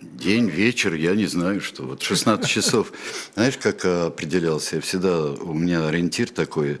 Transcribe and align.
День, 0.00 0.48
вечер, 0.50 0.94
я 0.94 1.14
не 1.14 1.26
знаю, 1.26 1.60
что. 1.60 1.82
Вот 1.84 2.02
16 2.02 2.46
часов. 2.50 2.92
Знаешь, 3.34 3.56
как 3.56 3.84
определялся? 3.84 4.76
Я 4.76 4.82
всегда, 4.82 5.24
у 5.32 5.54
меня 5.54 5.86
ориентир 5.88 6.28
такой. 6.30 6.78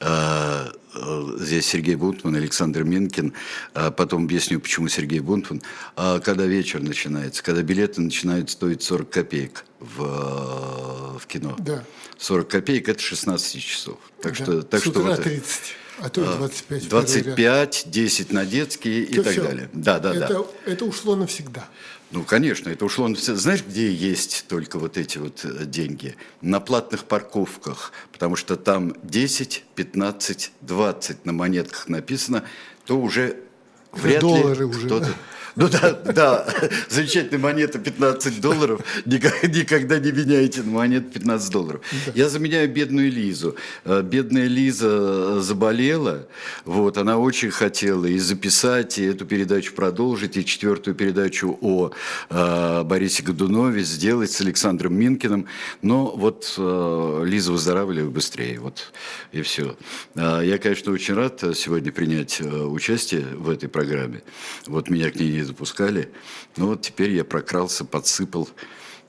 А, 0.00 0.72
а, 0.94 1.36
здесь 1.38 1.66
Сергей 1.66 1.94
Бунтман, 1.94 2.34
Александр 2.36 2.82
Минкин. 2.84 3.32
А 3.74 3.90
потом 3.90 4.24
объясню, 4.24 4.60
почему 4.60 4.88
Сергей 4.88 5.20
Бунтман. 5.20 5.62
А 5.96 6.18
когда 6.20 6.46
вечер 6.46 6.80
начинается, 6.80 7.42
когда 7.44 7.62
билеты 7.62 8.00
начинают 8.00 8.50
стоить 8.50 8.82
40 8.82 9.08
копеек 9.10 9.64
в, 9.78 11.18
в 11.18 11.26
кино. 11.26 11.54
Да. 11.58 11.84
40 12.18 12.48
копеек– 12.48 12.88
это 12.90 13.00
16 13.00 13.62
часов. 13.62 13.98
Так 14.20 14.36
Да. 14.36 14.44
что, 14.44 14.62
так 14.62 14.80
С 14.80 14.82
что 14.82 15.00
утра 15.00 15.10
вот, 15.12 15.22
30, 15.22 15.44
а 16.00 16.08
то 16.08 16.22
и 16.22 16.24
25. 16.24 16.82
в 16.82 16.88
первый 16.88 17.14
ряд. 17.14 17.24
25, 17.36 17.84
10 17.90 18.32
на 18.32 18.46
детские 18.46 19.02
и 19.04 19.14
То 19.14 19.22
так 19.22 19.32
всё. 19.32 19.42
далее. 19.44 19.70
Да, 19.72 19.98
да, 19.98 20.12
да. 20.14 20.24
это, 20.26 20.46
это 20.66 20.84
ушло 20.84 21.16
навсегда. 21.16 21.68
Ну, 22.12 22.24
конечно, 22.24 22.68
это 22.70 22.84
ушло. 22.84 23.06
на 23.06 23.14
все- 23.14 23.36
Знаешь, 23.36 23.62
где 23.64 23.92
есть 23.92 24.46
только 24.48 24.78
вот 24.78 24.96
эти 24.98 25.18
вот 25.18 25.44
э, 25.44 25.64
деньги? 25.64 26.16
На 26.40 26.58
платных 26.58 27.04
парковках, 27.04 27.92
потому 28.12 28.34
что 28.34 28.56
там 28.56 28.94
10, 29.04 29.64
15, 29.76 30.50
20 30.62 31.24
на 31.24 31.32
монетках 31.32 31.88
написано, 31.88 32.42
то 32.84 32.98
уже 32.98 33.36
вряд 33.92 34.20
доллары 34.22 34.58
ли 34.60 34.64
уже, 34.64 34.86
кто-то... 34.86 35.14
Ну 35.60 35.68
да, 35.68 35.92
да, 35.92 36.46
замечательная 36.88 37.38
монета 37.38 37.78
15 37.78 38.40
долларов, 38.40 38.80
никогда, 39.04 39.98
не 39.98 40.10
меняйте 40.10 40.62
на 40.62 40.70
монету 40.70 41.10
15 41.10 41.52
долларов. 41.52 41.82
Я 42.14 42.30
заменяю 42.30 42.72
бедную 42.72 43.12
Лизу. 43.12 43.56
Э, 43.84 44.00
Бедная 44.00 44.46
Лиза 44.46 45.38
заболела, 45.42 46.26
вот, 46.64 46.96
она 46.96 47.18
очень 47.18 47.50
хотела 47.50 48.06
и 48.06 48.18
записать, 48.18 48.98
и 48.98 49.04
эту 49.04 49.26
передачу 49.26 49.74
продолжить, 49.74 50.38
и 50.38 50.46
четвертую 50.46 50.94
передачу 50.94 51.58
о 51.60 51.90
э, 52.30 52.82
Борисе 52.82 53.22
Годунове 53.22 53.82
сделать 53.82 54.30
с 54.30 54.40
Александром 54.40 54.94
Минкиным, 54.94 55.46
но 55.82 56.06
вот 56.06 56.54
э, 56.56 57.22
Лиза 57.26 57.52
выздоравливает 57.52 58.10
быстрее, 58.10 58.60
вот, 58.60 58.94
и 59.32 59.42
все. 59.42 59.76
Я, 60.14 60.56
конечно, 60.56 60.90
очень 60.90 61.12
рад 61.12 61.44
сегодня 61.54 61.92
принять 61.92 62.40
э, 62.40 62.44
участие 62.46 63.26
в 63.34 63.50
этой 63.50 63.68
программе. 63.68 64.22
Вот 64.66 64.88
меня 64.88 65.10
к 65.10 65.16
ней 65.16 65.49
не 65.50 65.54
допускали, 65.54 66.10
но 66.56 66.68
вот 66.68 66.82
теперь 66.82 67.10
я 67.12 67.24
прокрался, 67.24 67.84
подсыпал, 67.84 68.48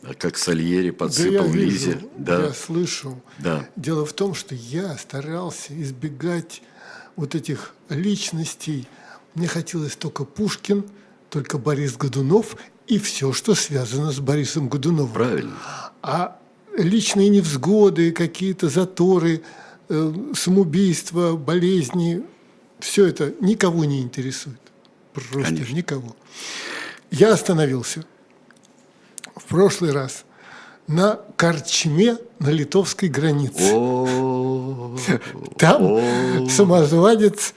э, 0.04 0.14
как 0.14 0.38
Сальери 0.38 0.82
Да 0.82 0.86
я 0.88 0.94
подсыпал 0.94 1.48
вижу, 1.48 1.58
Лизе. 1.58 2.00
Да. 2.18 2.46
я 2.46 2.54
слышу. 2.54 3.22
Да. 3.40 3.68
Дело 3.76 4.06
в 4.06 4.14
том, 4.14 4.34
что 4.34 4.56
я 4.56 4.98
старался 4.98 5.80
избегать 5.82 6.62
вот 7.16 7.36
этих 7.36 7.74
личностей. 7.90 8.88
Мне 9.36 9.48
хотелось 9.48 9.96
только 9.96 10.26
Пушкин, 10.26 10.86
только 11.30 11.58
Борис 11.58 11.96
Годунов 11.96 12.58
и 12.88 12.98
все, 13.00 13.32
что 13.32 13.56
связано 13.56 14.12
с 14.12 14.20
Борисом 14.20 14.68
Годуновым. 14.68 15.14
Правильно. 15.14 15.56
А 16.02 16.40
личные 16.78 17.30
невзгоды, 17.30 18.12
какие-то 18.12 18.70
заторы, 18.70 19.42
э, 19.90 20.14
самоубийства, 20.36 21.36
болезни, 21.36 22.24
все 22.80 23.06
это 23.06 23.34
никого 23.40 23.86
не 23.86 24.02
интересует. 24.02 24.60
Просто 25.14 25.44
Конечно. 25.44 25.76
никого. 25.76 26.16
Я 27.12 27.34
остановился 27.34 28.06
в 29.36 29.44
прошлый 29.46 29.92
раз 29.92 30.24
на 30.88 31.20
Корчме 31.38 32.18
на 32.40 32.50
литовской 32.50 33.10
границе. 33.10 33.72
Там 35.58 36.50
самозванец 36.50 37.54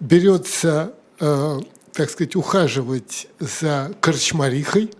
берется, 0.00 0.94
э, 1.20 1.60
так 1.92 2.10
сказать, 2.10 2.36
ухаживать 2.36 3.28
за 3.38 3.92
корчмарихой. 4.00 4.90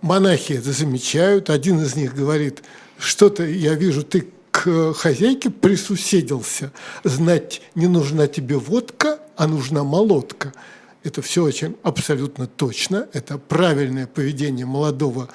Монахи 0.00 0.54
это 0.54 0.72
замечают. 0.72 1.50
Один 1.50 1.80
из 1.82 1.96
них 1.96 2.14
говорит, 2.14 2.62
что-то 2.98 3.44
я 3.44 3.74
вижу, 3.74 4.02
ты 4.02 4.28
к 4.50 4.94
хозяйке 4.94 5.50
присуседился. 5.50 6.72
Знать, 7.02 7.60
не 7.74 7.86
нужна 7.86 8.28
тебе 8.28 8.56
водка, 8.56 9.18
а 9.36 9.46
нужна 9.46 9.82
молотка. 9.82 10.52
Это 11.04 11.20
все 11.20 11.44
очень 11.44 11.76
абсолютно 11.82 12.46
точно. 12.46 13.08
Это 13.12 13.36
правильное 13.36 14.06
поведение 14.06 14.64
молодого 14.64 15.28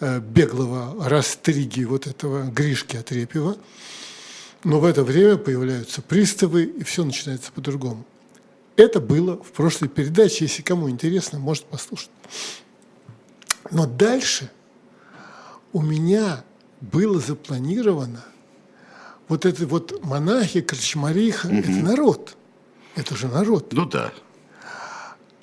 э, 0.00 0.18
беглого 0.18 1.08
растриги 1.08 1.84
вот 1.84 2.08
этого 2.08 2.42
Гришки 2.50 2.96
Отрепьева. 2.96 3.56
Но 4.64 4.80
в 4.80 4.84
это 4.84 5.04
время 5.04 5.36
появляются 5.36 6.02
приставы, 6.02 6.64
и 6.64 6.82
все 6.82 7.04
начинается 7.04 7.52
по-другому. 7.52 8.04
Это 8.74 9.00
было 9.00 9.36
в 9.36 9.52
прошлой 9.52 9.88
передаче. 9.88 10.46
Если 10.46 10.62
кому 10.62 10.90
интересно, 10.90 11.38
может 11.38 11.64
послушать. 11.66 12.10
Но 13.70 13.86
дальше 13.86 14.50
у 15.72 15.80
меня 15.80 16.42
было 16.80 17.20
запланировано 17.20 18.24
вот 19.28 19.46
это 19.46 19.64
вот 19.66 20.04
монахи, 20.04 20.60
крачмариха, 20.60 21.48
это 21.48 21.70
народ. 21.70 22.36
Это 22.96 23.16
же 23.16 23.28
народ. 23.28 23.72
Ну 23.72 23.86
да. 23.86 24.12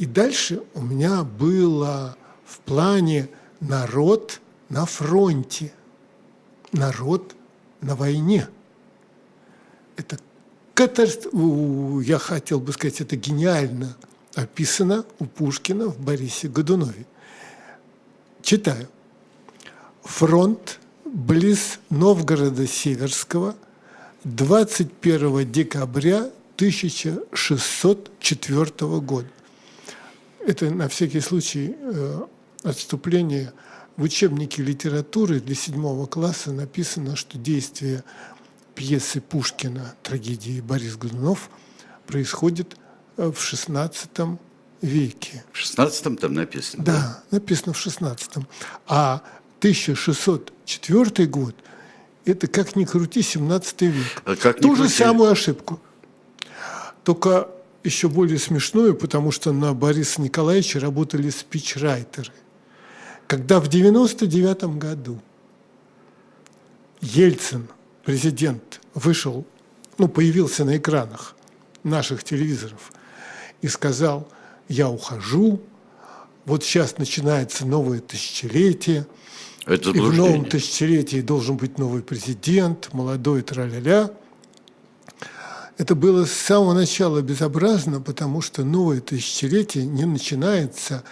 И 0.02 0.06
дальше 0.08 0.64
у 0.74 0.82
меня 0.82 1.24
было 1.24 2.18
в 2.44 2.58
плане 2.62 3.30
народ 3.60 4.42
на 4.68 4.88
фронте, 4.88 5.72
народ 6.72 7.36
на 7.82 7.96
войне. 7.96 8.48
Это 9.98 10.18
Я 12.02 12.18
хотел 12.18 12.60
бы 12.60 12.74
сказать, 12.74 13.02
это 13.02 13.16
гениально 13.16 13.96
описано 14.34 15.06
у 15.20 15.26
Пушкина 15.26 15.90
в 15.90 16.00
Борисе 16.00 16.48
Годунове. 16.48 17.06
Читаю. 18.42 18.88
Фронт 20.02 20.80
близ 21.06 21.78
Новгорода 21.92 22.66
Северского 22.66 23.56
21 24.24 25.52
декабря 25.52 26.32
1604 26.56 29.00
года. 29.02 29.28
Это 30.46 30.69
на 30.72 30.88
всякий 30.88 31.19
случай 31.19 31.75
э, 31.78 32.22
отступление. 32.63 33.53
В 33.97 34.03
учебнике 34.03 34.63
литературы 34.63 35.40
для 35.40 35.53
седьмого 35.53 36.06
класса 36.07 36.52
написано, 36.52 37.16
что 37.16 37.38
действие 37.38 38.03
пьесы 38.74 39.22
Пушкина 39.22 39.96
«Трагедии 40.02 40.62
Борис 40.62 40.96
Годунов» 40.96 41.50
происходит 42.07 42.78
э, 43.18 43.31
в 43.31 43.38
XVI 43.38 44.38
веке. 44.81 45.44
В 45.52 45.59
16-м 45.59 46.18
там 46.18 46.34
написано. 46.34 46.84
Да, 46.84 47.23
написано 47.31 47.73
в 47.73 47.85
16-м. 47.85 48.47
А 48.88 49.22
1604 49.59 51.28
год– 51.28 51.56
это, 52.25 52.47
как 52.47 52.75
ни 52.75 52.85
крути, 52.85 53.22
17 53.22 53.81
век. 53.81 54.22
А 54.25 54.35
как 54.35 54.59
Ту 54.59 54.75
же 54.75 54.84
крути. 54.84 54.96
самую 54.96 55.31
ошибку. 55.31 55.79
Только 57.03 57.50
еще 57.84 58.09
более 58.09 58.38
смешную, 58.38 58.96
потому 58.96 59.31
что 59.31 59.52
на 59.52 59.74
Бориса 59.74 60.22
Николаевича 60.22 60.80
работали 60.80 61.30
спичрайтеры. 61.30 62.31
Когда 63.28 63.59
в 63.59 63.68
99 63.68 64.78
году 64.78 65.19
Ельцин, 67.02 67.68
президент, 68.03 68.81
вышел, 68.94 69.46
ну, 69.97 70.08
появился 70.08 70.66
на 70.66 70.78
экранах 70.78 71.36
наших 71.84 72.24
телевизоров 72.24 72.91
и 73.62 73.68
сказал, 73.68 74.28
я 74.68 74.90
ухожу, 74.90 75.62
вот 76.46 76.64
сейчас 76.64 76.97
начинается 76.97 77.66
новое 77.66 78.00
тысячелетие, 78.00 79.06
Это 79.66 79.91
и 79.91 80.00
в 80.00 80.14
новом 80.14 80.46
тысячелетии 80.46 81.22
должен 81.22 81.58
быть 81.58 81.78
новый 81.78 82.02
президент, 82.02 82.94
молодой 82.94 83.41
траля-ля. 83.41 84.12
Это 85.81 85.96
было 85.96 86.25
с 86.25 86.31
самого 86.31 86.75
начала 86.75 87.24
безобразно, 87.24 88.00
потому 88.02 88.42
что 88.42 88.64
новое 88.64 89.02
тысячелетие 89.02 89.84
не 89.84 90.06
начинается 90.06 91.03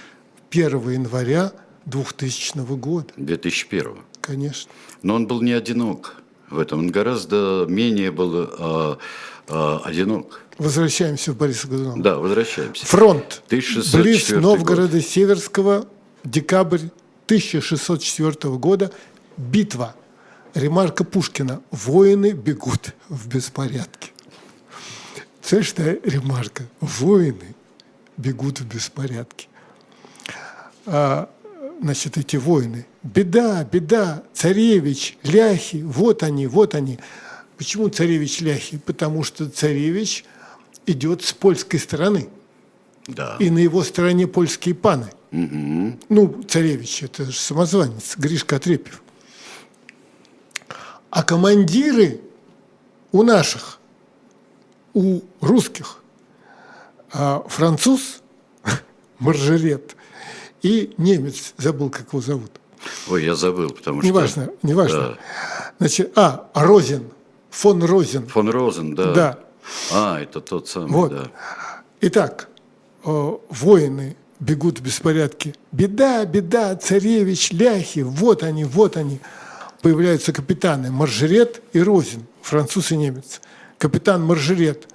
1 0.51 0.91
января 0.91 1.53
2000 1.87 2.75
года, 2.75 3.07
2001 3.17 3.97
конечно. 4.21 4.71
Но 5.01 5.15
он 5.15 5.25
был 5.25 5.41
не 5.41 5.53
одинок 5.53 6.17
в 6.51 6.59
этом. 6.59 6.81
Он 6.81 6.91
гораздо 6.91 7.65
менее 7.67 8.11
был 8.11 8.31
а, 8.35 8.99
а, 9.47 9.81
одинок. 9.85 10.41
Возвращаемся 10.59 11.31
в 11.31 11.37
Бориса 11.37 11.67
Годунова. 11.67 11.99
Да, 11.99 12.17
возвращаемся. 12.19 12.85
Фронт 12.85 13.41
1604 13.47 14.03
близ 14.03 14.29
год. 14.29 14.39
Новгорода 14.39 15.01
Северского, 15.01 15.87
декабрь 16.23 16.89
1604 17.25 18.55
года, 18.57 18.91
битва. 19.35 19.95
Ремарка 20.53 21.03
Пушкина. 21.03 21.63
Воины 21.71 22.33
бегут 22.33 22.93
в 23.09 23.27
беспорядке. 23.27 24.11
Что 25.49 25.81
ремарка? 26.03 26.63
Воины 26.79 27.55
бегут 28.17 28.59
в 28.59 28.67
беспорядке. 28.67 29.47
А, 30.85 31.27
значит, 31.81 32.19
эти 32.19 32.35
воины. 32.35 32.85
Беда, 33.01 33.63
беда, 33.63 34.21
царевич, 34.31 35.17
ляхи, 35.23 35.77
вот 35.77 36.21
они, 36.21 36.45
вот 36.45 36.75
они. 36.75 36.99
Почему 37.57 37.89
царевич 37.89 38.41
ляхи? 38.41 38.77
Потому 38.77 39.23
что 39.23 39.49
царевич 39.49 40.23
идет 40.85 41.23
с 41.23 41.33
польской 41.33 41.79
стороны. 41.79 42.29
Да. 43.07 43.35
И 43.39 43.49
на 43.49 43.57
его 43.57 43.83
стороне 43.83 44.27
польские 44.27 44.75
паны. 44.75 45.07
Ну, 45.31 46.43
царевич, 46.47 47.01
это 47.01 47.25
же 47.25 47.39
самозванец, 47.39 48.17
Гришка 48.17 48.57
Отрепьев. 48.57 49.01
А 51.09 51.23
командиры 51.23 52.21
у 53.11 53.23
наших, 53.23 53.78
у 54.99 55.21
русских, 55.39 56.03
а 57.13 57.45
француз, 57.47 58.21
маржерет, 59.19 59.95
и 60.61 60.93
немец, 60.97 61.53
забыл, 61.57 61.89
как 61.89 62.09
его 62.09 62.21
зовут. 62.21 62.51
Ой, 63.09 63.23
я 63.23 63.35
забыл, 63.35 63.69
потому 63.69 64.01
неважно, 64.01 64.43
что... 64.45 64.67
Неважно, 64.67 64.97
неважно. 64.97 65.17
Значит, 65.79 66.11
а, 66.17 66.49
Розен, 66.53 67.05
фон 67.49 67.83
Розен. 67.83 68.27
Фон 68.27 68.49
Розен, 68.49 68.95
да. 68.95 69.13
Да. 69.13 69.39
А, 69.93 70.19
это 70.19 70.41
тот 70.41 70.67
самый, 70.67 70.91
вот. 70.91 71.11
да. 71.11 71.31
Итак, 72.01 72.49
э, 73.05 73.31
воины 73.49 74.17
бегут 74.41 74.79
в 74.79 74.83
беспорядке. 74.83 75.55
Беда, 75.71 76.25
беда, 76.25 76.75
царевич, 76.75 77.51
ляхи, 77.53 78.01
вот 78.01 78.43
они, 78.43 78.65
вот 78.65 78.97
они. 78.97 79.19
Появляются 79.81 80.33
капитаны 80.33 80.91
Маржерет 80.91 81.61
и 81.71 81.81
Розин, 81.81 82.25
француз 82.41 82.91
и 82.91 82.97
немец. 82.97 83.39
Капитан 83.79 84.23
Маржерет. 84.23 84.87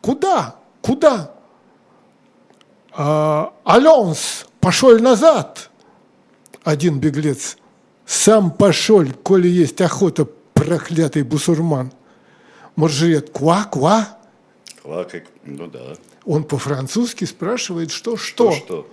Куда? 0.00 0.56
Куда? 0.80 1.34
А, 2.90 3.52
Аленс, 3.64 4.46
пошел 4.60 4.98
назад. 4.98 5.70
Один 6.64 6.98
беглец. 6.98 7.58
Сам 8.06 8.50
пошел, 8.50 9.06
коли 9.22 9.46
есть 9.46 9.80
охота, 9.82 10.26
проклятый 10.54 11.22
бусурман. 11.22 11.92
Маржерет, 12.76 13.30
ква-ква. 13.30 14.18
Ква, 14.82 15.04
как, 15.04 15.24
ну 15.44 15.66
да. 15.66 15.94
Он 16.24 16.44
по-французски 16.44 17.26
спрашивает, 17.26 17.90
что, 17.90 18.16
что. 18.16 18.52
Что, 18.52 18.64
что? 18.64 18.90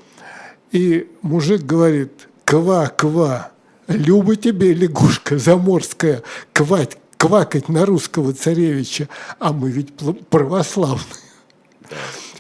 И 0.71 1.09
мужик 1.21 1.63
говорит, 1.63 2.27
ква-ква, 2.43 3.51
люба 3.88 4.35
тебе, 4.35 4.73
лягушка 4.73 5.38
заморская, 5.38 6.21
квать, 6.51 6.97
квакать 7.17 7.69
на 7.69 7.85
русского 7.85 8.33
царевича, 8.33 9.09
а 9.39 9.53
мы 9.53 9.71
ведь 9.71 9.93
православные. 10.29 11.05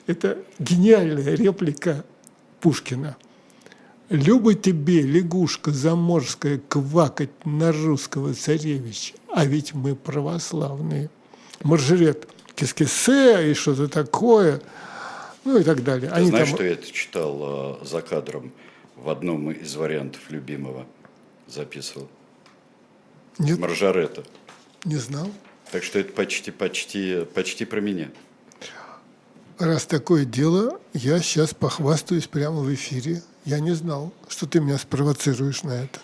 Это 0.05 0.37
гениальная 0.59 1.35
реплика 1.35 2.05
Пушкина. 2.61 3.17
Люба 4.09 4.53
тебе, 4.53 5.01
лягушка 5.01 5.71
заморская, 5.71 6.61
квакать 6.69 7.45
на 7.45 7.73
русского 7.73 8.33
царевича, 8.33 9.15
а 9.33 9.45
ведь 9.45 9.73
мы 9.73 9.95
православные. 9.95 11.09
Маржерет 11.63 12.27
кискесе 12.55 13.51
и 13.51 13.53
что-то 13.53 13.89
такое, 13.89 14.61
ну 15.43 15.57
и 15.57 15.63
так 15.63 15.83
далее. 15.83 16.09
Ты 16.09 16.15
Они 16.15 16.29
знаешь, 16.29 16.47
там... 16.47 16.55
что 16.55 16.63
я 16.65 16.71
это 16.71 16.91
читал 16.91 17.79
э, 17.81 17.85
за 17.85 18.01
кадром 18.01 18.53
в 18.95 19.09
одном 19.09 19.51
из 19.51 19.75
вариантов 19.75 20.21
любимого 20.29 20.85
записывал? 21.47 22.07
Нет, 23.39 23.59
Маржарета. 23.59 24.23
Не 24.85 24.97
знал. 24.97 25.29
Так 25.71 25.83
что 25.83 25.99
это 25.99 26.13
почти, 26.13 26.51
почти, 26.51 27.25
почти 27.33 27.65
про 27.65 27.81
меня. 27.81 28.09
Раз 29.59 29.85
такое 29.85 30.23
дело, 30.23 30.79
я 30.93 31.19
сейчас 31.19 31.53
похвастаюсь 31.53 32.27
прямо 32.27 32.59
в 32.59 32.73
эфире. 32.73 33.23
Я 33.43 33.59
не 33.59 33.71
знал, 33.71 34.13
что 34.27 34.45
ты 34.45 34.59
меня 34.59 34.77
спровоцируешь 34.77 35.63
на 35.63 35.71
это. 35.71 35.99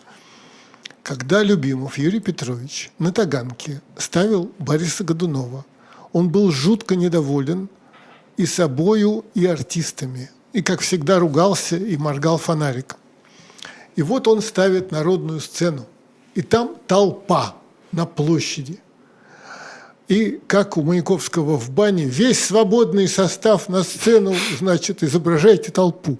Когда 1.03 1.43
Любимов 1.43 1.97
Юрий 1.97 2.19
Петрович 2.19 2.91
на 2.97 3.11
Таганке 3.11 3.81
ставил 3.97 4.51
Бориса 4.57 5.03
Годунова, 5.03 5.65
он 6.13 6.29
был 6.29 6.51
жутко 6.51 6.95
недоволен 6.95 7.69
и 8.37 8.45
собою, 8.45 9.25
и 9.33 9.45
артистами. 9.45 10.31
И, 10.53 10.61
как 10.61 10.81
всегда, 10.81 11.19
ругался 11.19 11.77
и 11.77 11.97
моргал 11.97 12.37
фонариком. 12.37 12.97
И 13.95 14.01
вот 14.01 14.27
он 14.27 14.41
ставит 14.41 14.91
народную 14.91 15.39
сцену. 15.39 15.85
И 16.35 16.41
там 16.41 16.75
толпа 16.87 17.55
на 17.93 18.05
площади. 18.05 18.79
И 20.09 20.41
как 20.47 20.77
у 20.77 20.83
Маяковского 20.83 21.57
в 21.57 21.71
бане, 21.71 22.05
весь 22.05 22.43
свободный 22.43 23.07
состав 23.07 23.69
на 23.69 23.83
сцену, 23.83 24.35
значит, 24.59 25.01
изображайте 25.01 25.71
толпу. 25.71 26.17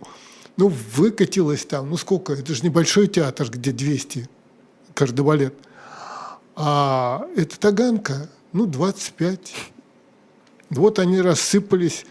Ну, 0.55 0.71
выкатилось 0.95 1.65
там, 1.65 1.89
ну 1.89 1.97
сколько, 1.97 2.33
это 2.33 2.53
же 2.53 2.63
небольшой 2.63 3.07
театр, 3.07 3.49
где 3.49 3.71
200 3.71 4.29
кардебалет. 4.93 5.55
А 6.55 7.25
это 7.35 7.59
Таганка, 7.59 8.29
ну, 8.53 8.65
25. 8.67 9.53
Вот 10.69 10.99
они 10.99 11.19
рассыпались. 11.21 12.05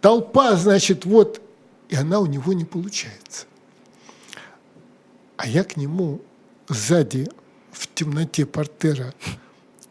Толпа, 0.00 0.54
значит, 0.56 1.06
вот, 1.06 1.40
и 1.88 1.96
она 1.96 2.20
у 2.20 2.26
него 2.26 2.52
не 2.52 2.64
получается. 2.64 3.46
А 5.36 5.48
я 5.48 5.64
к 5.64 5.76
нему 5.76 6.20
сзади 6.68 7.28
в 7.74 7.88
темноте 7.94 8.46
портера 8.46 9.14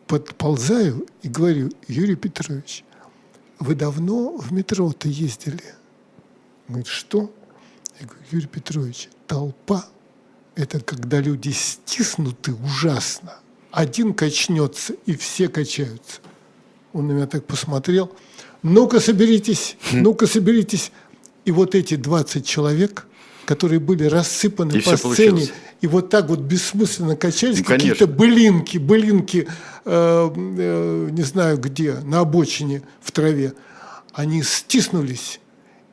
подползаю 0.08 1.06
и 1.22 1.28
говорю, 1.28 1.72
Юрий 1.88 2.16
Петрович, 2.16 2.84
вы 3.60 3.76
давно 3.76 4.38
в 4.38 4.52
метро-то 4.52 5.08
ездили? 5.08 5.64
Он 6.68 6.76
говорит, 6.76 6.88
что? 6.88 7.34
Я 8.00 8.08
говорю, 8.08 8.24
Юрий 8.32 8.48
Петрович, 8.48 9.10
толпа– 9.28 9.86
это 10.56 10.80
когда 10.80 11.20
люди 11.20 11.50
стиснуты 11.50 12.54
ужасно. 12.54 13.40
Один 13.72 14.14
качнется, 14.14 14.94
и 15.06 15.16
все 15.16 15.48
качаются. 15.48 16.22
Он 16.94 17.08
на 17.08 17.12
меня 17.12 17.28
так 17.28 17.46
посмотрел. 17.46 18.16
Ну-ка, 18.62 19.00
соберитесь, 19.00 19.78
ну-ка, 19.92 20.28
соберитесь. 20.28 20.92
И 21.44 21.52
вот 21.52 21.76
эти 21.76 21.96
20 21.96 22.46
человек, 22.46 23.08
которые 23.46 23.80
были 23.80 24.06
рассыпаны 24.06 24.78
И 24.78 24.82
по 24.82 24.96
сцене, 24.96 25.16
получилось. 25.16 25.54
И 25.84 25.88
вот 25.88 26.10
так 26.10 26.30
вот 26.30 26.40
бессмысленно 26.40 27.18
качались, 27.18 27.58
Ну, 27.60 27.66
какие-то 27.66 28.08
былинки, 28.08 28.78
былинки, 28.78 29.50
э, 29.84 30.30
э, 30.34 31.10
не 31.12 31.24
знаю 31.24 31.58
где, 31.58 31.96
на 31.96 32.22
обочине, 32.22 32.84
в 33.02 33.12
траве, 33.12 33.54
они 34.14 34.44
стиснулись, 34.44 35.42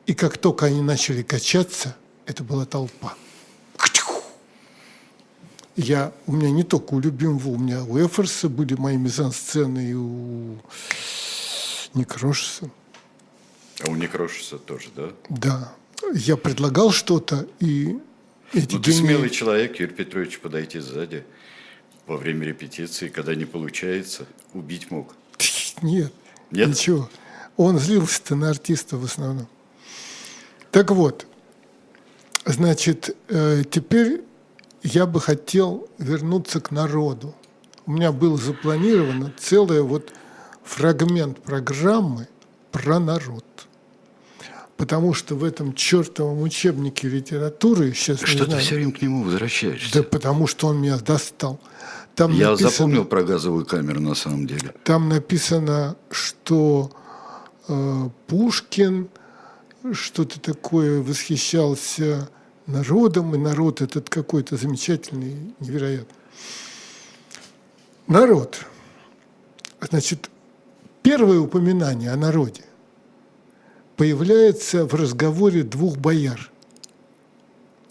и 0.05 0.13
как 0.13 0.37
только 0.37 0.67
они 0.67 0.81
начали 0.81 1.23
качаться, 1.23 1.97
это 2.25 2.41
была 2.41 2.65
толпа. 2.65 3.15
Я, 5.75 6.13
у 6.25 6.31
меня 6.31 6.51
не 6.51 6.63
только 6.63 6.93
у 6.93 7.01
любимого, 7.01 7.49
у 7.49 7.57
меня 7.57 7.83
у 7.83 7.99
Эфорса 7.99 8.47
были 8.47 8.75
мои 8.75 8.95
мизансцены, 8.95 9.89
и 9.89 9.93
у 9.93 10.57
Некрошеса. 11.93 12.69
А 13.85 13.89
у 13.89 13.95
Некрошиса 13.95 14.57
тоже, 14.57 14.87
да? 14.95 15.09
Да. 15.27 15.73
Я 16.13 16.37
предлагал 16.37 16.91
что-то, 16.91 17.45
и 17.59 17.99
эти 18.53 18.75
Ну, 18.75 18.81
ты 18.81 18.91
гении- 18.91 19.05
смелый 19.05 19.29
человек, 19.29 19.79
Юрий 19.79 19.93
Петрович, 19.93 20.39
подойти 20.39 20.79
сзади 20.79 21.23
во 22.07 22.17
время 22.17 22.45
репетиции, 22.47 23.07
когда 23.09 23.35
не 23.35 23.45
получается, 23.45 24.25
убить 24.53 24.91
мог. 24.91 25.15
Нет, 25.81 26.11
Нет? 26.51 26.69
ничего. 26.69 27.09
Он 27.57 27.77
злился-то 27.79 28.35
на 28.35 28.49
артиста 28.49 28.97
в 28.97 29.03
основном. 29.05 29.47
Так 30.71 30.91
вот, 30.91 31.25
значит, 32.45 33.15
э, 33.27 33.63
теперь 33.69 34.21
я 34.83 35.05
бы 35.05 35.19
хотел 35.21 35.87
вернуться 35.97 36.59
к 36.61 36.71
народу. 36.71 37.35
У 37.85 37.91
меня 37.91 38.11
был 38.11 38.37
запланировано 38.37 39.33
целый 39.37 39.81
вот 39.81 40.13
фрагмент 40.63 41.41
программы 41.41 42.27
про 42.71 42.99
народ. 42.99 43.45
Потому 44.81 45.13
что 45.13 45.35
в 45.35 45.43
этом 45.43 45.75
чертовом 45.75 46.41
учебнике 46.41 47.07
литературы, 47.07 47.93
сейчас 47.93 48.19
Что 48.21 48.47
ты 48.47 48.57
все 48.57 48.73
время 48.73 48.91
к 48.91 48.99
нему 48.99 49.23
возвращаешься? 49.23 49.93
да 49.93 50.01
потому 50.01 50.47
что 50.47 50.65
он 50.69 50.81
меня 50.81 50.97
достал. 50.97 51.59
Там 52.15 52.31
Я 52.33 52.49
написано- 52.49 52.69
запомнил 52.71 53.05
про 53.05 53.21
газовую 53.23 53.63
камеру 53.67 53.99
на 54.01 54.15
самом 54.15 54.47
деле. 54.47 54.73
Там 54.83 55.07
написано, 55.07 55.97
что 56.09 56.91
э, 57.67 58.09
Пушкин 58.25 59.09
что-то 59.93 60.39
такое 60.39 60.99
восхищался 61.03 62.27
народом, 62.65 63.35
и 63.35 63.37
народ 63.37 63.81
этот 63.83 64.09
какой-то 64.09 64.57
замечательный, 64.57 65.53
невероятный. 65.59 66.15
Народ. 68.07 68.57
Значит, 69.79 70.31
первое 71.03 71.37
упоминание 71.39 72.09
о 72.11 72.17
народе 72.17 72.63
появляется 74.01 74.87
в 74.87 74.95
разговоре 74.95 75.61
двух 75.61 75.97
бояр. 75.97 76.49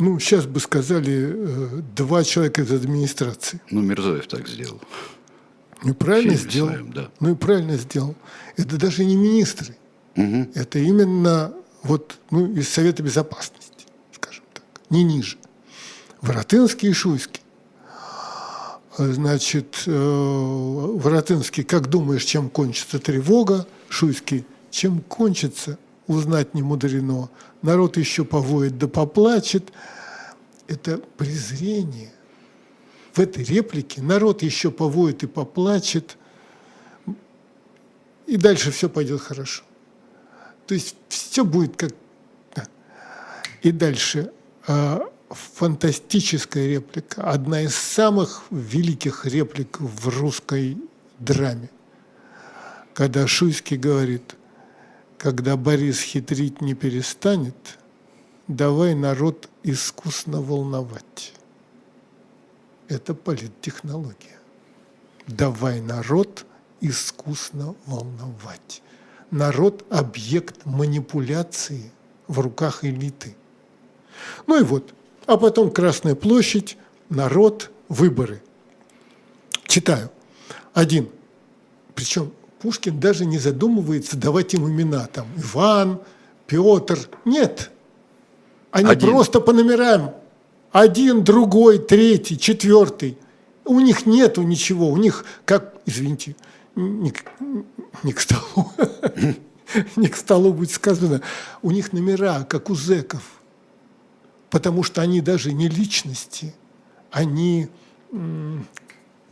Ну, 0.01 0.19
сейчас 0.19 0.45
бы 0.45 0.59
сказали, 0.59 1.35
э, 1.37 1.83
два 1.95 2.25
человека 2.25 2.63
из 2.63 2.73
администрации. 2.73 3.61
Ну, 3.71 3.81
Мирзоев 3.81 4.27
так 4.27 4.49
сделал. 4.49 4.81
Ну, 5.85 5.95
правильно 5.95 6.33
фильме 6.33 6.51
сделал. 6.51 6.69
своем, 6.71 6.93
да. 6.93 7.11
Ну 7.21 7.31
и 7.31 7.35
правильно 7.37 7.77
сделал. 7.77 8.17
Это 8.57 8.77
даже 8.77 9.05
не 9.05 9.15
министры. 9.15 9.77
Мгм. 10.17 10.51
Это 10.57 10.81
именно 10.81 11.55
вот, 11.85 12.19
ну, 12.33 12.53
из 12.55 12.69
Совета 12.69 13.05
Безопасности, 13.05 13.87
скажем 14.13 14.43
так, 14.53 14.65
не 14.91 15.05
ниже. 15.05 15.37
Воротынский 16.23 16.89
и 16.89 16.93
Шуйский. 16.93 17.43
Значит, 18.99 19.85
э, 19.87 19.93
Воротынский, 19.93 21.63
как 21.63 21.89
думаешь, 21.89 22.25
чем 22.25 22.51
кончится 22.51 22.99
тревога? 22.99 23.69
Шуйский, 23.89 24.45
чем 24.73 25.03
кончится 25.03 25.79
узнать 26.11 26.55
не 26.55 26.63
мудрено. 26.63 27.31
Народ 27.63 27.97
еще 27.97 28.25
повоет 28.25 28.79
да 28.79 28.89
поплачет. 28.89 29.73
Это 30.67 30.99
презрение. 31.17 32.13
В 33.13 33.19
этой 33.19 33.45
реплике 33.45 34.03
народ 34.03 34.43
еще 34.43 34.71
повоет 34.71 35.23
и 35.23 35.27
поплачет, 35.27 36.17
и 38.27 38.37
дальше 38.37 38.71
все 38.71 38.89
пойдет 38.89 39.21
хорошо. 39.21 39.65
То 40.67 40.75
есть 40.75 40.95
все 41.09 41.45
будет 41.45 41.77
как... 41.77 41.93
И 43.63 43.73
дальше 43.73 44.33
а, 44.67 45.03
фантастическая 45.29 46.67
реплика, 46.69 47.23
одна 47.25 47.63
из 47.63 47.75
самых 47.75 48.43
великих 48.51 49.27
реплик 49.27 49.81
в 49.81 50.09
русской 50.09 50.79
драме, 51.19 51.71
когда 52.95 53.27
Шуйский 53.27 53.77
говорит, 53.77 54.37
когда 55.21 55.59
Борис 55.59 56.01
хитрить 56.01 56.63
не 56.63 56.73
перестанет, 56.73 57.79
давай 58.49 58.95
народ 58.95 59.51
искусно 59.63 60.41
волновать. 60.41 61.35
Это 62.89 63.13
политтехнология. 63.13 64.39
Давай 65.27 65.83
народ 65.83 66.47
искусно 66.81 67.75
волновать. 67.85 68.83
Народ– 69.31 69.85
объект 69.91 70.65
манипуляции 70.65 71.93
в 72.27 72.41
руках 72.41 72.83
элиты. 72.83 73.37
Ну 74.47 74.59
и 74.59 74.65
вот, 74.65 74.95
а 75.27 75.37
потом 75.37 75.71
Красная 75.71 76.15
площадь, 76.15 76.79
народ, 77.11 77.71
выборы. 77.91 78.43
Читаю. 79.65 80.11
Один. 80.73 81.11
Причем 81.95 82.33
Пушкин 82.61 83.01
даже 83.01 83.25
не 83.25 83.39
задумывается 83.39 84.17
давать 84.17 84.55
им 84.55 84.69
имена. 84.69 85.07
Там 85.07 85.27
Иван, 85.37 86.01
Петр. 86.47 86.99
Нет. 87.25 87.71
Они 88.71 88.91
Один. 88.91 89.11
просто 89.11 89.41
по 89.41 89.53
номерам. 89.53 90.15
Один, 90.73 91.25
другой, 91.25 91.79
третий, 91.79 92.39
четвертый. 92.39 93.19
У 93.65 93.81
них 93.81 94.07
нету 94.07 94.43
ничего. 94.43 94.89
У 94.89 94.97
них, 94.97 95.25
как, 95.45 95.75
извините, 95.87 96.37
не, 96.77 97.13
не 98.03 98.13
к 98.13 98.21
столу, 98.21 98.71
не 99.97 100.09
к 100.09 100.17
столу 100.17 100.53
будет 100.53 100.71
сказано, 100.71 101.23
у 101.63 101.71
них 101.71 101.93
номера, 101.93 102.45
как 102.45 102.71
у 102.71 102.77
зеков 102.77 103.23
потому 104.51 104.83
что 104.83 105.01
они 105.01 105.21
даже 105.21 105.53
не 105.53 105.69
личности, 105.69 106.55
они 107.11 107.69
ну, 108.11 108.65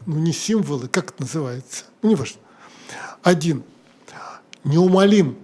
не 0.06 0.32
символы, 0.32 0.88
как 0.88 1.10
это 1.10 1.22
называется, 1.22 1.84
ну, 2.02 2.10
неважно. 2.10 2.40
Один, 3.22 3.62
неумолим, 4.64 5.36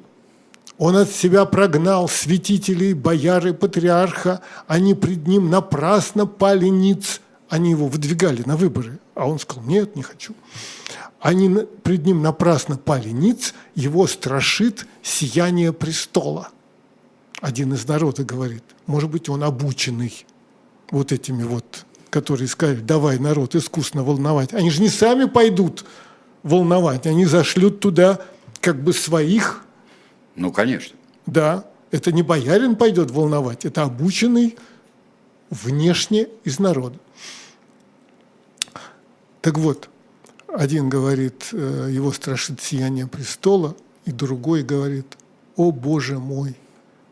он 0.79 0.97
от 0.97 1.11
себя 1.11 1.45
прогнал 1.45 2.09
святителей, 2.09 2.95
бояры, 2.95 3.55
патриарха, 3.55 4.41
они 4.67 4.95
пред 4.95 5.27
ним 5.27 5.51
напрасно 5.51 6.27
пали 6.27 6.67
ниц, 6.67 7.21
они 7.49 7.71
его 7.71 7.87
выдвигали 7.87 8.43
на 8.45 8.57
выборы, 8.57 8.99
а 9.15 9.29
он 9.29 9.39
сказал, 9.39 9.65
нет, 9.65 9.95
не 9.97 10.03
хочу. 10.03 10.35
Они 11.21 11.49
пред 11.83 12.05
ним 12.05 12.23
напрасно 12.23 12.77
пали 12.77 13.11
ниц, 13.11 13.55
его 13.75 14.07
страшит 14.07 14.87
сияние 15.03 15.73
престола– 15.73 16.49
один 17.45 17.75
из 17.75 17.87
народа 17.87 18.25
говорит, 18.25 18.65
может 18.87 19.11
быть, 19.11 19.29
он 19.29 19.45
обученный 19.45 20.25
вот 20.91 21.13
этими 21.13 21.43
вот, 21.43 21.85
которые 22.09 22.49
сказали, 22.49 22.81
давай 22.81 23.19
народ 23.19 23.55
искусно 23.55 24.03
волновать. 24.03 24.55
Они 24.55 24.71
же 24.71 24.81
не 24.81 24.89
сами 24.89 25.27
пойдут 25.27 25.85
волновать, 26.45 27.07
они 27.09 27.25
зашлют 27.25 27.81
туда 27.81 28.21
как 28.61 28.81
бы 28.81 28.93
своих. 28.93 29.65
Ну, 30.37 30.53
конечно. 30.53 30.97
Да, 31.27 31.65
это 31.91 32.13
не 32.13 32.23
боярин 32.23 32.77
пойдет 32.77 33.11
волновать, 33.11 33.65
это 33.65 33.83
обученный 33.83 34.57
внешне 35.51 36.29
из 36.45 36.61
народа. 36.61 36.99
Так 39.41 39.59
вот, 39.59 39.89
один 40.47 40.89
говорит, 40.89 41.49
э, 41.53 41.89
его 41.91 42.13
страшит 42.13 42.61
сияние 42.61 43.07
престола, 43.07 43.77
и 44.05 44.13
другой 44.13 44.63
говорит, 44.63 45.17
о 45.57 45.71
Боже 45.71 46.19
мой, 46.19 46.57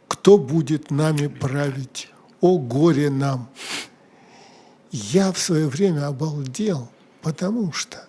кто 0.09 0.39
будет 0.39 0.91
нами 0.91 1.27
править? 1.27 2.11
О 2.41 2.59
горе 2.59 3.11
нам! 3.11 3.49
Я 4.91 5.33
в 5.33 5.39
свое 5.39 5.69
время 5.69 6.07
обалдел, 6.07 6.89
потому 7.23 7.73
что 7.73 8.07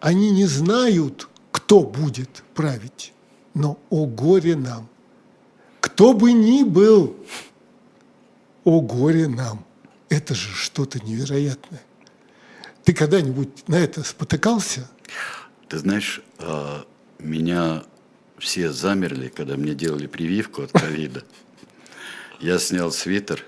они 0.00 0.30
не 0.30 0.46
знают, 0.46 1.28
кто 1.50 1.80
будет 1.80 2.42
править, 2.54 3.12
но 3.54 3.78
о 3.90 4.06
горе 4.06 4.56
нам! 4.56 4.88
Кто 5.80 6.12
бы 6.12 6.32
ни 6.32 6.62
был, 6.62 7.16
о 8.64 8.80
горе 8.80 9.28
нам! 9.28 9.64
Это 10.08 10.34
же 10.34 10.52
что-то 10.54 10.98
невероятное. 11.00 11.82
Ты 12.84 12.94
когда-нибудь 12.94 13.68
на 13.68 13.74
это 13.74 14.02
спотыкался? 14.02 14.88
Ты 15.68 15.78
знаешь, 15.78 16.22
а, 16.38 16.86
меня 17.18 17.84
все 18.38 18.72
замерли, 18.72 19.28
когда 19.28 19.56
мне 19.56 19.74
делали 19.74 20.06
прививку 20.06 20.62
от 20.62 20.72
ковида. 20.72 21.24
Я 22.40 22.58
снял 22.58 22.92
свитер 22.92 23.44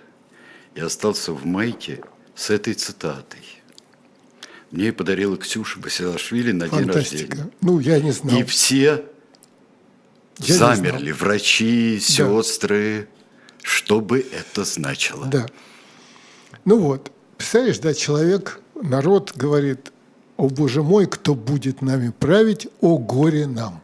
и 0.75 0.80
остался 0.80 1.33
в 1.33 1.47
майке 1.47 2.02
с 2.35 2.50
этой 2.50 2.75
цитатой. 2.75 3.60
Мне 4.70 4.92
подарила 4.92 5.36
Ксюша 5.36 5.80
Басилашвили 5.80 6.52
на 6.52 6.68
Фантастика. 6.68 7.16
день 7.16 7.28
рождения. 7.28 7.50
Ну, 7.60 7.80
я 7.80 8.00
не 8.00 8.12
знал. 8.12 8.38
И 8.38 8.44
все 8.44 9.04
я 10.38 10.54
замерли, 10.54 11.12
врачи, 11.12 11.98
сестры, 12.00 13.08
да. 13.08 13.58
что 13.62 14.00
бы 14.00 14.20
это 14.20 14.64
значило. 14.64 15.26
Да. 15.26 15.46
Ну 16.64 16.78
вот, 16.78 17.10
представляешь, 17.36 17.78
да, 17.78 17.94
человек, 17.94 18.60
народ 18.80 19.32
говорит, 19.34 19.92
о 20.36 20.48
Боже 20.48 20.82
мой, 20.82 21.06
кто 21.06 21.34
будет 21.34 21.82
нами 21.82 22.12
править, 22.18 22.68
о 22.80 22.96
горе 22.96 23.46
нам. 23.46 23.82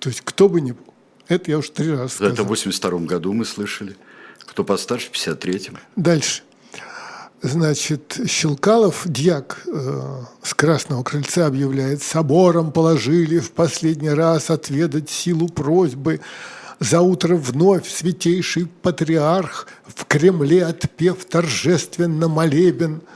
То 0.00 0.08
есть 0.08 0.22
кто 0.22 0.48
бы 0.48 0.60
ни 0.60 0.72
был. 0.72 0.82
Это 1.28 1.50
я 1.50 1.58
уже 1.58 1.70
три 1.70 1.90
раза 1.90 2.08
сказал. 2.08 2.32
Это 2.32 2.42
в 2.42 2.48
82 2.48 3.00
году 3.00 3.32
мы 3.32 3.44
слышали. 3.44 3.96
Кто 4.40 4.64
постарше, 4.64 5.08
в 5.10 5.12
53-м. 5.12 5.78
Дальше. 5.96 6.42
Значит, 7.46 8.18
Щелкалов, 8.26 9.02
дьяк 9.06 9.62
э, 9.72 10.20
с 10.42 10.52
Красного 10.52 11.04
Крыльца 11.04 11.46
объявляет, 11.46 12.02
собором 12.02 12.72
положили 12.72 13.38
в 13.38 13.52
последний 13.52 14.10
раз 14.10 14.50
отведать 14.50 15.10
силу 15.10 15.48
просьбы. 15.48 16.20
За 16.80 17.02
утро 17.02 17.36
вновь 17.36 17.88
святейший 17.88 18.66
патриарх 18.66 19.68
в 19.86 20.06
Кремле 20.06 20.66
отпев 20.66 21.24
торжественно 21.24 22.26
молебен– 22.26 23.02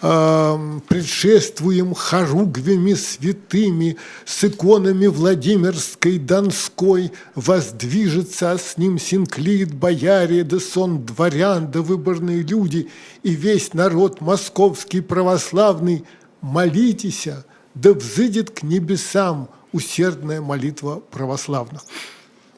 предшествуем 0.00 1.94
хоругвями 1.94 2.94
святыми, 2.94 3.96
с 4.24 4.44
иконами 4.44 5.06
Владимирской, 5.06 6.18
Донской, 6.18 7.12
воздвижется 7.34 8.52
а 8.52 8.58
с 8.58 8.76
ним 8.76 8.98
синклит, 8.98 9.74
бояре, 9.74 10.44
да 10.44 10.60
сон 10.60 11.04
дворян, 11.04 11.70
да 11.70 11.80
выборные 11.80 12.42
люди, 12.42 12.90
и 13.22 13.30
весь 13.30 13.72
народ 13.74 14.20
московский 14.20 15.00
православный, 15.00 16.04
молитесь, 16.40 17.28
да 17.74 17.92
взыдет 17.92 18.50
к 18.50 18.62
небесам 18.62 19.48
усердная 19.72 20.40
молитва 20.40 21.02
православных. 21.10 21.82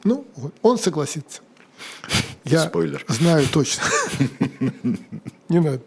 Ну, 0.03 0.25
вот, 0.35 0.53
он 0.61 0.77
согласится. 0.77 1.41
Я 2.43 2.67
Спойлер. 2.67 3.03
знаю 3.07 3.47
точно. 3.51 3.83
Не 5.49 5.59
надо. 5.59 5.81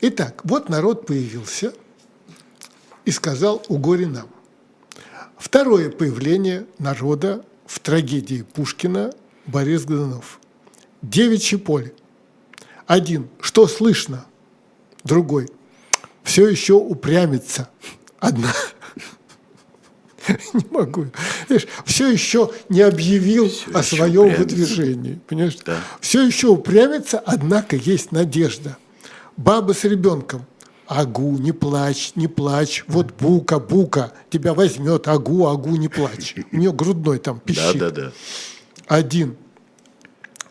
Итак, 0.00 0.42
вот 0.44 0.68
народ 0.68 1.06
появился 1.06 1.72
и 3.04 3.10
сказал 3.10 3.62
«У 3.68 3.78
горе 3.78 4.06
нам». 4.06 4.28
Второе 5.36 5.90
появление 5.90 6.66
народа 6.78 7.44
в 7.66 7.80
трагедии 7.80 8.42
Пушкина 8.42 9.12
Борис 9.46 9.84
Годунов. 9.84 10.40
Девичье 11.02 11.58
поле. 11.58 11.94
Один. 12.86 13.28
Что 13.40 13.66
слышно? 13.66 14.24
Другой. 15.04 15.48
Все 16.22 16.48
еще 16.48 16.74
упрямится. 16.74 17.68
Одна. 18.18 18.52
Не 20.52 20.66
могу. 20.70 21.06
Все 21.86 22.08
еще 22.08 22.52
не 22.68 22.82
объявил 22.82 23.50
о 23.72 23.82
своем 23.82 24.34
выдвижении. 24.34 25.18
Понимаешь? 25.26 25.56
Все 26.00 26.24
еще 26.24 26.48
упрямится, 26.48 27.18
однако 27.18 27.74
есть 27.74 28.12
надежда– 28.12 28.76
Баба 29.38 29.72
с 29.72 29.84
ребенком. 29.84 30.44
Агу, 30.88 31.38
не 31.38 31.52
плачь, 31.52 32.12
не 32.16 32.26
плачь. 32.26 32.84
Вот 32.88 33.14
Бука, 33.20 33.60
Бука 33.60 34.12
тебя 34.30 34.52
возьмет. 34.52 35.06
Агу, 35.06 35.46
Агу, 35.46 35.76
не 35.76 35.88
плачь. 35.88 36.34
У 36.50 36.56
нее 36.56 36.72
грудной 36.72 37.18
там 37.18 37.38
пищит. 37.38 37.78
Да, 37.78 37.90
да, 37.90 38.02
да. 38.02 38.12
Один. 38.88 39.36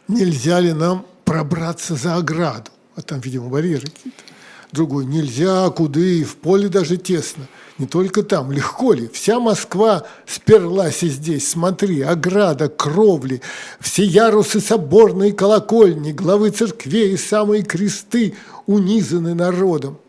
Нельзя 0.08 0.62
ли 0.62 0.72
нам 0.72 1.06
пробраться 1.26 1.96
за 1.96 2.16
ограду? 2.16 2.72
А 2.96 3.02
там, 3.02 3.20
видимо, 3.20 3.50
барьеры 3.50 3.88
какие-то. 3.88 4.24
Другой, 4.72 5.06
нельзя, 5.06 5.70
куды, 5.70 6.24
в 6.24 6.38
поле 6.38 6.70
даже 6.70 6.96
тесно. 6.96 7.48
Не 7.78 7.86
только 7.86 8.24
там, 8.24 8.52
легко 8.52 8.94
ли? 8.94 9.08
Вся 9.08 9.40
Москва 9.40 10.04
сперлась 10.26 11.04
и 11.04 11.10
здесь. 11.10 11.48
Смотри, 11.48 12.02
ограда, 12.02 12.70
кровли, 12.70 13.42
все 13.80 14.04
ярусы 14.04 14.60
соборной 14.60 15.32
колокольни, 15.32 16.12
главы 16.12 16.50
церквей 16.50 17.14
и 17.14 17.18
самые 17.18 17.64
кресты 17.64 18.36
унизаны 18.66 19.36
народом. 19.36 20.00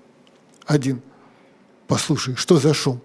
Один. 0.66 1.02
Послушай, 1.86 2.36
что 2.36 2.58
за 2.58 2.72
шум? 2.72 3.00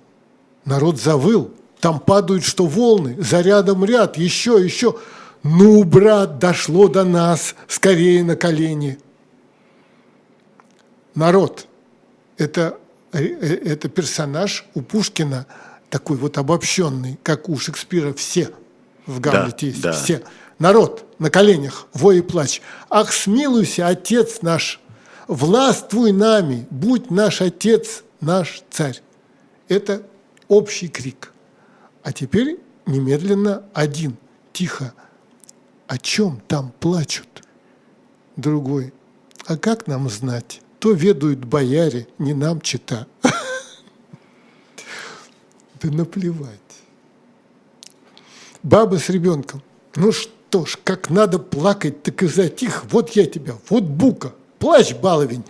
Народ 0.64 1.00
завыл, 1.00 1.52
там 1.82 2.00
падают 2.00 2.46
что 2.46 2.66
волны, 2.66 3.18
за 3.22 3.42
рядом 3.42 3.84
ряд, 3.84 4.18
еще, 4.18 4.64
еще. 4.64 4.96
Ну, 5.44 5.84
брат, 5.84 6.40
дошло 6.40 6.88
до 6.88 7.04
нас, 7.04 7.56
скорее 7.68 8.24
на 8.24 8.38
колени. 8.38 8.98
Народ– 11.16 11.68
это, 12.38 12.78
это 13.20 13.90
персонаж 13.90 14.66
у 14.74 14.82
Пушкина 14.82 15.46
такой 15.90 16.18
вот 16.18 16.38
обобщенный, 16.38 17.20
как 17.22 17.50
у 17.50 17.58
Шекспира 17.58 18.14
все 18.14 18.50
в 19.06 19.20
Гамлете 19.20 19.58
да, 19.60 19.68
есть, 19.68 19.82
да. 19.82 19.92
все. 19.94 20.24
Народ 20.58 21.06
на 21.20 21.30
коленях, 21.30 21.88
вой 21.94 22.20
и 22.20 22.22
плач. 22.22 22.62
Ах, 22.90 23.14
смилуйся, 23.14 23.88
отец 23.88 24.42
наш, 24.42 24.80
властвуй 25.28 26.12
нами, 26.12 26.66
будь 26.70 27.12
наш 27.12 27.42
отец, 27.42 28.04
наш 28.22 28.64
царь. 28.72 29.02
Это 29.68 30.04
общий 30.48 30.88
крик. 30.88 31.32
А 32.02 32.12
теперь 32.12 32.60
немедленно 32.86 33.64
один, 33.74 34.18
тихо. 34.52 34.94
О 35.88 35.98
чем 35.98 36.42
там 36.48 36.74
плачут? 36.80 37.44
Другой. 38.36 38.94
А 39.46 39.58
как 39.58 39.86
нам 39.86 40.10
знать? 40.10 40.63
То 40.84 40.92
ведают 40.92 41.46
бояре, 41.46 42.08
не 42.20 42.34
нам 42.34 42.60
чита. 42.60 43.08
Да 45.82 45.90
наплевать. 45.90 46.60
Баба 48.64 48.98
с 49.00 49.08
ребенком. 49.08 49.62
Ну 49.96 50.12
что 50.12 50.66
ж, 50.66 50.78
как 50.84 51.10
надо 51.10 51.40
плакать, 51.40 52.04
так 52.04 52.22
и 52.22 52.28
затих. 52.28 52.84
Вот 52.92 53.12
я 53.12 53.26
тебя, 53.26 53.56
вот 53.70 53.84
бука. 53.84 54.34
Плачь, 54.60 54.94
баловень. 54.94 55.46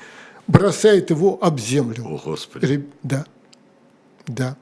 Бросает 0.45 1.09
его 1.09 1.39
об 1.41 1.59
землю. 1.59 2.05
О, 2.05 2.21
Господи. 2.23 2.87
Да, 3.01 3.25
да. 4.27 4.55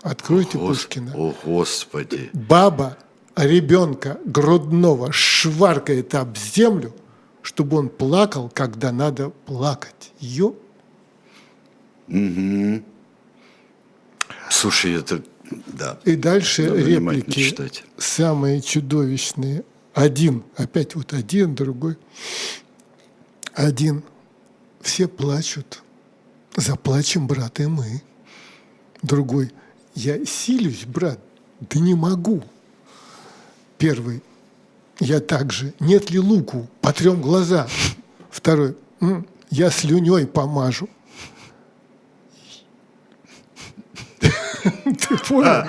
Откройте 0.00 0.56
о, 0.56 0.68
Пушкина. 0.68 1.12
О, 1.14 1.34
Господи! 1.44 2.30
Баба 2.32 2.96
ребенка 3.36 4.18
грудного 4.24 5.12
шваркает 5.12 6.14
об 6.14 6.38
землю, 6.38 6.94
чтобы 7.44 7.76
он 7.76 7.88
плакал, 7.88 8.50
когда 8.52 8.90
надо 8.90 9.28
плакать. 9.28 10.12
Ё. 10.18 10.56
Угу. 12.08 12.82
Слушай, 14.50 14.94
это... 14.94 15.22
Да. 15.66 16.00
И 16.04 16.16
дальше 16.16 16.62
Надо 16.62 16.80
реплики 16.80 17.42
читать. 17.50 17.84
самые 17.98 18.62
чудовищные. 18.62 19.62
Один, 19.92 20.42
опять 20.56 20.94
вот 20.94 21.12
один, 21.12 21.54
другой. 21.54 21.98
Один. 23.52 24.02
Все 24.80 25.06
плачут. 25.06 25.82
Заплачем, 26.56 27.26
брат, 27.26 27.60
и 27.60 27.66
мы. 27.66 28.02
Другой– 29.02 29.52
я 29.94 30.24
силюсь, 30.24 30.84
брат, 30.86 31.20
да 31.60 31.78
не 31.78 31.94
могу. 31.94 32.42
Первый. 33.78 34.22
Я 35.00 35.20
также. 35.20 35.74
Нет 35.80 36.10
ли 36.10 36.18
луку? 36.18 36.68
Потрем 36.80 37.20
глаза. 37.20 37.66
Второй. 38.30 38.76
Я 39.50 39.70
слюней 39.70 40.26
помажу. 40.26 40.88
Ты 44.20 45.18
понял? 45.28 45.64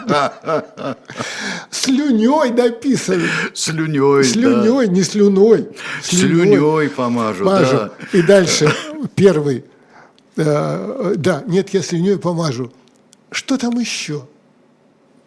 Слюней 1.70 2.51
написано. 2.51 3.27
Слюней, 3.53 4.24
Слюней, 4.24 4.88
не 4.88 5.03
слюной. 5.03 5.70
Слюней 6.01 6.89
помажу, 6.89 7.46
да. 7.46 7.91
И 8.13 8.22
дальше 8.22 8.74
первый. 9.15 9.65
Э, 10.38 11.13
да, 11.17 11.44
нет, 11.48 11.70
я 11.70 11.82
слюней 11.82 12.17
помажу. 12.17 12.71
Что 13.32 13.58
там 13.58 13.80
еще? 13.80 14.28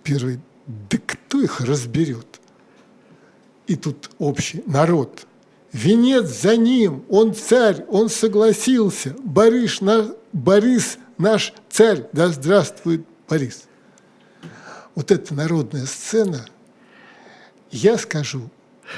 Первый, 0.03 0.41
да 0.67 0.99
кто 1.07 1.41
их 1.41 1.61
разберет? 1.61 2.38
И 3.69 3.77
тут 3.77 4.11
общий 4.19 4.65
народ. 4.67 5.27
Венец 5.73 6.27
за 6.43 6.57
ним, 6.57 7.05
он 7.11 7.35
царь, 7.35 7.85
он 7.89 8.09
согласился. 8.09 9.15
Борис, 9.23 9.83
на, 9.83 10.15
Борис 10.33 10.99
наш 11.19 11.53
царь, 11.69 12.09
да 12.15 12.29
здравствует 12.29 13.05
Борис. 13.29 13.65
Вот 14.95 15.11
эта 15.11 15.35
народная 15.35 15.85
сцена, 15.85 16.47
я 17.71 17.99
скажу, 17.99 18.49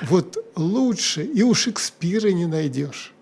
вот 0.02 0.38
лучше 0.54 1.24
и 1.24 1.42
у 1.42 1.52
Шекспира 1.52 2.28
не 2.28 2.46
найдешь. 2.46 3.12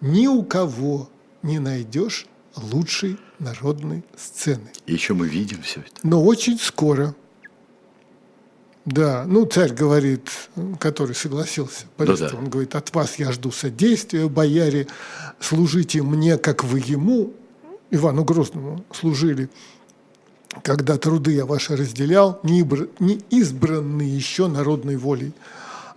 Ни 0.00 0.26
у 0.26 0.42
кого 0.42 1.08
не 1.42 1.60
найдешь 1.60 2.26
лучшей 2.56 3.16
народной 3.38 4.02
сцены. 4.16 4.72
И 4.86 4.92
еще 4.92 5.14
мы 5.14 5.28
видим 5.28 5.62
все 5.62 5.80
это. 5.80 5.92
Но 6.02 6.24
очень 6.24 6.58
скоро. 6.58 7.14
Да, 8.90 9.24
ну 9.26 9.44
царь 9.44 9.74
говорит, 9.74 10.30
который 10.80 11.14
согласился, 11.14 11.84
Борис, 11.98 12.20
да, 12.20 12.30
да. 12.30 12.38
он 12.38 12.48
говорит, 12.48 12.74
от 12.74 12.94
вас 12.94 13.18
я 13.18 13.32
жду 13.32 13.50
содействия, 13.50 14.26
бояре, 14.28 14.86
служите 15.40 16.02
мне, 16.02 16.38
как 16.38 16.64
вы 16.64 16.78
ему, 16.78 17.34
Ивану 17.90 18.24
Грозному 18.24 18.86
служили, 18.90 19.50
когда 20.62 20.96
труды 20.96 21.32
я 21.32 21.44
ваши 21.44 21.76
разделял, 21.76 22.40
не, 22.42 22.66
не 22.98 23.20
избранный 23.28 24.08
еще 24.08 24.48
народной 24.48 24.96
волей. 24.96 25.32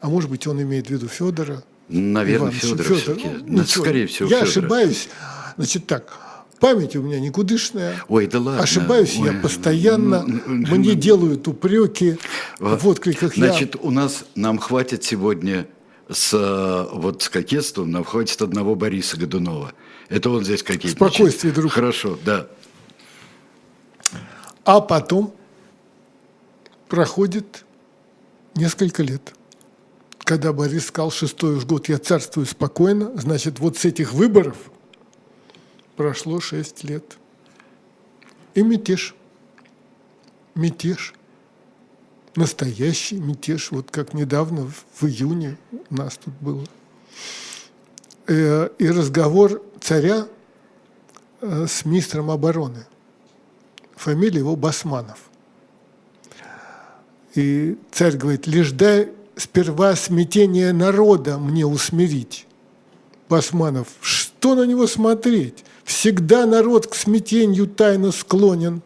А 0.01 0.09
может 0.09 0.29
быть, 0.29 0.45
он 0.45 0.61
имеет 0.61 0.87
в 0.87 0.89
виду 0.89 1.07
Федора? 1.07 1.63
Наверное, 1.87 2.49
Ивановича. 2.49 2.67
Федора 2.67 2.83
Федор, 2.83 2.97
все-таки. 2.97 3.29
Ну, 3.45 3.63
скорее 3.63 4.07
всего, 4.07 4.27
Я 4.27 4.39
Федора. 4.45 4.49
ошибаюсь. 4.49 5.09
Значит 5.55 5.87
так, 5.87 6.11
Память 6.61 6.95
у 6.95 7.01
меня 7.01 7.19
никудышная. 7.19 7.95
Ой, 8.07 8.27
да 8.27 8.39
ладно. 8.39 8.61
Ошибаюсь 8.61 9.17
Ой. 9.17 9.33
я 9.33 9.41
постоянно. 9.41 10.23
Мне 10.45 10.93
делают 10.93 11.47
упреки 11.47 12.19
в 12.59 12.87
откликах. 12.87 13.33
Значит, 13.35 13.75
у 13.81 13.89
нас, 13.89 14.25
нам 14.35 14.59
хватит 14.59 15.03
сегодня 15.03 15.65
с, 16.07 16.87
вот, 16.93 17.23
с 17.23 17.29
кокетством, 17.29 17.89
нам 17.89 18.03
хватит 18.03 18.43
одного 18.43 18.75
Бориса 18.75 19.17
Годунова. 19.17 19.73
Это 20.07 20.29
он 20.29 20.43
здесь 20.43 20.61
кокетничает. 20.61 20.97
Спокойствие, 20.97 21.51
друг. 21.51 21.71
Хорошо, 21.71 22.19
да. 22.23 22.47
А 24.63 24.81
потом 24.81 25.33
проходит 26.89 27.65
несколько 28.53 29.01
лет. 29.01 29.33
Когда 30.19 30.53
Борис 30.53 30.85
сказал, 30.85 31.09
шестой 31.09 31.55
уж 31.55 31.65
год 31.65 31.89
я 31.89 31.97
царствую 31.97 32.45
спокойно, 32.45 33.11
значит, 33.15 33.57
вот 33.57 33.79
с 33.79 33.85
этих 33.85 34.13
выборов– 34.13 34.57
прошло 36.01 36.39
шесть 36.39 36.83
лет. 36.83 37.19
И 38.55 38.63
мятеж. 38.63 39.13
Мятеж. 40.55 41.13
Настоящий 42.35 43.17
мятеж. 43.17 43.69
Вот 43.69 43.91
как 43.91 44.15
недавно, 44.15 44.67
в 44.95 45.03
июне 45.03 45.57
у 45.91 45.95
нас 45.95 46.17
тут 46.17 46.33
было. 46.41 46.65
Э, 48.25 48.69
и 48.79 48.89
разговор 48.89 49.61
царя 49.79 50.27
э, 51.41 51.67
с 51.67 51.85
министром 51.85 52.31
обороны. 52.31 52.87
Фамилия 53.95 54.39
его 54.39 54.55
Басманов. 54.55 55.19
И 57.35 57.77
царь 57.91 58.17
говорит, 58.17 58.47
лишь 58.47 58.71
дай 58.71 59.11
сперва 59.35 59.95
смятение 59.95 60.73
народа 60.73 61.37
мне 61.37 61.63
усмирить. 61.63 62.47
Басманов, 63.29 63.87
что 64.01 64.55
на 64.55 64.65
него 64.65 64.87
смотреть? 64.87 65.63
Всегда 65.91 66.45
народ 66.45 66.87
к 66.87 66.95
смятению 66.95 67.67
тайно 67.67 68.13
склонен. 68.13 68.81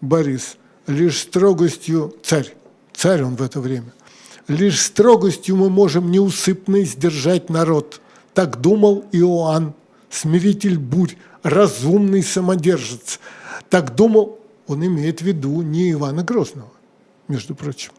Борис, 0.00 0.56
лишь 0.86 1.20
строгостью, 1.20 2.16
царь, 2.22 2.54
царь 2.94 3.22
он 3.22 3.36
в 3.36 3.42
это 3.42 3.60
время, 3.60 3.92
лишь 4.48 4.80
строгостью 4.80 5.54
мы 5.56 5.68
можем 5.68 6.10
неусыпно 6.10 6.82
сдержать 6.84 7.50
народ. 7.50 8.00
Так 8.32 8.62
думал 8.62 9.04
Иоанн, 9.12 9.74
смиритель 10.08 10.78
бурь, 10.78 11.14
разумный 11.42 12.22
самодержец. 12.22 13.20
Так 13.68 13.94
думал, 13.94 14.40
он 14.66 14.84
имеет 14.84 15.20
в 15.20 15.26
виду 15.26 15.60
не 15.60 15.92
Ивана 15.92 16.24
Грозного, 16.24 16.72
между 17.28 17.54
прочим. 17.54 17.92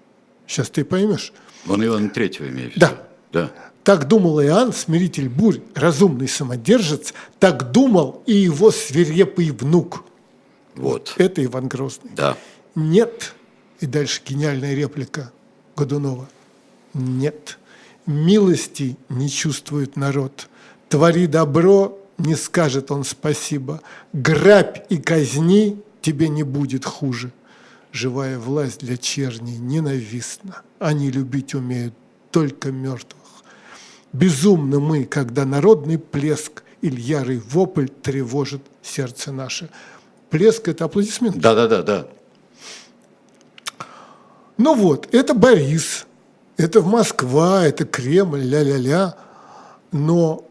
Сейчас 0.48 0.72
ты 0.72 0.84
поймешь. 0.84 1.32
Он 1.70 1.86
Ивана 1.86 2.10
Третьего 2.10 2.48
имеет 2.50 2.74
в 2.74 2.76
виду. 2.76 2.88
Да. 2.88 3.04
Да. 3.32 3.52
Так 3.84 4.08
думал 4.08 4.42
Иоанн, 4.42 4.72
смиритель 4.72 5.28
бурь, 5.28 5.60
разумный 5.76 6.28
самодержец, 6.28 7.14
так 7.40 7.72
думал 7.72 8.24
и 8.26 8.34
его 8.34 8.72
свирепый 8.72 9.52
внук. 9.52 10.06
Вот. 10.76 11.14
Это 11.18 11.44
Иван 11.44 11.68
Грозный. 11.68 12.12
Да. 12.16 12.38
Нет, 12.76 13.36
и 13.82 13.86
дальше 13.86 14.22
гениальная 14.26 14.74
реплика 14.74 15.32
Годунова. 15.76 16.30
Нет, 16.94 17.60
милости 18.06 18.98
не 19.10 19.30
чувствует 19.30 19.98
народ. 19.98 20.48
Твори 20.88 21.28
добро, 21.28 22.00
не 22.18 22.36
скажет 22.36 22.90
он 22.90 23.04
спасибо. 23.04 23.82
Грабь 24.14 24.86
и 24.90 24.98
казни 24.98 25.82
тебе 26.02 26.30
не 26.30 26.44
будет 26.44 26.86
хуже. 26.86 27.32
Живая 27.92 28.40
власть 28.40 28.80
для 28.80 28.98
черней 28.98 29.58
ненавистна. 29.58 30.62
Они 30.80 31.12
любить 31.12 31.54
умеют 31.54 31.94
только 32.32 32.72
мертвых. 32.72 33.23
Безумны 34.14 34.80
мы, 34.80 35.06
когда 35.06 35.44
народный 35.44 35.98
плеск 35.98 36.64
или 36.82 37.02
ярый 37.02 37.40
вопль 37.40 37.88
тревожит 37.88 38.62
сердце 38.84 39.32
наше. 39.32 39.70
Плеск– 40.30 40.68
это 40.70 40.86
аплодисмент. 40.86 41.38
Да-да-да. 41.38 41.82
да. 41.82 42.08
Ну 44.58 44.76
вот, 44.76 45.14
это 45.14 45.34
Борис, 45.34 46.06
это 46.58 46.82
Москва, 46.82 47.66
это 47.66 47.86
Кремль, 47.86 48.44
ля-ля-ля. 48.44 49.16
Но 49.92 50.46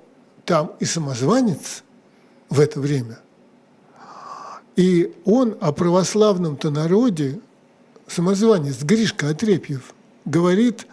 там 0.44 0.72
и 0.80 0.84
самозванец 0.84 1.84
в 2.50 2.58
это 2.58 2.80
время. 2.80 3.18
И 4.74 5.14
он 5.24 5.56
о 5.60 5.72
православном-то 5.72 6.70
народе, 6.70 7.40
самозванец 8.08 8.82
Гришка 8.82 9.28
Отрепьев, 9.28 9.94
говорит 10.24 10.86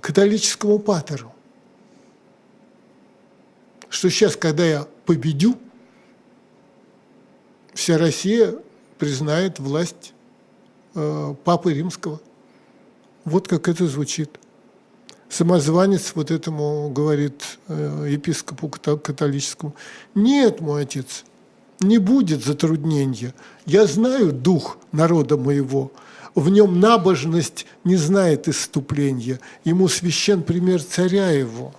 католическому 0.00 0.78
патеру, 0.78 1.32
что 3.88 4.10
сейчас, 4.10 4.36
когда 4.36 4.64
я 4.64 4.86
победю, 5.04 5.56
вся 7.74 7.98
Россия 7.98 8.54
признает 8.98 9.58
власть 9.58 10.12
э, 10.94 11.34
Папы 11.44 11.74
Римского. 11.74 12.20
Вот 13.24 13.48
как 13.48 13.68
это 13.68 13.86
звучит. 13.86 14.38
Самозванец 15.28 16.12
вот 16.14 16.30
этому 16.30 16.88
говорит 16.90 17.58
э, 17.68 18.08
епископу 18.10 18.68
католическому, 18.68 19.74
нет, 20.14 20.60
мой 20.60 20.82
отец, 20.82 21.24
не 21.80 21.98
будет 21.98 22.44
затруднения. 22.44 23.34
Я 23.66 23.86
знаю 23.86 24.32
дух 24.32 24.78
народа 24.92 25.36
моего, 25.36 25.90
в 26.34 26.48
нем 26.48 26.80
набожность 26.80 27.66
не 27.82 27.96
знает 27.96 28.46
исступления, 28.46 29.40
ему 29.64 29.88
священ 29.88 30.42
пример 30.42 30.82
царя 30.82 31.30
его. 31.30 31.74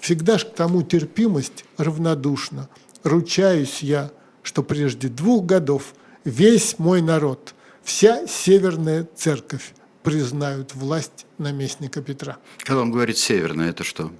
Всегда 0.00 0.38
ж 0.38 0.44
к 0.44 0.54
тому 0.54 0.82
терпимость 0.82 1.64
равнодушна. 1.76 2.68
Ручаюсь 3.02 3.82
я, 3.82 4.10
что 4.42 4.62
прежде 4.62 5.08
двух 5.08 5.44
годов 5.46 5.94
весь 6.24 6.78
мой 6.78 7.02
народ, 7.02 7.54
вся 7.82 8.26
северная 8.26 9.08
церковь 9.16 9.72
признают 10.02 10.74
власть 10.74 11.26
наместника 11.38 12.00
Петра. 12.02 12.38
Когда 12.58 12.82
он 12.82 12.90
говорит 12.90 13.18
северная, 13.18 13.70
это 13.70 13.84
что? 13.84 14.10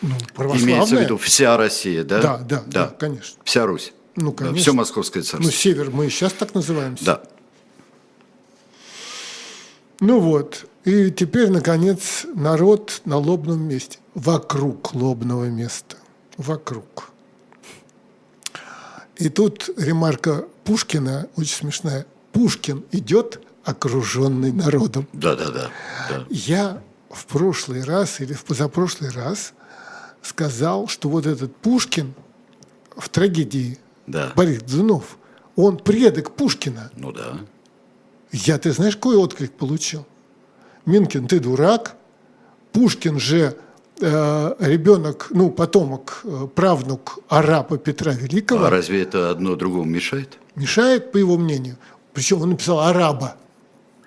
Ну, 0.00 0.14
Имеется 0.36 0.96
в 0.96 1.00
виду 1.00 1.16
вся 1.18 1.56
Россия, 1.56 2.04
да? 2.04 2.22
Да, 2.22 2.38
да, 2.38 2.62
да, 2.66 2.86
да 2.86 2.94
конечно. 2.98 3.40
Вся 3.44 3.66
Русь. 3.66 3.92
Ну, 4.14 4.32
конечно. 4.32 4.56
Да, 4.56 4.62
все 4.62 4.72
Московское 4.72 5.22
царство. 5.22 5.42
Ну, 5.42 5.50
север 5.50 5.90
мы 5.90 6.06
и 6.06 6.10
сейчас 6.10 6.32
так 6.32 6.54
называемся. 6.54 7.04
Да. 7.04 7.22
Ну 10.00 10.20
вот, 10.20 10.66
и 10.88 11.10
теперь, 11.10 11.50
наконец, 11.50 12.24
народ 12.34 13.02
на 13.04 13.18
лобном 13.18 13.60
месте, 13.60 13.98
вокруг 14.14 14.94
лобного 14.94 15.44
места, 15.44 15.96
вокруг. 16.38 17.10
И 19.16 19.28
тут 19.28 19.68
ремарка 19.76 20.46
Пушкина 20.64 21.28
очень 21.36 21.54
смешная. 21.54 22.06
Пушкин 22.32 22.86
идет, 22.90 23.42
окруженный 23.64 24.50
народом. 24.50 25.06
Да, 25.12 25.36
да, 25.36 25.50
да. 25.50 25.70
да. 26.08 26.24
Я 26.30 26.82
в 27.10 27.26
прошлый 27.26 27.84
раз 27.84 28.20
или 28.20 28.32
в 28.32 28.44
позапрошлый 28.46 29.10
раз 29.10 29.52
сказал, 30.22 30.88
что 30.88 31.10
вот 31.10 31.26
этот 31.26 31.54
Пушкин 31.56 32.14
в 32.96 33.10
трагедии 33.10 33.78
да. 34.06 34.32
Борис 34.34 34.62
Дзунов, 34.62 35.18
он 35.54 35.76
предок 35.76 36.30
Пушкина. 36.30 36.90
Ну 36.96 37.12
да. 37.12 37.40
Я, 38.32 38.56
ты 38.58 38.72
знаешь, 38.72 38.96
какой 38.96 39.16
отклик 39.16 39.52
получил? 39.52 40.06
Минкин, 40.88 41.28
ты 41.28 41.38
дурак. 41.38 41.96
Пушкин 42.72 43.20
же 43.20 43.56
э, 44.00 44.54
ребенок, 44.58 45.26
ну, 45.30 45.50
потомок, 45.50 46.20
э, 46.24 46.46
правнук 46.54 47.18
арапа 47.28 47.76
Петра 47.76 48.12
Великого. 48.12 48.64
А 48.64 48.70
разве 48.70 49.02
это 49.02 49.30
одно 49.30 49.54
другому 49.54 49.84
мешает? 49.84 50.38
Мешает, 50.54 51.12
по 51.12 51.18
его 51.18 51.36
мнению. 51.36 51.76
Причем 52.14 52.40
он 52.42 52.50
написал 52.50 52.80
араба. 52.80 53.36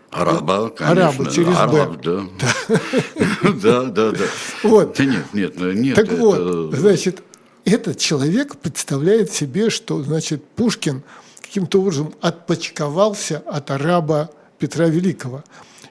Араба, 0.10 0.70
конечно. 0.70 1.08
Араба 1.08 1.32
через 1.32 1.56
Араб, 1.56 1.98
Б. 1.98 2.00
Да. 2.04 3.50
да, 3.64 3.84
да, 3.84 4.12
да. 4.12 4.26
Вот. 4.64 4.98
Да 4.98 5.06
нет, 5.06 5.34
нет, 5.34 5.54
ну, 5.58 5.72
нет. 5.72 5.96
Так 5.96 6.06
это... 6.06 6.16
вот, 6.16 6.76
значит, 6.76 7.24
этот 7.64 8.00
человек 8.00 8.58
представляет 8.58 9.32
себе, 9.32 9.70
что, 9.70 10.02
значит, 10.02 10.44
Пушкин 10.56 11.04
каким-то 11.42 11.80
образом 11.80 12.14
отпочковался 12.22 13.38
от 13.46 13.70
араба 13.72 14.32
Петра 14.58 14.88
Великого. 14.88 15.44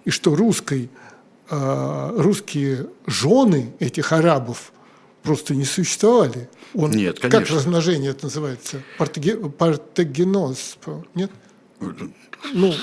И 0.05 0.11
что 0.11 0.35
русской, 0.35 0.91
э, 1.51 2.15
русские 2.17 2.89
жены 3.07 3.73
этих 3.81 4.13
арабов 4.13 4.73
просто 5.23 5.55
не 5.55 5.65
существовали. 5.65 6.49
Он, 6.75 6.91
Нет, 6.91 7.21
конечно. 7.21 7.41
Как 7.41 7.51
размножение 7.51 8.11
это 8.11 8.25
называется? 8.25 8.83
Партагеноз, 8.99 10.79
нет? 11.15 11.31
Ну, 12.53 12.75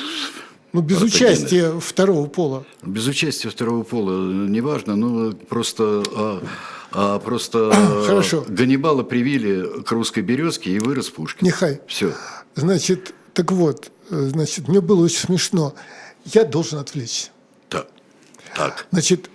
ну, 0.74 0.82
без 0.82 0.98
Ортогены. 0.98 1.32
участия 1.32 1.80
второго 1.80 2.28
пола. 2.28 2.66
Без 2.84 3.08
участия 3.08 3.50
второго 3.50 3.84
пола, 3.84 4.32
неважно, 4.32 4.96
ну 4.96 5.32
просто, 5.34 6.04
а, 6.16 6.44
а, 6.92 7.20
просто 7.20 7.72
Хорошо. 8.06 8.46
Ганнибала 8.48 9.04
привили 9.04 9.82
к 9.84 9.92
русской 9.92 10.22
березке 10.22 10.72
и 10.72 10.80
вырос 10.80 11.10
Пушкин. 11.10 11.46
Нехай. 11.46 11.82
Все. 11.88 12.14
Значит, 12.56 13.14
так 13.34 13.52
вот, 13.52 13.92
значит, 14.10 14.68
мне 14.68 14.82
было 14.82 15.06
очень 15.06 15.20
смешно. 15.20 15.74
Я 16.34 16.44
должен 16.44 16.80
отвлечься. 16.80 17.30
Так. 17.70 17.88
так. 18.56 18.88
Значит, 18.92 19.30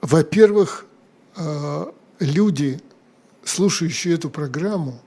во-первых, 0.00 0.86
люди, 2.18 2.80
слушающие 3.44 4.14
эту 4.14 4.30
программу, 4.30 5.00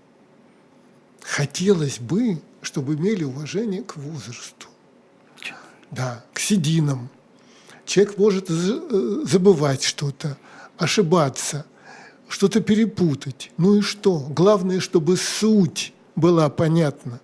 хотелось 1.21 1.99
бы, 1.99 2.41
чтобы 2.61 2.95
имели 2.95 3.23
уважение 3.23 3.83
к 3.83 3.97
возрасту. 3.97 4.67
Да, 5.91 6.23
к 6.33 6.39
сединам. 6.39 7.09
Человек 7.85 8.17
может 8.17 8.47
забывать 8.49 9.83
что-то, 9.83 10.37
ошибаться, 10.77 11.65
что-то 12.27 12.61
перепутать. 12.61 13.51
Ну 13.57 13.75
и 13.75 13.81
что? 13.81 14.19
Главное, 14.19 14.79
чтобы 14.79 15.17
суть 15.17 15.93
была 16.15 16.49
понятна. 16.49 17.21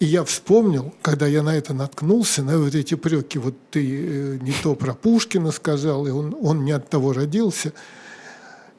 И 0.00 0.06
я 0.06 0.24
вспомнил, 0.24 0.94
когда 1.02 1.26
я 1.26 1.42
на 1.42 1.54
это 1.54 1.74
наткнулся, 1.74 2.42
на 2.42 2.58
вот 2.58 2.74
эти 2.74 2.94
преки, 2.94 3.36
вот 3.36 3.54
ты 3.70 4.38
не 4.40 4.52
то 4.62 4.74
про 4.74 4.94
Пушкина 4.94 5.52
сказал, 5.52 6.06
и 6.06 6.10
он, 6.10 6.34
он 6.40 6.64
не 6.64 6.72
от 6.72 6.88
того 6.88 7.12
родился, 7.12 7.74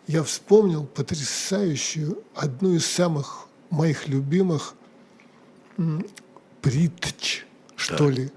я 0.07 0.23
вспомнил 0.23 0.85
потрясающую, 0.85 2.23
одну 2.35 2.73
из 2.73 2.87
самых 2.87 3.47
моих 3.69 4.07
любимых 4.07 4.73
притч, 6.61 7.45
что 7.75 8.07
Да. 8.07 8.11
ли. 8.11 8.31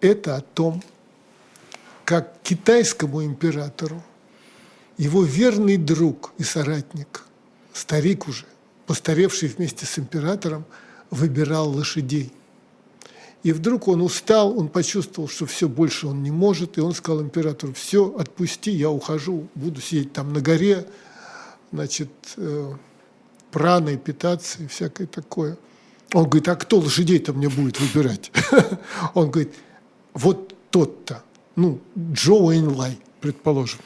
Это 0.00 0.36
о 0.36 0.40
том, 0.40 0.82
как 2.06 2.40
китайскому 2.42 3.24
императору 3.24 4.02
его 4.96 5.22
верный 5.22 5.76
друг 5.76 6.32
и 6.38 6.44
соратник, 6.44 7.24
старик 7.74 8.26
уже, 8.26 8.46
постаревший 8.86 9.48
вместе 9.50 9.84
с 9.84 9.98
императором, 9.98 10.64
выбирал 11.14 11.70
лошадей. 11.70 12.32
И 13.42 13.52
вдруг 13.52 13.88
он 13.88 14.00
устал, 14.00 14.58
он 14.58 14.68
почувствовал, 14.68 15.28
что 15.28 15.46
все 15.46 15.68
больше 15.68 16.06
он 16.06 16.22
не 16.22 16.30
может, 16.30 16.78
и 16.78 16.80
он 16.80 16.94
сказал 16.94 17.22
императору, 17.22 17.74
все, 17.74 18.06
отпусти, 18.06 18.70
я 18.70 18.90
ухожу, 18.90 19.48
буду 19.54 19.80
сидеть 19.80 20.12
там 20.12 20.32
на 20.32 20.40
горе, 20.40 20.86
значит, 21.72 22.10
э, 22.36 22.72
праной 23.50 23.98
питаться 23.98 24.62
и 24.62 24.66
всякое 24.66 25.06
такое. 25.06 25.58
Он 26.14 26.24
говорит, 26.24 26.48
а 26.48 26.56
кто 26.56 26.78
лошадей-то 26.78 27.32
мне 27.32 27.48
будет 27.48 27.80
выбирать? 27.80 28.30
Он 29.14 29.30
говорит, 29.30 29.52
вот 30.12 30.54
тот-то, 30.70 31.22
ну, 31.56 31.80
Джо 31.98 32.34
Уэйнлай, 32.34 32.98
предположим. 33.20 33.80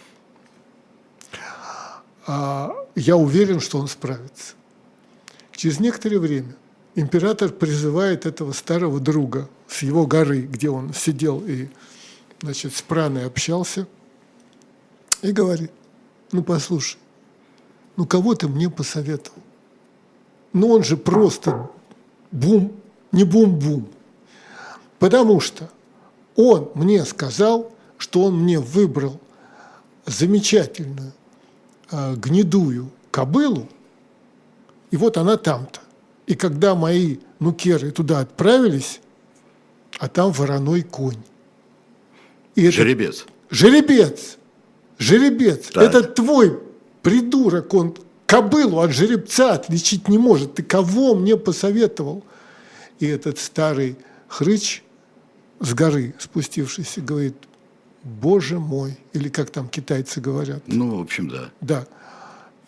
А 2.27 2.75
я 2.95 3.17
уверен, 3.17 3.61
что 3.61 3.79
он 3.79 3.89
справится. 3.89 4.55
Через 5.53 5.81
некоторое 5.81 6.19
время 6.19 6.55
император 6.95 7.51
призывает 7.51 8.27
этого 8.27 8.53
старого 8.53 9.01
друга 9.01 9.49
с 9.69 9.83
его 9.83 10.07
горы, 10.07 10.43
где 10.43 10.71
он 10.71 10.93
сидел 10.95 11.43
и 11.47 11.69
значит, 12.41 12.75
с 12.75 12.83
праной 12.83 13.27
общался, 13.27 13.87
и 15.23 15.33
говорит, 15.33 15.71
ну 16.33 16.43
послушай, 16.43 16.99
ну 17.97 18.07
кого 18.07 18.35
ты 18.35 18.49
мне 18.49 18.71
посоветовал? 18.71 19.43
Ну 20.53 20.69
он 20.69 20.85
же 20.85 20.97
просто 20.97 21.71
бум, 22.31 22.73
не 23.13 23.25
бум-бум. 23.25 23.89
Потому 24.99 25.41
что 25.41 25.71
он 26.37 26.71
мне 26.75 27.05
сказал, 27.05 27.73
что 27.99 28.25
он 28.25 28.43
мне 28.43 28.59
выбрал 28.59 29.21
замечательную 30.07 31.13
э, 31.91 32.15
гнедую 32.17 32.91
кобылу, 33.11 33.69
И 34.91 34.97
вот 34.97 35.17
она 35.17 35.37
там-то. 35.37 35.81
И 36.29 36.35
когда 36.35 36.75
мои 36.75 37.17
нукеры 37.41 37.91
туда 37.91 38.21
отправились, 38.21 39.01
а 39.99 40.09
там 40.09 40.31
вороной 40.31 40.83
конь. 40.83 41.17
И. 42.55 42.69
Жеребец. 42.71 43.25
Жеребец. 43.49 44.37
Жеребец. 44.99 45.69
Так. 45.69 45.83
Это 45.83 46.03
твой 46.03 46.61
придурок, 47.03 47.73
он 47.73 47.97
кобылу 48.27 48.81
от 48.81 48.93
жеребца 48.93 49.55
отличить 49.55 50.07
не 50.09 50.19
может. 50.19 50.57
Ты 50.57 50.63
кого 50.63 51.15
мне 51.15 51.39
посоветовал? 51.39 52.23
И 52.99 53.07
этот 53.07 53.39
старый 53.39 53.97
хрыч 54.29 54.83
с 55.61 55.73
горы 55.73 56.15
спустившийся 56.19 57.01
говорит, 57.01 57.37
боже 58.03 58.59
мой, 58.59 58.99
или 59.15 59.31
как 59.31 59.49
там 59.49 59.67
китайцы 59.67 60.21
говорят. 60.21 60.63
Ну, 60.67 60.99
в 60.99 61.01
общем, 61.01 61.31
да. 61.31 61.51
Да. 61.63 61.87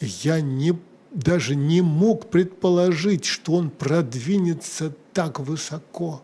Я 0.01 0.40
не, 0.40 0.79
даже 1.11 1.57
не 1.57 1.81
мог 1.81 2.31
предположить, 2.31 3.25
что 3.25 3.53
он 3.55 3.70
продвинется 3.70 4.94
так 5.12 5.40
высоко. 5.40 6.23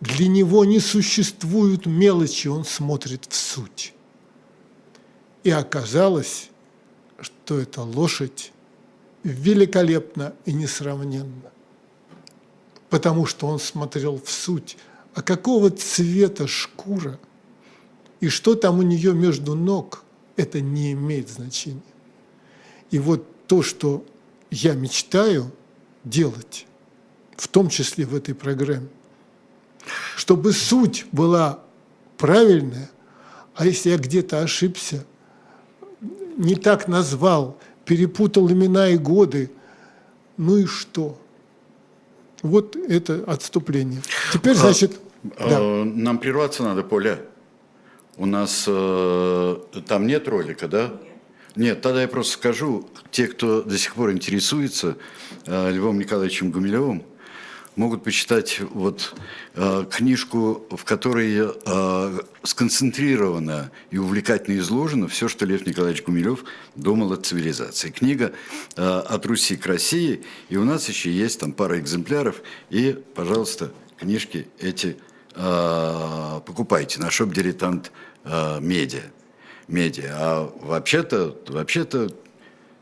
Для 0.00 0.28
него 0.28 0.64
не 0.64 0.80
существуют 0.80 1.86
мелочи, 1.86 2.48
он 2.48 2.64
смотрит 2.64 3.26
в 3.28 3.34
суть. 3.34 3.94
И 5.44 5.50
оказалось, 5.50 6.50
что 7.20 7.58
эта 7.58 7.82
лошадь 7.82 8.52
великолепна 9.22 10.34
и 10.44 10.52
несравненна, 10.52 11.50
потому 12.90 13.26
что 13.26 13.46
он 13.46 13.58
смотрел 13.58 14.20
в 14.22 14.30
суть, 14.30 14.76
а 15.14 15.22
какого 15.22 15.70
цвета 15.70 16.46
шкура 16.46 17.18
и 18.20 18.28
что 18.28 18.54
там 18.54 18.78
у 18.78 18.82
нее 18.82 19.14
между 19.14 19.54
ног, 19.54 20.04
это 20.36 20.60
не 20.60 20.92
имеет 20.92 21.28
значения. 21.28 21.80
И 22.90 22.98
вот 22.98 23.26
то, 23.46 23.62
что 23.62 24.04
я 24.50 24.74
мечтаю 24.74 25.50
делать, 26.04 26.66
в 27.36 27.48
том 27.48 27.68
числе 27.68 28.06
в 28.06 28.14
этой 28.14 28.34
программе, 28.34 28.88
чтобы 30.16 30.52
суть 30.52 31.06
была 31.12 31.60
правильная, 32.16 32.90
а 33.54 33.66
если 33.66 33.90
я 33.90 33.98
где-то 33.98 34.40
ошибся, 34.40 35.04
не 36.36 36.54
так 36.54 36.88
назвал, 36.88 37.58
перепутал 37.84 38.50
имена 38.50 38.88
и 38.88 38.98
годы, 38.98 39.50
ну 40.36 40.56
и 40.56 40.66
что? 40.66 41.18
Вот 42.42 42.76
это 42.76 43.24
отступление. 43.26 44.02
Теперь, 44.32 44.52
а, 44.52 44.58
значит... 44.58 45.00
А, 45.38 45.48
да. 45.48 45.60
Нам 45.84 46.18
прерваться 46.18 46.62
надо, 46.62 46.82
Поля. 46.82 47.18
У 48.16 48.26
нас 48.26 48.64
э, 48.66 49.56
там 49.86 50.06
нет 50.06 50.28
ролика, 50.28 50.68
да? 50.68 50.92
Нет, 51.02 51.15
тогда 51.74 52.02
я 52.02 52.08
просто 52.08 52.34
скажу, 52.34 52.88
те, 53.10 53.26
кто 53.26 53.62
до 53.62 53.78
сих 53.78 53.94
пор 53.94 54.12
интересуется 54.12 54.96
э, 55.46 55.70
Львом 55.72 55.98
Николаевичем 55.98 56.50
Гумилевым, 56.50 57.02
могут 57.76 58.04
почитать 58.04 58.60
вот 58.60 59.14
э, 59.54 59.84
книжку, 59.90 60.66
в 60.70 60.84
которой 60.84 61.34
э, 61.38 62.18
сконцентрировано 62.42 63.70
и 63.90 63.98
увлекательно 63.98 64.58
изложено 64.58 65.08
все, 65.08 65.28
что 65.28 65.44
Лев 65.46 65.66
Николаевич 65.66 66.02
Гумилев 66.02 66.44
думал 66.74 67.12
о 67.12 67.16
цивилизации. 67.16 67.90
Книга 67.90 68.32
э, 68.76 68.82
«От 68.82 69.24
Руси 69.26 69.56
к 69.56 69.66
России», 69.66 70.24
и 70.48 70.56
у 70.56 70.64
нас 70.64 70.88
еще 70.88 71.10
есть 71.10 71.40
там 71.40 71.52
пара 71.52 71.78
экземпляров, 71.78 72.42
и, 72.70 72.98
пожалуйста, 73.14 73.72
книжки 73.98 74.48
эти 74.58 74.96
э, 75.34 76.40
покупайте 76.44 77.00
на 77.00 77.10
шоп-дилетант 77.10 77.92
э, 78.24 78.60
медиа. 78.60 79.02
Медиа. 79.68 80.10
А 80.14 80.52
вообще-то, 80.60 81.36
вообще-то, 81.48 82.10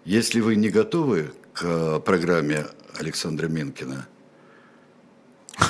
если 0.04 0.40
вы 0.40 0.56
не 0.56 0.70
готовы 0.70 1.32
к 1.52 2.00
программе 2.00 2.66
Александра 2.98 3.48
Минкина– 3.48 4.06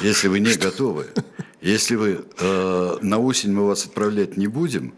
если 0.02 0.28
вы 0.28 0.40
не 0.40 0.54
готовы. 0.54 1.06
Если 1.60 1.94
вы 1.94 2.24
э, 2.38 2.96
на 3.00 3.18
осень 3.18 3.52
мы 3.52 3.66
вас 3.66 3.84
отправлять 3.86 4.36
не 4.36 4.46
будем, 4.46 4.94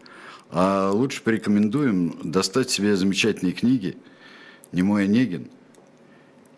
а 0.49 0.91
лучше 0.91 1.21
порекомендуем 1.21 2.19
достать 2.23 2.69
себе 2.69 2.95
замечательные 2.95 3.53
книги. 3.53 3.97
Немой 4.71 5.05
Онегин. 5.05 5.49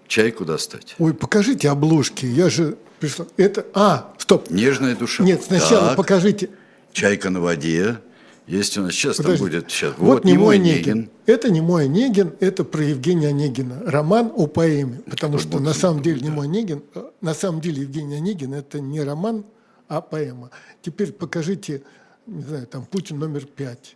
Чайку 0.08 0.45
достать. 0.45 0.95
Ой, 0.98 1.13
покажите 1.13 1.69
обложки. 1.69 2.26
Я 2.26 2.50
же 2.50 2.78
пришла. 3.00 3.28
Это. 3.38 3.65
А, 3.74 4.13
стоп. 4.17 4.50
Нежная 4.50 4.95
душа. 4.95 5.24
Нет, 5.24 5.43
сначала 5.43 5.89
так. 5.89 5.98
покажите. 5.98 6.50
Чайка 6.91 7.30
на 7.30 7.39
воде. 7.39 8.00
Есть 8.49 8.79
у 8.79 8.81
нас 8.81 8.93
сейчас 8.93 9.17
Подожди. 9.17 9.38
там 9.38 9.45
будет 9.45 9.69
сейчас. 9.69 9.93
Вот, 9.99 10.07
вот 10.07 10.25
не 10.25 10.35
мой 10.35 10.55
Онегин. 10.55 10.91
Онегин. 10.91 11.09
Это 11.27 11.51
не 11.51 11.62
мой 11.62 11.85
Онегин, 11.85 12.33
это 12.39 12.63
про 12.63 12.83
Евгения 12.83 13.27
Онегина. 13.27 13.83
Роман 13.85 14.33
о 14.35 14.47
поэме. 14.47 15.03
Потому 15.07 15.38
что, 15.38 15.49
что 15.49 15.59
на 15.59 15.71
самом 15.75 16.01
деле 16.01 16.21
не 16.21 16.31
мой 16.31 16.47
Онегин, 16.47 16.81
э, 16.95 17.12
на 17.21 17.35
самом 17.35 17.62
деле 17.62 17.83
Евгений 17.83 18.15
Онегин 18.15 18.55
это 18.55 18.79
не 18.79 19.01
роман, 19.03 19.45
а 19.88 20.01
поэма. 20.01 20.49
Теперь 20.81 21.12
покажите, 21.12 21.83
не 22.25 22.41
знаю, 22.41 22.65
там 22.65 22.88
Путин 22.88 23.19
номер 23.19 23.45
пять. 23.45 23.95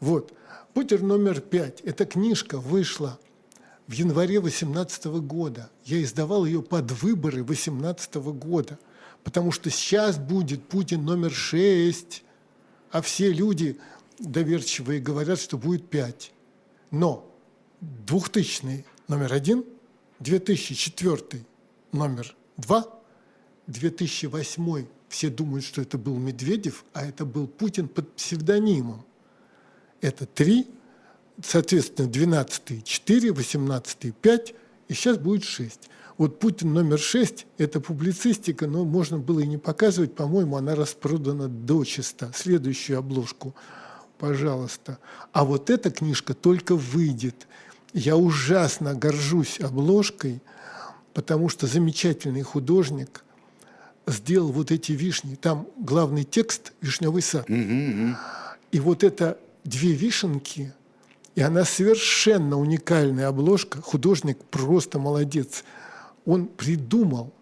Вот. 0.00 0.32
Путин 0.74 1.06
номер 1.06 1.40
пять. 1.40 1.80
Эта 1.82 2.04
книжка 2.04 2.58
вышла 2.58 3.16
в 3.86 3.92
январе 3.92 4.40
18 4.40 5.04
года. 5.20 5.70
Я 5.84 6.02
издавал 6.02 6.44
ее 6.46 6.62
под 6.62 6.90
выборы 7.00 7.44
18 7.44 8.16
года. 8.16 8.76
Потому 9.22 9.52
что 9.52 9.70
сейчас 9.70 10.18
будет 10.18 10.64
Путин 10.64 11.04
номер 11.04 11.30
шесть 11.30 12.24
а 12.90 13.02
все 13.02 13.32
люди 13.32 13.78
доверчивые 14.18 15.00
говорят, 15.00 15.38
что 15.38 15.58
будет 15.58 15.88
пять. 15.88 16.32
Но 16.90 17.30
2000 17.80 18.84
номер 19.08 19.32
один, 19.32 19.64
2004 20.20 21.44
номер 21.92 22.34
два, 22.56 22.86
2008 23.66 24.86
все 25.08 25.30
думают, 25.30 25.64
что 25.64 25.80
это 25.80 25.96
был 25.98 26.16
Медведев, 26.16 26.84
а 26.92 27.06
это 27.06 27.24
был 27.24 27.46
Путин 27.46 27.88
под 27.88 28.12
псевдонимом. 28.14 29.04
Это 30.00 30.26
три, 30.26 30.66
соответственно, 31.42 32.08
12 32.08 32.84
4, 32.84 33.32
18 33.32 34.14
5, 34.14 34.54
и 34.88 34.94
сейчас 34.94 35.18
будет 35.18 35.44
6. 35.44 35.88
Вот 36.16 36.40
Путин 36.40 36.72
номер 36.72 36.98
шесть– 36.98 37.46
это 37.58 37.80
публицистика, 37.80 38.66
но 38.66 38.84
можно 38.84 39.18
было 39.18 39.40
и 39.40 39.46
не 39.46 39.56
показывать. 39.56 40.16
По-моему, 40.16 40.56
она 40.56 40.74
распродана 40.74 41.46
до 41.46 41.84
чисто. 41.84 42.32
Следующую 42.34 42.98
обложку, 42.98 43.54
пожалуйста. 44.18 44.98
А 45.32 45.44
вот 45.44 45.70
эта 45.70 45.92
книжка 45.92 46.34
только 46.34 46.74
выйдет. 46.74 47.46
Я 47.92 48.16
ужасно 48.16 48.94
горжусь 48.94 49.60
обложкой, 49.60 50.42
потому 51.14 51.48
что 51.48 51.68
замечательный 51.68 52.42
художник 52.42 53.24
сделал 54.06 54.50
вот 54.50 54.72
эти 54.72 54.92
вишни. 54.92 55.36
Там 55.36 55.68
главный 55.76 56.24
текст 56.24 56.72
«Вишневый 56.80 57.22
сад». 57.22 57.48
И 57.48 58.80
вот 58.80 59.04
это 59.04 59.38
две 59.64 59.92
вишенки, 59.92 60.72
и 61.38 61.40
она 61.40 61.64
совершенно 61.64 62.58
уникальная 62.58 63.28
обложка. 63.28 63.80
Художник 63.80 64.38
просто 64.50 64.98
молодец– 64.98 65.64
он 66.28 66.46
придумал, 66.46 67.32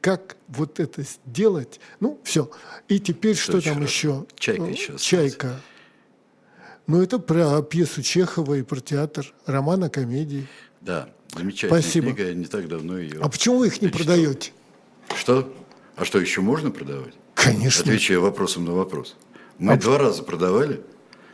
как 0.00 0.36
вот 0.46 0.78
это 0.78 1.02
сделать. 1.02 1.80
Ну, 1.98 2.20
все. 2.22 2.48
И 2.86 3.00
теперь 3.00 3.34
что, 3.34 3.60
что 3.60 3.72
там 3.72 3.82
еще? 3.82 4.26
Чайка 4.36 4.62
еще. 4.62 4.96
Чайка. 4.96 5.60
Ну, 6.86 7.02
это 7.02 7.18
про 7.18 7.62
пьесу 7.62 8.04
Чехова 8.04 8.54
и 8.54 8.62
про 8.62 8.78
театр, 8.78 9.34
роман 9.44 9.82
о 9.82 9.90
комедии. 9.90 10.46
Да, 10.80 11.08
замечательная 11.36 11.82
Спасибо. 11.82 12.06
книга, 12.12 12.28
я 12.28 12.34
не 12.34 12.44
так 12.44 12.68
давно 12.68 12.96
ее 12.96 13.20
А 13.20 13.28
почему 13.28 13.58
вы 13.58 13.66
их 13.66 13.82
не 13.82 13.88
продаете? 13.88 14.52
Что? 15.16 15.52
А 15.96 16.04
что, 16.04 16.20
еще 16.20 16.42
можно 16.42 16.70
продавать? 16.70 17.14
Конечно. 17.34 17.82
Отвечаю 17.82 18.20
вопросом 18.20 18.66
на 18.66 18.72
вопрос. 18.72 19.16
Мы 19.58 19.72
а... 19.72 19.76
два 19.76 19.98
раза 19.98 20.22
продавали 20.22 20.80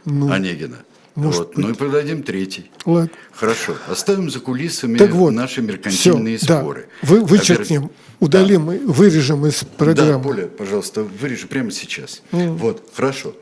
ну... 0.06 0.32
Онегина. 0.32 0.78
Может 1.14 1.38
вот. 1.38 1.58
Ну 1.58 1.70
и 1.70 1.74
продадим 1.74 2.22
третий. 2.22 2.70
Ладно. 2.86 3.10
Хорошо. 3.32 3.76
Оставим 3.88 4.30
за 4.30 4.40
кулисами 4.40 4.96
так 4.96 5.10
вот, 5.10 5.30
наши 5.30 5.60
меркантильные 5.60 6.38
все, 6.38 6.60
споры. 6.60 6.88
Да. 7.02 7.08
Вы 7.08 7.24
вычеркнем, 7.24 7.90
удалим, 8.18 8.66
да. 8.66 8.92
вырежем 8.92 9.46
из 9.46 9.64
программы. 9.76 10.12
Да, 10.12 10.18
Поля, 10.18 10.46
пожалуйста, 10.46 11.02
вырежи 11.02 11.46
прямо 11.48 11.70
сейчас. 11.70 12.22
Mm. 12.32 12.56
Вот, 12.56 12.82
хорошо. 12.94 13.34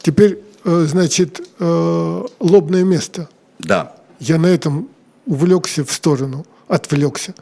Теперь, 0.00 0.42
э, 0.64 0.86
значит, 0.88 1.46
э, 1.58 2.22
лобное 2.40 2.84
место. 2.84 3.28
Да. 3.58 3.94
Я 4.18 4.38
на 4.38 4.46
этом 4.46 4.88
увлекся 5.26 5.84
в 5.84 5.92
сторону, 5.92 6.46
отвлекся. 6.66 7.34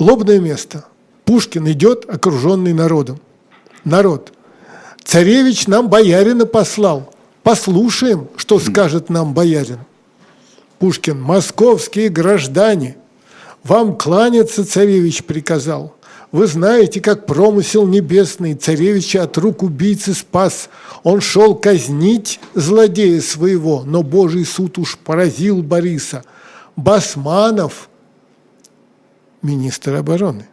Лобное 0.00 0.40
место. 0.40 0.84
Пушкин 1.24 1.70
идет, 1.70 2.06
окруженный 2.08 2.72
народом. 2.72 3.20
Народ. 3.84 4.32
Царевич 5.04 5.68
нам 5.68 5.88
боярина 5.88 6.44
послал. 6.44 7.14
Послушаем, 7.42 8.28
что 8.36 8.58
скажет 8.58 9.08
нам 9.08 9.32
боярин. 9.34 9.78
Пушкин, 10.78 11.20
московские 11.20 12.08
граждане, 12.08 12.96
вам 13.64 13.96
кланяться 13.96 14.64
царевич 14.64 15.24
приказал. 15.24 15.94
Вы 16.32 16.46
знаете, 16.46 17.00
как 17.00 17.26
промысел 17.26 17.86
небесный 17.86 18.54
царевича 18.54 19.24
от 19.24 19.36
рук 19.36 19.62
убийцы 19.62 20.14
спас. 20.14 20.68
Он 21.02 21.20
шел 21.20 21.54
казнить 21.56 22.38
злодея 22.54 23.20
своего, 23.20 23.82
но 23.84 24.02
Божий 24.02 24.44
суд 24.44 24.78
уж 24.78 24.96
поразил 24.96 25.62
Бориса. 25.62 26.24
Басманов 26.76 27.88
министр 29.42 29.96
обороны. 29.96 30.46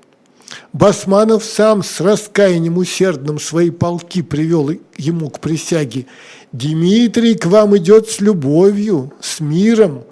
Басманов 0.74 1.44
сам 1.46 1.82
с 1.82 2.02
раскаянием 2.02 2.78
усердным 2.78 3.40
свои 3.40 3.70
полки 3.70 4.22
привел 4.22 4.72
ему 4.98 5.30
к 5.30 5.40
присяге. 5.40 6.06
«Дмитрий 6.52 7.36
к 7.36 7.46
вам 7.46 7.78
идет 7.78 8.10
с 8.10 8.20
любовью, 8.22 9.14
с 9.22 9.40
миром. 9.40 10.04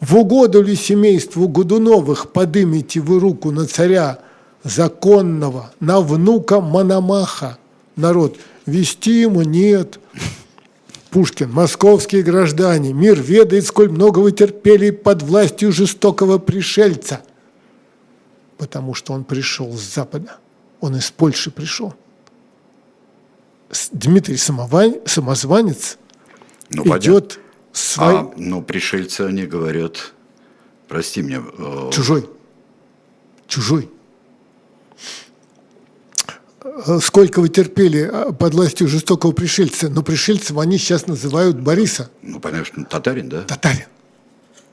В 0.00 0.16
угоду 0.16 0.62
ли 0.62 0.76
семейству 0.76 1.48
Годуновых 1.48 2.32
подымите 2.32 3.00
вы 3.00 3.18
руку 3.20 3.50
на 3.50 3.66
царя 3.66 4.18
законного, 4.64 5.72
на 5.80 6.00
внука 6.00 6.60
Мономаха?» 6.60 7.58
Народ, 7.96 8.36
вести 8.66 9.20
ему 9.22 9.42
нет. 9.42 9.98
Пушкин, 11.10 11.50
московские 11.50 12.22
граждане, 12.22 12.92
мир 12.92 13.20
ведает, 13.20 13.64
сколь 13.64 13.88
много 13.88 14.18
вы 14.18 14.32
терпели 14.32 14.90
под 14.90 15.22
властью 15.22 15.72
жестокого 15.72 16.38
пришельца– 16.38 17.20
потому 18.58 18.94
что 18.94 19.12
он 19.12 19.24
пришел 19.24 19.72
с 19.72 19.94
Запада, 19.94 20.38
он 20.80 20.96
из 20.96 21.10
Польши 21.10 21.50
пришел. 21.50 21.94
Дмитрий 23.92 24.36
Самовань, 24.36 25.00
Самозванец 25.06 25.98
ну, 26.70 26.84
идет 26.96 27.40
свой... 27.72 28.18
А, 28.18 28.32
но 28.36 28.62
пришельцы, 28.62 29.22
они 29.22 29.44
говорят, 29.44 30.12
прости 30.88 31.22
меня... 31.22 31.42
Э... 31.58 31.90
Чужой. 31.92 32.28
Чужой. 33.48 33.90
Э, 36.62 36.98
сколько 37.00 37.40
вы 37.40 37.48
терпели 37.48 38.02
а, 38.02 38.32
под 38.32 38.54
властью 38.54 38.88
жестокого 38.88 39.32
пришельца, 39.32 39.88
но 39.88 40.02
пришельцем 40.02 40.58
они 40.58 40.78
сейчас 40.78 41.06
называют 41.06 41.58
Бориса. 41.58 42.10
Ну, 42.22 42.40
понятно, 42.40 42.64
что 42.64 42.84
татарин, 42.84 43.28
да? 43.28 43.42
Татарин. 43.42 43.86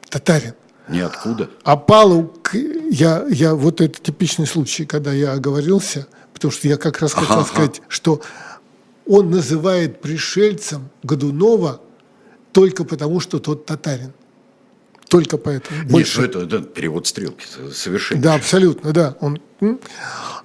Татарин. 0.09 0.53
Ниоткуда. 0.87 1.49
А 1.63 1.77
Палук, 1.77 2.53
я, 2.53 3.25
я, 3.29 3.55
вот 3.55 3.81
это 3.81 4.01
типичный 4.01 4.47
случай, 4.47 4.85
когда 4.85 5.13
я 5.13 5.33
оговорился, 5.33 6.07
потому 6.33 6.51
что 6.51 6.67
я 6.67 6.77
как 6.77 6.99
раз 6.99 7.13
хотел 7.13 7.39
ага, 7.39 7.45
сказать, 7.45 7.81
что 7.87 8.21
он 9.05 9.31
называет 9.31 10.01
пришельцем 10.01 10.89
Годунова 11.03 11.81
только 12.51 12.83
потому, 12.83 13.19
что 13.19 13.39
тот 13.39 13.65
татарин. 13.65 14.13
Только 15.09 15.37
поэтому. 15.37 15.85
Больше. 15.85 16.21
Нет, 16.21 16.33
ну 16.33 16.41
это, 16.41 16.55
это 16.57 16.65
перевод 16.65 17.07
стрелки 17.07 17.45
совершенно. 17.71 18.21
Да, 18.21 18.35
абсолютно, 18.35 18.91
да. 18.93 19.15
Он, 19.19 19.39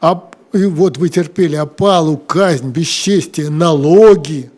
а, 0.00 0.30
и 0.52 0.64
вот 0.64 0.98
вы 0.98 1.08
терпели 1.08 1.56
опалу, 1.56 2.16
казнь, 2.16 2.70
бесчестие, 2.70 3.50
налоги, 3.50 4.50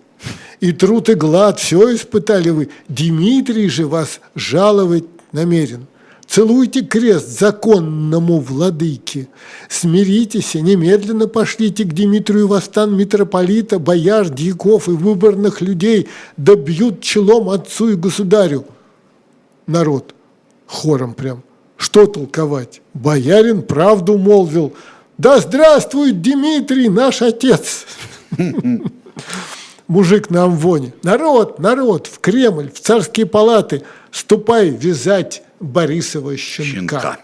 и 0.60 0.72
труд 0.72 1.08
и 1.08 1.14
глад, 1.14 1.58
все 1.58 1.94
испытали 1.94 2.50
вы. 2.50 2.70
Дмитрий 2.88 3.68
же 3.68 3.86
вас 3.86 4.20
жаловать 4.34 5.04
намерен. 5.32 5.86
Целуйте 6.26 6.82
крест 6.82 7.40
законному 7.40 8.38
владыке, 8.38 9.28
смиритесь 9.68 10.54
и 10.54 10.60
немедленно 10.60 11.26
пошлите 11.26 11.82
к 11.82 11.92
Дмитрию 11.92 12.46
Востан 12.46 12.96
митрополита, 12.96 13.80
бояр, 13.80 14.28
дьяков 14.28 14.88
и 14.88 14.92
выборных 14.92 15.60
людей, 15.60 16.06
да 16.36 16.54
челом 17.00 17.50
отцу 17.50 17.90
и 17.90 17.94
государю. 17.96 18.64
Народ 19.66 20.14
хором 20.66 21.14
прям. 21.14 21.42
Что 21.76 22.06
толковать? 22.06 22.80
Боярин 22.94 23.62
правду 23.62 24.16
молвил. 24.16 24.74
Да 25.18 25.38
здравствует 25.40 26.22
Дмитрий, 26.22 26.88
наш 26.88 27.22
отец! 27.22 27.86
Мужик 29.90 30.30
на 30.30 30.44
амвоне. 30.44 30.92
Народ, 31.02 31.58
народ, 31.58 32.06
в 32.06 32.20
Кремль, 32.20 32.70
в 32.70 32.78
царские 32.80 33.26
палаты– 33.26 33.82
ступай 34.12 34.70
вязать 34.70 35.42
Борисова 35.58 36.36
щенка. 36.36 37.00
щенка. 37.00 37.18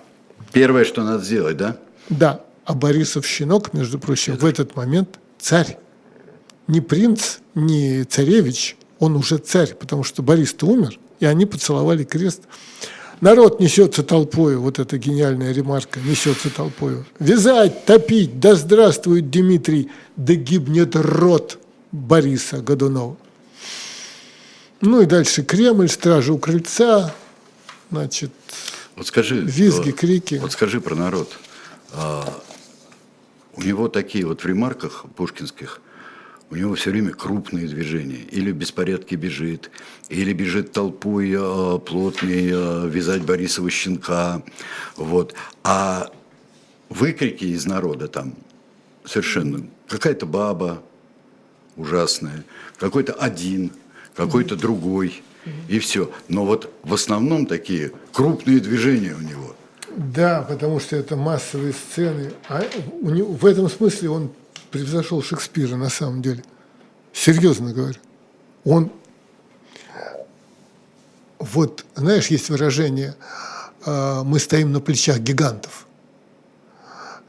Первое, 0.53 0.85
что 0.85 1.05
надо 1.05 1.23
сделать, 1.25 1.57
да? 1.57 1.77
Да. 2.09 2.41
А 2.65 2.75
Борисов 2.75 3.25
щенок, 3.25 3.73
между 3.73 4.01
прочим, 4.01 4.33
Это... 4.35 4.43
в 4.43 4.49
этот 4.49 4.75
момент 4.75 5.21
царь. 5.39 5.79
Не 6.67 6.81
принц, 6.81 7.37
не 7.55 8.03
царевич, 8.03 8.77
он 8.99 9.15
уже 9.15 9.39
царь, 9.39 9.73
потому 9.75 10.03
что 10.03 10.25
Борис-то 10.25 10.67
умер, 10.67 10.99
и 11.21 11.25
они 11.25 11.47
поцеловали 11.47 12.03
крест. 12.03 12.43
Народ 13.21 13.61
несется 13.61 14.03
толпою, 14.03 14.61
вот 14.61 14.81
эта 14.81 14.99
гениальная 14.99 15.53
ремарка, 15.53 16.01
несется 16.01 16.51
толпою. 16.51 17.07
Вязать, 17.21 17.85
топить, 17.85 18.41
да 18.41 18.57
здравствует 18.57 19.31
Дмитрий, 19.31 19.93
да 20.17 20.35
гибнет 20.35 20.97
род 20.97 21.61
Бориса 21.97 22.59
Годунова. 22.59 23.17
Ну 24.81 25.01
и 25.01 25.07
дальше 25.07 25.43
Кремль, 25.43 25.89
стражи 25.89 26.33
у 26.33 26.39
крыльца, 26.39 27.15
значит, 27.91 28.31
вот 28.95 29.07
скажи, 29.07 29.41
визги, 29.41 29.91
крики. 29.91 30.37
Вот 30.41 30.53
скажи 30.53 30.81
про 30.81 30.95
народ. 30.95 31.37
А, 31.93 32.43
у 33.55 33.63
него 33.63 33.89
такие 33.89 34.27
вот 34.27 34.43
в 34.43 34.47
ремарках 34.47 35.07
пушкинских, 35.17 35.81
у 36.51 36.57
него 36.57 36.75
все 36.75 36.91
время 36.91 37.13
крупные 37.13 37.67
движения. 37.67 38.23
Или 38.31 38.53
беспорядки 38.53 39.15
бежит, 39.15 39.71
или 40.09 40.33
бежит 40.33 40.73
толпой 40.73 41.35
а, 41.37 41.79
плотный 41.79 42.51
а, 42.53 42.87
вязать 42.87 43.23
Борисова 43.23 43.71
щенка. 43.71 44.43
Вот. 44.97 45.35
А 45.65 46.11
выкрики 46.89 47.45
из 47.45 47.67
народа 47.67 48.09
там 48.09 48.35
совершенно. 49.05 49.67
Какая-то 49.89 50.27
баба 50.27 50.83
ужасная, 51.77 52.45
какой-то 52.79 53.13
один– 53.13 53.73
какой-то 54.17 54.57
другой, 54.57 55.23
и 55.69 55.79
все. 55.79 56.11
Но 56.29 56.45
вот 56.45 56.73
в 56.83 56.95
основном 56.95 57.47
такие 57.47 57.93
крупные 58.13 58.59
движения 58.59 59.15
у 59.15 59.21
него. 59.21 59.55
Да, 59.97 60.43
потому 60.43 60.81
что 60.81 60.97
это 60.97 61.17
массовые 61.17 61.73
сцены. 61.73 62.33
А 62.49 62.65
у 63.01 63.11
него, 63.11 63.33
в 63.33 63.47
этом 63.47 63.71
смысле 63.71 64.11
он 64.11 64.33
превзошел 64.71 65.23
Шекспира 65.23 65.77
на 65.77 65.89
самом 65.89 66.23
деле. 66.23 66.43
Серьезно 67.13 67.73
говорю. 67.73 67.99
Он 68.65 68.91
вот, 71.39 71.85
знаешь, 71.95 72.27
есть 72.29 72.49
выражение 72.49 73.15
а, 73.85 74.25
«мы 74.25 74.39
стоим 74.39 74.73
на 74.73 74.81
плечах 74.81 75.19
гигантов». 75.19 75.87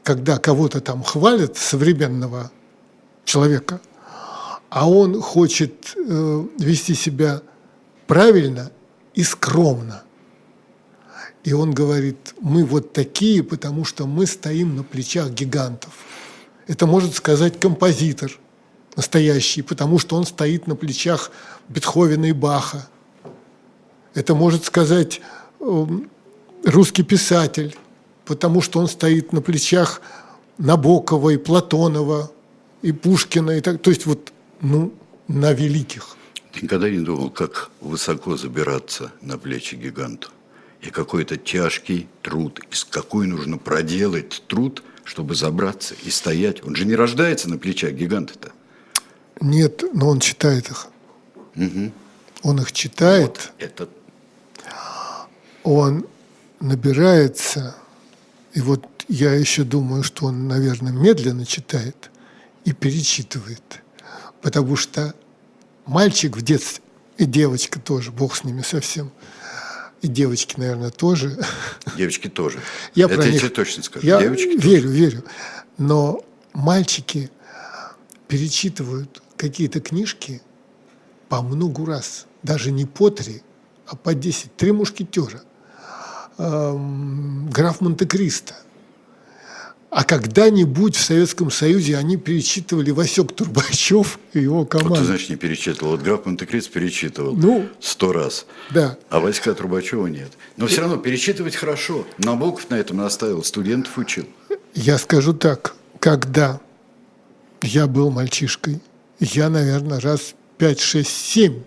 Когда 0.02 0.38
кого-то 0.38 0.80
там 0.80 1.02
хвалят, 1.02 1.56
современного 1.56 2.50
человека, 3.24 3.80
а 4.70 4.88
он 4.88 5.20
хочет 5.20 5.94
э, 5.96 6.44
вести 6.58 6.94
себя 6.94 7.42
правильно 8.06 8.70
и 9.14 9.22
скромно. 9.22 10.02
И 11.44 11.52
он 11.52 11.72
говорит, 11.72 12.34
мы 12.40 12.64
вот 12.64 12.92
такие, 12.92 13.42
потому 13.42 13.84
что 13.84 14.06
мы 14.06 14.26
стоим 14.26 14.76
на 14.76 14.82
плечах 14.82 15.30
гигантов. 15.30 15.92
Это 16.66 16.86
может 16.86 17.14
сказать 17.14 17.58
композитор 17.58 18.38
настоящий, 18.96 19.62
потому 19.62 19.98
что 19.98 20.16
он 20.16 20.26
стоит 20.26 20.66
на 20.66 20.74
плечах 20.76 21.30
Бетховена 21.68 22.28
и 22.28 22.32
Баха. 22.32 22.88
Это 24.14 24.34
может 24.34 24.64
сказать 24.64 25.20
э, 25.60 25.86
русский 26.64 27.04
писатель, 27.04 27.76
потому 28.26 28.60
что 28.60 28.80
он 28.80 28.88
стоит 28.88 29.32
на 29.32 29.40
плечах 29.40 30.02
Набокова 30.58 31.30
и 31.30 31.36
Платонова 31.38 32.30
и 32.82 32.92
Пушкина. 32.92 33.52
И 33.52 33.60
так. 33.60 33.80
То 33.80 33.90
есть 33.90 34.04
вот 34.04 34.32
ну, 34.60 34.92
на 35.28 35.52
великих. 35.52 36.16
Ты 36.52 36.62
никогда 36.62 36.90
не 36.90 37.00
думал, 37.00 37.30
как 37.30 37.70
высоко 37.80 38.36
забираться 38.36 39.12
на 39.20 39.38
плечи 39.38 39.74
гиганту? 39.74 40.30
И 40.80 40.90
какой 40.90 41.24
то 41.24 41.36
тяжкий 41.36 42.08
труд, 42.22 42.60
и 42.60 42.90
какой 42.90 43.26
нужно 43.26 43.58
проделать 43.58 44.42
труд, 44.46 44.82
чтобы 45.04 45.34
забраться 45.34 45.94
и 46.04 46.10
стоять. 46.10 46.64
Он 46.64 46.76
же 46.76 46.84
не 46.84 46.94
рождается 46.94 47.48
на 47.48 47.58
плечах 47.58 47.92
гиганта-то. 47.92 48.52
Нет, 49.40 49.84
но 49.92 50.08
он 50.08 50.20
читает 50.20 50.70
их. 50.70 50.88
Угу. 51.56 51.92
Он 52.42 52.60
их 52.60 52.72
читает. 52.72 53.52
Вот 53.58 53.64
это... 53.64 53.88
Он 55.64 56.06
набирается, 56.60 57.76
и 58.54 58.60
вот 58.60 58.86
я 59.08 59.34
еще 59.34 59.64
думаю, 59.64 60.02
что 60.02 60.26
он, 60.26 60.48
наверное, 60.48 60.92
медленно 60.92 61.44
читает 61.44 62.10
и 62.64 62.72
перечитывает 62.72 63.82
потому 64.42 64.76
что 64.76 65.14
мальчик 65.86 66.36
в 66.36 66.42
детстве, 66.42 66.82
и 67.16 67.24
девочка 67.24 67.80
тоже, 67.80 68.12
бог 68.12 68.36
с 68.36 68.44
ними 68.44 68.62
совсем, 68.62 69.10
и 70.00 70.08
девочки, 70.08 70.54
наверное, 70.58 70.90
тоже. 70.90 71.36
Девочки 71.96 72.28
тоже. 72.28 72.60
Я 72.94 73.06
Это 73.06 73.16
про 73.16 73.24
я 73.24 73.32
них, 73.32 73.40
тебе 73.40 73.50
точно 73.50 73.82
скажу. 73.82 74.06
Я 74.06 74.20
девочки 74.20 74.56
верю, 74.56 74.82
тоже. 74.82 74.94
верю. 74.94 75.24
Но 75.76 76.24
мальчики 76.52 77.30
перечитывают 78.28 79.22
какие-то 79.36 79.80
книжки 79.80 80.40
по 81.28 81.42
многу 81.42 81.84
раз. 81.84 82.26
Даже 82.44 82.70
не 82.70 82.84
по 82.84 83.10
три, 83.10 83.42
а 83.86 83.96
по 83.96 84.14
десять. 84.14 84.54
Три 84.56 84.70
мушкетера. 84.70 85.42
Эм, 86.38 87.50
граф 87.50 87.80
Монте-Кристо. 87.80 88.54
А 89.90 90.04
когда-нибудь 90.04 90.96
в 90.96 91.02
Советском 91.02 91.50
Союзе 91.50 91.96
они 91.96 92.18
перечитывали 92.18 92.90
Васек 92.90 93.32
Турбачев 93.32 94.18
и 94.34 94.40
его 94.40 94.66
команду. 94.66 94.90
Вот 94.90 94.98
ты, 94.98 95.04
значит, 95.06 95.30
не 95.30 95.36
перечитывал. 95.36 95.92
Вот 95.92 96.02
граф 96.02 96.26
Монте-Кристо 96.26 96.72
перечитывал 96.72 97.34
ну, 97.34 97.66
сто 97.80 98.12
раз. 98.12 98.44
Да. 98.70 98.98
А 99.08 99.18
Васька 99.18 99.54
Трубачева 99.54 100.06
нет. 100.06 100.32
Но 100.58 100.66
все 100.66 100.82
равно 100.82 100.98
перечитывать 100.98 101.56
хорошо. 101.56 102.06
Набоков 102.18 102.68
на 102.68 102.74
этом 102.74 102.98
наставил, 102.98 103.42
студентов 103.42 103.96
учил. 103.96 104.26
Я 104.74 104.98
скажу 104.98 105.32
так. 105.32 105.74
Когда 106.00 106.60
я 107.62 107.86
был 107.86 108.10
мальчишкой, 108.10 108.80
я, 109.20 109.48
наверное, 109.48 110.00
раз 110.00 110.34
5, 110.58 110.80
6, 110.80 111.10
7 111.10 111.62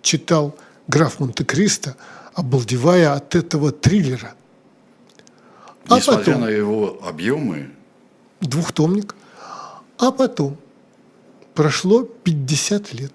читал 0.00 0.56
«Граф 0.86 1.18
Монте-Кристо», 1.18 1.96
обалдевая 2.34 3.14
от 3.14 3.34
этого 3.34 3.72
триллера– 3.72 4.34
а 5.88 5.96
Несмотря 5.96 6.24
потом, 6.24 6.40
на 6.42 6.48
его 6.48 6.98
объемы. 7.02 7.70
Двухтомник. 8.40 9.14
А 9.98 10.10
потом 10.10 10.56
прошло 11.54 12.02
50 12.02 12.92
лет. 12.94 13.12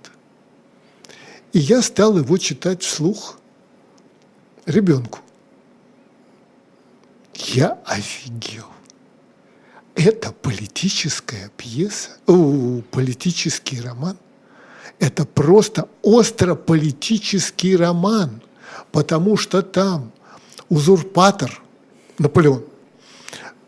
И 1.51 1.59
я 1.59 1.81
стал 1.81 2.17
его 2.17 2.37
читать 2.37 2.83
вслух 2.83 3.39
ребенку. 4.65 5.19
Я 7.33 7.79
офигел. 7.85 8.67
Это 9.95 10.31
политическая 10.31 11.51
пьеса, 11.57 12.11
о, 12.27 12.81
политический 12.91 13.81
роман. 13.81 14.17
Это 14.99 15.25
просто 15.25 15.89
остро-политический 16.01 17.75
роман, 17.75 18.41
потому 18.91 19.37
что 19.37 19.61
там 19.61 20.11
узурпатор– 20.69 21.63
Наполеон. 22.19 22.63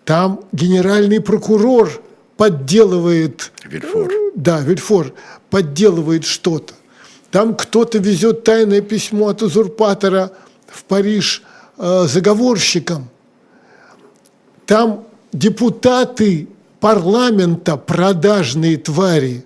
Там 0.06 0.42
генеральный 0.52 1.22
прокурор 1.22 2.02
подделывает... 2.38 3.52
Вильфор. 3.66 4.12
Да, 4.36 4.60
Вильфор 4.62 5.14
подделывает 5.50 6.26
что-то. 6.26 6.74
Там 7.32 7.56
кто-то 7.56 7.98
везет 7.98 8.44
тайное 8.44 8.82
письмо 8.82 9.30
от 9.30 9.42
узурпатора 9.42 10.32
в 10.68 10.84
Париж 10.84 11.44
э, 11.78 12.06
заговорщикам. 12.08 13.10
Там 14.66 15.06
депутаты 15.32 16.50
парламента, 16.80 17.78
продажные 17.78 18.78
твари, 18.78 19.46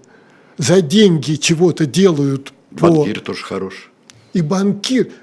за 0.57 0.81
деньги 0.81 1.35
чего-то 1.35 1.85
делают. 1.85 2.53
Банкир 2.71 3.19
по... 3.19 3.25
тоже 3.25 3.43
хорош. 3.43 3.91
И 4.33 4.41
банкир– 4.41 5.09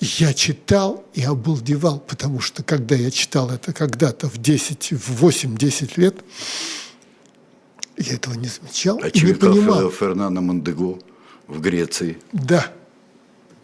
я 0.00 0.32
читал 0.32 1.04
и 1.12 1.22
обалдевал, 1.22 2.00
потому 2.00 2.40
что 2.40 2.62
когда 2.62 2.94
я 2.94 3.10
читал 3.10 3.50
это 3.50 3.72
когда-то 3.72 4.28
в 4.28 4.38
10, 4.38 4.92
в 4.92 5.24
8-10 5.24 5.92
лет, 5.96 6.16
я 7.98 8.14
этого 8.14 8.34
не 8.34 8.48
замечал 8.48 8.98
а 9.02 9.08
и 9.08 9.20
не 9.20 9.34
понимал. 9.34 9.90
Фернана 9.90 10.40
Мандегу 10.40 11.00
в 11.46 11.60
Греции. 11.60 12.16
Да, 12.32 12.72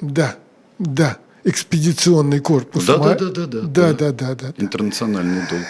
да, 0.00 0.36
да. 0.78 1.18
Экспедиционный 1.44 2.40
корпус. 2.40 2.84
Да, 2.84 2.98
Ма... 2.98 3.14
да, 3.14 3.30
да, 3.30 3.46
да, 3.46 3.46
да, 3.46 3.92
да, 3.92 3.92
да, 3.92 4.12
да, 4.12 4.34
да. 4.34 4.54
Интернациональный 4.58 5.48
долг. 5.48 5.64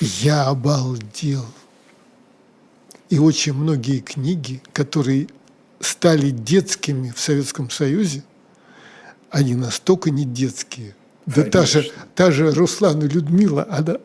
Я 0.00 0.44
обалдел. 0.46 1.46
И 3.08 3.18
очень 3.18 3.52
многие 3.54 4.00
книги, 4.00 4.62
которые 4.72 5.28
стали 5.80 6.30
детскими 6.30 7.12
в 7.14 7.20
Советском 7.20 7.70
Союзе, 7.70 8.24
они 9.32 9.54
настолько 9.54 10.10
не 10.10 10.24
детские. 10.24 10.94
Да 11.26 11.42
та 11.42 11.64
же, 11.64 11.90
та 12.14 12.30
же 12.30 12.52
Руслан 12.52 13.02
и 13.02 13.08
Людмила, 13.08 13.66
она, 13.70 13.96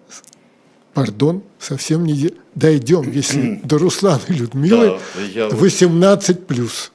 пардон, 0.93 1.43
совсем 1.59 2.05
не 2.05 2.13
де... 2.13 2.33
дойдем, 2.55 3.11
если 3.11 3.59
до 3.63 3.77
Руслана 3.77 4.21
и 4.29 4.33
Людмилы 4.33 4.99
да, 5.15 5.21
я... 5.33 5.49
18 5.49 6.47
плюс. 6.47 6.91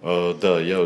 А, 0.00 0.36
да, 0.40 0.60
я 0.60 0.78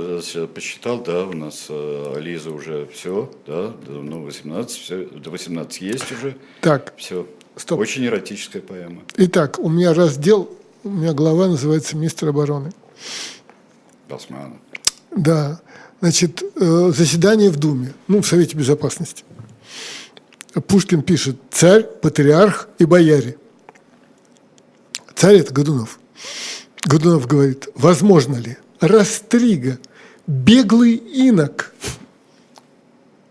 посчитал, 0.54 1.02
да, 1.02 1.24
у 1.24 1.32
нас 1.32 1.66
а, 1.68 2.18
Лиза 2.18 2.50
уже 2.50 2.88
все, 2.92 3.30
да, 3.46 3.72
ну 3.88 4.22
18, 4.24 4.76
все, 4.76 5.06
до 5.06 5.30
18 5.30 5.80
есть 5.82 6.12
уже. 6.12 6.36
Так. 6.60 6.94
Все. 6.96 7.26
Стоп. 7.56 7.80
Очень 7.80 8.04
эротическая 8.04 8.60
поэма. 8.60 9.02
Итак, 9.16 9.58
у 9.58 9.70
меня 9.70 9.94
раздел, 9.94 10.50
у 10.84 10.90
меня 10.90 11.14
глава 11.14 11.48
называется 11.48 11.96
«Министр 11.96 12.28
обороны». 12.28 12.72
Басманов. 14.08 14.58
Да. 15.16 15.60
Значит, 16.00 16.42
э, 16.56 16.92
заседание 16.94 17.50
в 17.50 17.56
Думе, 17.56 17.94
ну, 18.06 18.20
в 18.20 18.26
Совете 18.26 18.56
Безопасности. 18.56 19.24
Пушкин 20.66 21.02
пишет 21.02 21.36
«Царь, 21.50 21.84
патриарх 21.84 22.68
и 22.78 22.84
бояре». 22.84 23.36
Царь– 25.14 25.36
это 25.40 25.52
Годунов. 25.52 25.98
Годунов 26.84 27.26
говорит, 27.26 27.68
возможно 27.74 28.36
ли 28.36 28.58
Растрига, 28.80 29.78
беглый 30.26 30.94
инок. 30.94 31.74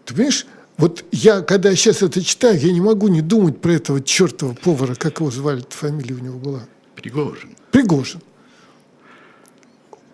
Ты 0.06 0.14
понимаешь, 0.14 0.48
вот 0.78 1.06
я, 1.12 1.42
когда 1.42 1.74
сейчас 1.76 2.02
это 2.02 2.24
читаю, 2.24 2.60
я 2.60 2.72
не 2.72 2.82
могу 2.82 3.08
не 3.08 3.22
думать 3.22 3.62
про 3.62 3.74
этого 3.74 4.02
чертова 4.02 4.54
повара, 4.54 4.96
как 4.96 5.20
его 5.20 5.32
звали, 5.32 5.64
фамилия 5.70 6.16
у 6.16 6.20
него 6.20 6.38
была. 6.38 6.62
Пригожин. 6.96 7.56
Пригожин. 7.72 8.22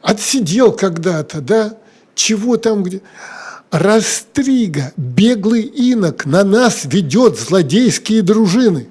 Отсидел 0.02 0.72
когда-то, 0.74 1.42
да, 1.42 1.78
чего 2.22 2.58
там 2.58 2.84
где? 2.84 3.02
Растрига, 3.72 4.94
беглый 4.98 5.64
инок, 5.64 6.26
на 6.26 6.44
нас 6.44 6.82
ведет 6.86 7.40
злодейские 7.40 8.22
дружины. 8.22 8.88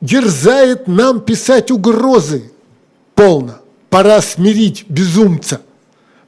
Дерзает 0.00 0.86
нам 0.86 1.20
писать 1.20 1.70
угрозы. 1.70 2.50
Полно. 3.14 3.60
Пора 3.88 4.20
смирить 4.20 4.84
безумца. 4.88 5.60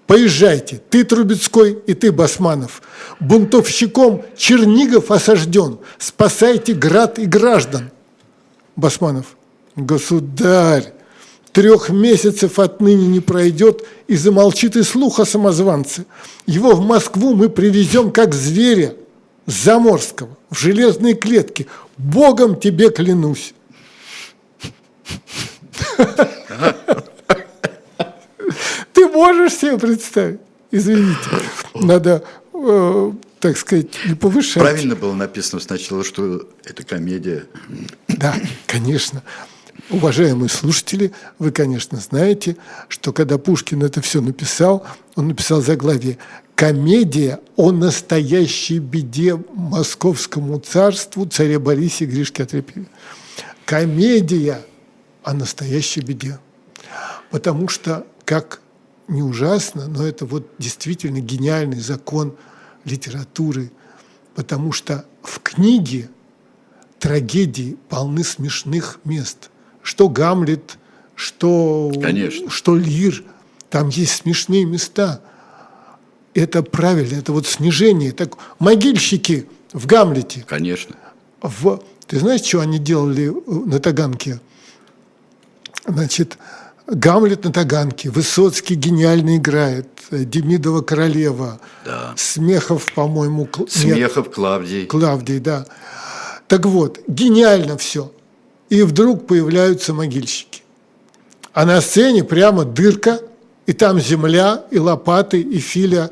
Поезжайте, 0.06 0.80
ты 0.90 1.04
Трубецкой 1.04 1.78
и 1.86 1.94
ты 1.94 2.12
Басманов. 2.12 2.82
Бунтовщиком 3.20 4.24
Чернигов 4.36 5.10
осажден. 5.10 5.78
Спасайте 5.98 6.74
град 6.74 7.18
и 7.18 7.26
граждан. 7.26 7.90
Басманов. 8.76 9.36
Государь, 9.74 10.92
трех 11.52 11.90
месяцев 11.90 12.58
отныне 12.58 13.06
не 13.06 13.20
пройдет, 13.20 13.84
и 14.08 14.16
замолчит 14.16 14.76
и 14.76 14.82
слух 14.82 15.20
о 15.20 15.24
самозванце. 15.24 16.06
Его 16.46 16.72
в 16.72 16.80
Москву 16.80 17.34
мы 17.34 17.48
привезем 17.48 18.10
как 18.10 18.34
зверя 18.34 18.94
заморского, 19.46 20.36
в 20.50 20.58
железной 20.58 21.14
клетке. 21.14 21.66
Богом 21.96 22.58
тебе 22.58 22.90
клянусь. 22.90 23.54
Ты 28.92 29.08
можешь 29.08 29.54
себе 29.54 29.78
представить? 29.78 30.40
Извините, 30.70 31.18
надо, 31.74 32.24
э, 32.54 33.12
так 33.40 33.58
сказать, 33.58 33.88
не 34.06 34.14
повышать. 34.14 34.62
Правильно 34.62 34.96
было 34.96 35.12
написано 35.12 35.60
сначала, 35.60 36.02
что 36.02 36.48
это 36.64 36.82
комедия. 36.82 37.44
Да, 38.08 38.34
конечно. 38.66 39.22
Уважаемые 39.92 40.48
слушатели, 40.48 41.12
вы, 41.38 41.52
конечно, 41.52 41.98
знаете, 41.98 42.56
что 42.88 43.12
когда 43.12 43.36
Пушкин 43.36 43.82
это 43.82 44.00
все 44.00 44.22
написал, 44.22 44.86
он 45.16 45.28
написал 45.28 45.60
заглавие 45.60 46.16
«Комедия 46.54 47.40
о 47.56 47.72
настоящей 47.72 48.78
беде 48.78 49.36
московскому 49.52 50.58
царству 50.60 51.26
царе 51.26 51.58
Борисе 51.58 52.06
Гришке 52.06 52.44
Отрепьеве». 52.44 52.86
Комедия 53.66 54.62
о 55.24 55.34
настоящей 55.34 56.00
беде. 56.00 56.38
Потому 57.30 57.68
что, 57.68 58.06
как 58.24 58.62
не 59.08 59.22
ужасно, 59.22 59.88
но 59.88 60.06
это 60.06 60.24
вот 60.24 60.48
действительно 60.56 61.20
гениальный 61.20 61.80
закон 61.80 62.34
литературы, 62.86 63.70
потому 64.34 64.72
что 64.72 65.04
в 65.22 65.40
книге 65.40 66.08
трагедии 66.98 67.76
полны 67.90 68.24
смешных 68.24 68.98
мест 69.04 69.50
что 69.82 70.08
Гамлет, 70.08 70.78
что, 71.14 71.92
Конечно. 72.00 72.50
что 72.50 72.76
Лир, 72.76 73.22
там 73.70 73.88
есть 73.88 74.16
смешные 74.16 74.64
места. 74.64 75.20
Это 76.34 76.62
правильно, 76.62 77.18
это 77.18 77.32
вот 77.32 77.46
снижение. 77.46 78.12
Так, 78.12 78.36
могильщики 78.58 79.46
в 79.72 79.86
Гамлете. 79.86 80.44
Конечно. 80.46 80.96
В, 81.42 81.82
ты 82.06 82.18
знаешь, 82.18 82.42
что 82.42 82.60
они 82.60 82.78
делали 82.78 83.32
на 83.46 83.78
Таганке? 83.80 84.40
Значит, 85.86 86.38
Гамлет 86.86 87.44
на 87.44 87.52
Таганке, 87.52 88.10
Высоцкий 88.10 88.74
гениально 88.74 89.36
играет, 89.36 89.88
Демидова 90.10 90.82
королева, 90.82 91.60
да. 91.84 92.14
Смехов, 92.16 92.92
по-моему, 92.92 93.48
Смехов, 93.68 94.26
нет, 94.26 94.34
Клавдий. 94.34 94.86
Клавдий, 94.86 95.38
да. 95.38 95.66
Так 96.48 96.66
вот, 96.66 97.00
гениально 97.08 97.76
все 97.78 98.12
и 98.72 98.82
вдруг 98.84 99.26
появляются 99.26 99.92
могильщики. 99.92 100.62
А 101.52 101.66
на 101.66 101.82
сцене 101.82 102.24
прямо 102.24 102.64
дырка, 102.64 103.20
и 103.66 103.74
там 103.74 104.00
земля, 104.00 104.64
и 104.70 104.78
лопаты, 104.78 105.42
и 105.42 105.58
филя. 105.58 106.10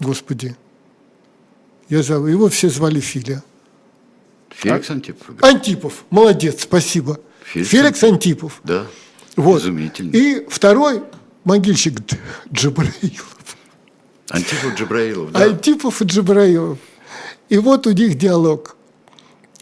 Господи, 0.00 0.56
я 1.88 2.02
зову, 2.02 2.26
его 2.26 2.48
все 2.48 2.70
звали 2.70 2.98
Филя. 2.98 3.44
Феликс 4.48 4.90
Антипов. 4.90 5.26
Антипов, 5.42 6.04
молодец, 6.10 6.62
спасибо. 6.62 7.20
Феликс 7.44 7.70
Феликс, 7.70 8.02
Антипов. 8.02 8.60
Да. 8.64 8.86
Вот. 9.36 9.62
Изумительно. 9.62 10.10
И 10.10 10.44
второй 10.48 11.04
могильщик 11.44 12.00
Дж- 12.00 12.18
Джабраилов. 12.52 13.36
Антипов 14.28 14.74
Джабраилов, 14.74 15.30
да. 15.30 15.44
Антипов 15.44 16.02
и 16.02 16.04
Джабраилов. 16.04 16.78
И 17.48 17.58
вот 17.58 17.86
у 17.86 17.92
них 17.92 18.18
диалог. 18.18 18.76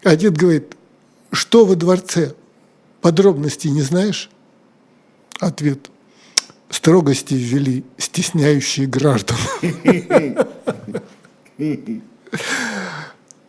Один 0.02 0.32
говорит, 0.34 0.76
что 1.32 1.64
во 1.64 1.74
дворце? 1.74 2.34
Подробностей 3.00 3.70
не 3.70 3.82
знаешь? 3.82 4.30
Ответ. 5.40 5.90
Строгости 6.70 7.34
ввели, 7.34 7.84
стесняющие 7.96 8.86
граждан. 8.86 9.36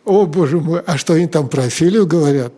О, 0.04 0.26
боже 0.26 0.60
мой, 0.60 0.80
а 0.80 0.96
что 0.96 1.14
они 1.14 1.26
там 1.26 1.48
про 1.48 1.64
Офелию 1.64 2.06
говорят? 2.06 2.52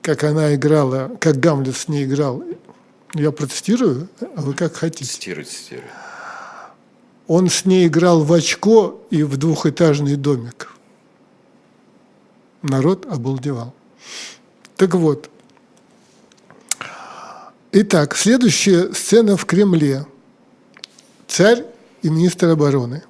Как 0.00 0.24
она 0.24 0.54
играла, 0.54 1.16
как 1.20 1.38
Гамлет 1.38 1.76
с 1.76 1.88
ней 1.88 2.04
играл. 2.04 2.42
Я 3.14 3.30
протестирую, 3.30 4.08
а 4.34 4.40
вы 4.40 4.54
как 4.54 4.74
хотите. 4.74 5.10
Цитируй, 5.10 5.44
цитируй. 5.44 5.84
Он 7.28 7.48
с 7.48 7.64
ней 7.64 7.86
играл 7.86 8.24
в 8.24 8.32
очко 8.32 9.00
и 9.10 9.22
в 9.22 9.36
двухэтажный 9.36 10.16
домик. 10.16 10.72
Народ 12.62 13.06
обалдевал. 13.06 13.74
Так 14.76 14.94
вот. 14.94 15.28
Итак, 17.72 18.16
следующая 18.16 18.92
сцена 18.92 19.36
в 19.36 19.44
Кремле. 19.46 20.06
Царь 21.26 21.64
и 22.02 22.10
министр 22.10 22.50
обороны. 22.50 23.02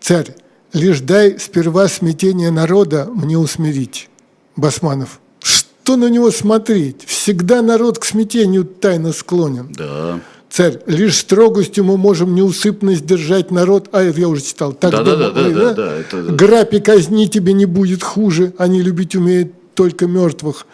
Царь, 0.00 0.34
лишь 0.72 1.00
дай 1.00 1.38
сперва 1.38 1.88
смятение 1.88 2.50
народа 2.50 3.06
мне 3.06 3.38
усмирить. 3.38 4.08
Басманов. 4.56 5.20
Что 5.40 5.96
на 5.96 6.08
него 6.08 6.30
смотреть? 6.30 7.04
Всегда 7.04 7.62
народ 7.62 7.98
к 7.98 8.04
смятению 8.04 8.64
тайно 8.64 9.12
склонен. 9.12 9.72
Да. 9.72 10.20
Царь, 10.50 10.80
лишь 10.86 11.18
строгостью 11.18 11.84
мы 11.84 11.96
можем 11.96 12.34
неусыпно 12.34 12.94
сдержать 12.94 13.52
народ. 13.52 13.88
А, 13.92 14.02
это 14.02 14.18
я 14.20 14.28
уже 14.28 14.42
читал. 14.42 14.72
Так 14.72 14.90
Да-да-да, 14.90 15.30
дома 15.30 15.48
вы, 15.48 15.54
да, 15.54 15.74
да, 15.74 15.94
это- 15.94 16.22
Грабь 16.22 16.74
и 16.74 16.80
казни 16.80 17.26
тебе 17.26 17.52
не 17.52 17.66
будет 17.66 18.02
хуже. 18.02 18.52
Они 18.58 18.82
любить 18.82 19.14
умеют 19.14 19.52
только 19.74 20.08
мертвых. 20.08 20.66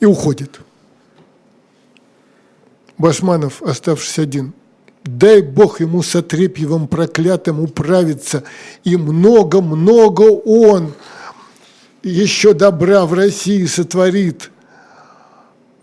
И 0.00 0.06
уходит. 0.06 0.60
Басманов, 2.96 3.62
оставшись 3.62 4.18
один. 4.18 4.54
Дай 5.04 5.42
Бог 5.42 5.80
ему 5.80 6.02
с 6.02 6.16
Отрепьевым 6.16 6.88
проклятым 6.88 7.60
управиться, 7.60 8.44
и 8.84 8.96
много-много 8.96 10.22
он 10.22 10.92
еще 12.02 12.54
добра 12.54 13.04
в 13.04 13.12
России 13.12 13.64
сотворит. 13.66 14.50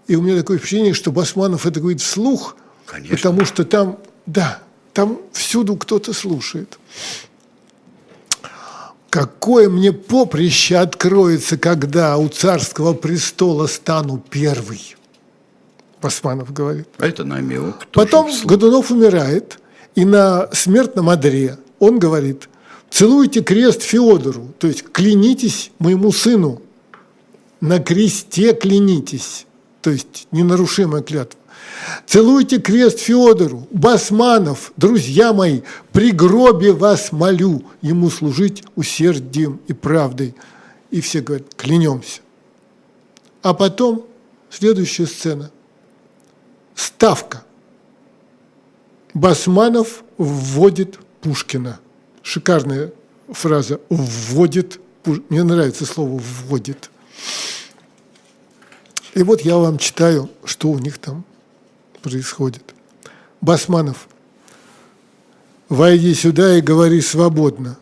И 0.08 0.16
у 0.16 0.22
меня 0.22 0.38
такое 0.38 0.58
впечатление, 0.58 0.94
что 0.94 1.12
Басманов 1.12 1.66
это 1.68 1.80
говорит 1.80 2.02
вслух, 2.02 2.56
Конечно. 2.88 3.16
потому 3.16 3.46
что 3.46 3.66
там, 3.66 4.00
да, 4.26 4.60
там 4.94 5.20
всюду 5.34 5.76
кто-то 5.76 6.14
слушает. 6.14 6.80
Какое 9.10 9.70
мне 9.70 9.94
поприще 9.94 10.78
откроется, 10.78 11.58
когда 11.58 12.18
у 12.18 12.30
царского 12.30 12.94
престола 12.94 13.68
стану 13.68 14.24
первый, 14.30 14.96
Басманов 16.02 16.54
говорит. 16.54 16.88
А 16.98 17.08
это 17.08 17.24
намек. 17.24 17.88
Потом. 17.92 18.32
Годунов 18.46 18.92
умирает, 18.92 19.60
и 19.96 20.06
на 20.06 20.50
смертном 20.54 21.10
одре 21.10 21.58
он 21.80 22.00
говорит, 22.00 22.50
целуйте 22.90 23.42
крест 23.42 23.82
Феодору, 23.82 24.54
то 24.60 24.68
есть 24.68 24.84
клянитесь 24.92 25.72
моему 25.80 26.12
сыну, 26.12 26.62
на 27.60 27.80
кресте 27.80 28.54
клянитесь, 28.54 29.46
то 29.82 29.90
есть 29.90 30.28
ненарушимая 30.32 31.02
клятва. 31.02 31.40
Целуйте 32.06 32.60
крест 32.60 33.00
Феодору, 33.00 33.68
Басманов, 33.72 34.72
друзья 34.78 35.34
мои, 35.34 35.62
при 35.92 36.12
гробе 36.12 36.72
вас 36.72 37.12
молю 37.12 37.64
ему 37.82 38.10
служить 38.10 38.64
усердием 38.76 39.60
и 39.68 39.74
правдой. 39.74 40.36
И 40.90 41.02
все 41.02 41.22
говорят, 41.22 41.54
клянемся. 41.56 42.22
А 43.42 43.54
потом 43.54 44.06
следующая 44.50 45.06
сцена. 45.06 45.52
Ставка. 46.76 47.44
Басманов 49.14 50.04
вводит 50.18 51.00
Пушкина. 51.22 51.80
Шикарная 52.22 52.92
фраза. 53.30 53.80
Вводит. 53.90 54.80
Мне 55.06 55.44
нравится 55.44 55.86
слово 55.86 56.20
вводит. 56.20 56.90
И 59.14 59.24
вот 59.24 59.42
я 59.42 59.58
вам 59.58 59.78
читаю, 59.78 60.30
что 60.46 60.70
у 60.70 60.78
них 60.78 60.98
там 61.00 61.26
происходит. 61.98 62.64
Басманов. 63.42 64.08
Войди 65.70 66.14
сюда 66.14 66.58
и 66.58 66.62
говори 66.62 67.02
свободно. 67.02 67.78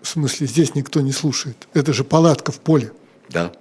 В 0.00 0.08
смысле, 0.08 0.46
здесь 0.46 0.74
никто 0.74 1.00
не 1.00 1.12
слушает. 1.12 1.68
Это 1.74 1.92
же 1.92 2.04
палатка 2.04 2.52
в 2.52 2.60
поле. 2.60 2.92
Да. 3.28 3.52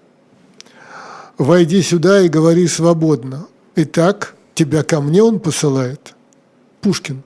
Войди 1.38 1.82
сюда 1.82 2.22
и 2.22 2.30
говори 2.30 2.68
свободно. 2.68 3.48
Итак, 3.76 4.36
тебя 4.56 4.84
ко 4.84 5.02
мне 5.02 5.22
он 5.22 5.40
посылает. 5.40 6.16
Пушкин. 6.82 7.24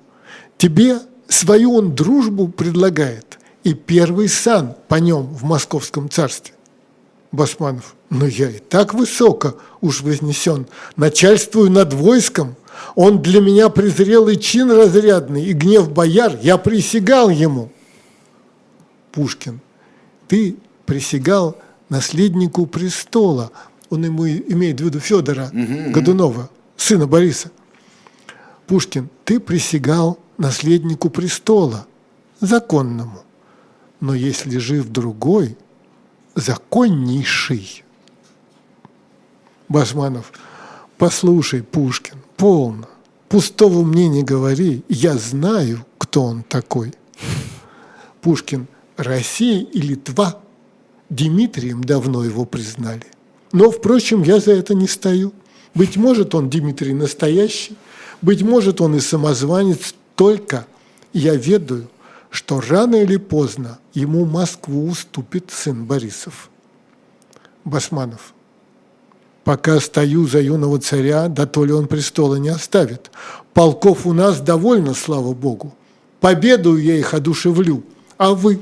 Тебе 0.57 0.99
свою 1.27 1.75
он 1.75 1.95
дружбу 1.95 2.47
предлагает. 2.47 3.39
И 3.63 3.73
первый 3.73 4.29
сан 4.29 4.75
по 4.87 4.95
нем 4.95 5.27
в 5.27 5.43
московском 5.43 6.09
царстве. 6.09 6.54
Басманов. 7.35 7.95
Но 8.09 8.25
я 8.25 8.49
и 8.49 8.59
так 8.59 8.93
высоко 8.93 9.55
уж 9.81 10.01
вознесен. 10.01 10.67
Начальствую 10.95 11.71
над 11.71 11.93
войском. 11.93 12.55
Он 12.95 13.21
для 13.21 13.41
меня 13.41 13.69
презрелый 13.69 14.37
чин 14.37 14.71
разрядный, 14.71 15.45
и 15.45 15.53
гнев 15.53 15.91
бояр, 15.91 16.37
я 16.41 16.57
присягал 16.57 17.29
ему. 17.29 17.71
Пушкин. 19.11 19.61
Ты 20.27 20.57
присягал 20.85 21.57
наследнику 21.89 22.65
престола. 22.65 23.51
Он 23.89 24.03
ему 24.03 24.27
имеет 24.27 24.81
в 24.81 24.83
виду 24.83 24.99
Федора 24.99 25.49
Годунова, 25.53 26.49
сына 26.75 27.07
Бориса. 27.07 27.51
Пушкин, 28.67 29.09
ты 29.23 29.39
присягал 29.39 30.19
наследнику 30.37 31.09
престола, 31.09 31.85
законному. 32.41 33.21
Но 33.99 34.13
если 34.13 34.57
жив 34.57 34.89
другой, 34.89 35.57
законнейший. 36.35 37.83
Басманов, 39.67 40.31
послушай, 40.97 41.63
Пушкин, 41.63 42.17
полно. 42.37 42.87
Пустого 43.29 43.83
мне 43.83 44.07
не 44.07 44.23
говори, 44.23 44.83
я 44.87 45.17
знаю, 45.17 45.85
кто 45.97 46.23
он 46.23 46.43
такой. 46.43 46.93
Пушкин, 48.21 48.67
Россия 48.97 49.61
и 49.61 49.81
Литва 49.81 50.39
Дмитрием 51.09 51.83
давно 51.83 52.23
его 52.23 52.45
признали. 52.45 53.05
Но, 53.51 53.71
впрочем, 53.71 54.23
я 54.23 54.39
за 54.39 54.51
это 54.53 54.73
не 54.73 54.87
стою. 54.87 55.33
Быть 55.73 55.97
может, 55.97 56.35
он 56.35 56.49
Дмитрий 56.49 56.93
настоящий, 56.93 57.75
быть 58.21 58.41
может, 58.41 58.81
он 58.81 58.95
и 58.95 58.99
самозванец, 58.99 59.93
только 60.15 60.65
я 61.13 61.35
ведаю, 61.35 61.89
что 62.29 62.61
рано 62.61 62.95
или 62.95 63.17
поздно 63.17 63.79
ему 63.93 64.25
Москву 64.25 64.87
уступит 64.87 65.51
сын 65.51 65.85
Борисов. 65.85 66.49
Басманов. 67.63 68.33
Пока 69.43 69.79
стою 69.79 70.27
за 70.27 70.41
юного 70.41 70.79
царя, 70.79 71.27
да 71.27 71.45
то 71.45 71.65
ли 71.65 71.71
он 71.71 71.87
престола 71.87 72.35
не 72.35 72.49
оставит. 72.49 73.11
Полков 73.53 74.05
у 74.05 74.13
нас 74.13 74.41
довольно, 74.41 74.93
слава 74.93 75.33
богу. 75.33 75.73
Победу 76.19 76.77
я 76.77 76.97
их 76.97 77.13
одушевлю. 77.13 77.83
А 78.17 78.33
вы 78.33 78.61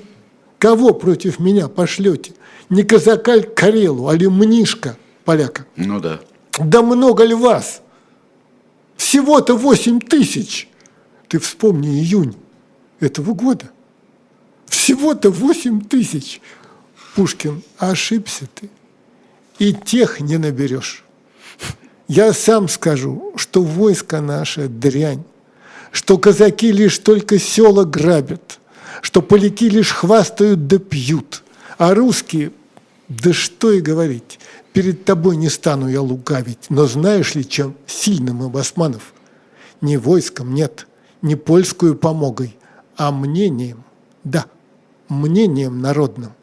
кого 0.59 0.93
против 0.93 1.39
меня 1.39 1.68
пошлете? 1.68 2.34
Не 2.70 2.84
казака 2.84 3.36
ль 3.36 3.43
Карелу, 3.43 4.07
а 4.07 4.16
ли 4.16 4.28
мнишка 4.28 4.97
поляка? 5.24 5.66
Ну 5.76 5.99
да. 5.99 6.20
Да 6.59 6.82
много 6.82 7.24
ли 7.24 7.34
вас? 7.34 7.82
Всего-то 8.97 9.55
восемь 9.55 9.99
тысяч. 9.99 10.70
Ты 11.28 11.39
вспомни 11.39 11.89
июнь 11.89 12.36
этого 13.04 13.34
года. 13.34 13.70
Всего-то 14.66 15.30
восемь 15.30 15.82
тысяч. 15.82 16.41
Пушкин, 17.16 17.62
ошибся 17.78 18.47
ты. 18.54 18.70
И 19.60 19.74
тех 19.74 20.20
не 20.20 20.38
наберешь. 20.38 21.04
Я 22.08 22.34
сам 22.34 22.68
скажу, 22.68 23.34
что 23.36 23.64
войско 23.64 24.20
наше 24.20 24.68
дрянь, 24.68 25.24
что 25.91 26.18
казаки 26.18 26.72
лишь 26.72 26.97
только 26.99 27.39
села 27.39 27.86
грабят, 27.86 28.60
что 29.01 29.22
поляки 29.22 29.70
лишь 29.70 29.91
хвастают 29.91 30.68
да 30.68 30.80
пьют, 30.80 31.43
а 31.78 31.93
русские, 31.93 32.51
да 33.08 33.32
что 33.32 33.72
и 33.72 33.80
говорить, 33.80 34.39
перед 34.74 35.06
тобой 35.06 35.38
не 35.38 35.49
стану 35.49 35.88
я 35.88 36.01
лукавить, 36.01 36.66
но 36.70 36.88
знаешь 36.88 37.36
ли, 37.36 37.47
чем 37.47 37.76
сильным 37.86 38.38
мы 38.38 38.49
басманов? 38.49 39.14
Не 39.82 39.97
войском, 39.97 40.54
нет, 40.54 40.88
не 41.22 41.36
польскую 41.36 41.95
помогой, 41.95 42.56
а 42.97 43.11
мнением, 43.11 43.83
да, 44.23 44.45
мнением 45.09 45.81
народным. 45.81 46.33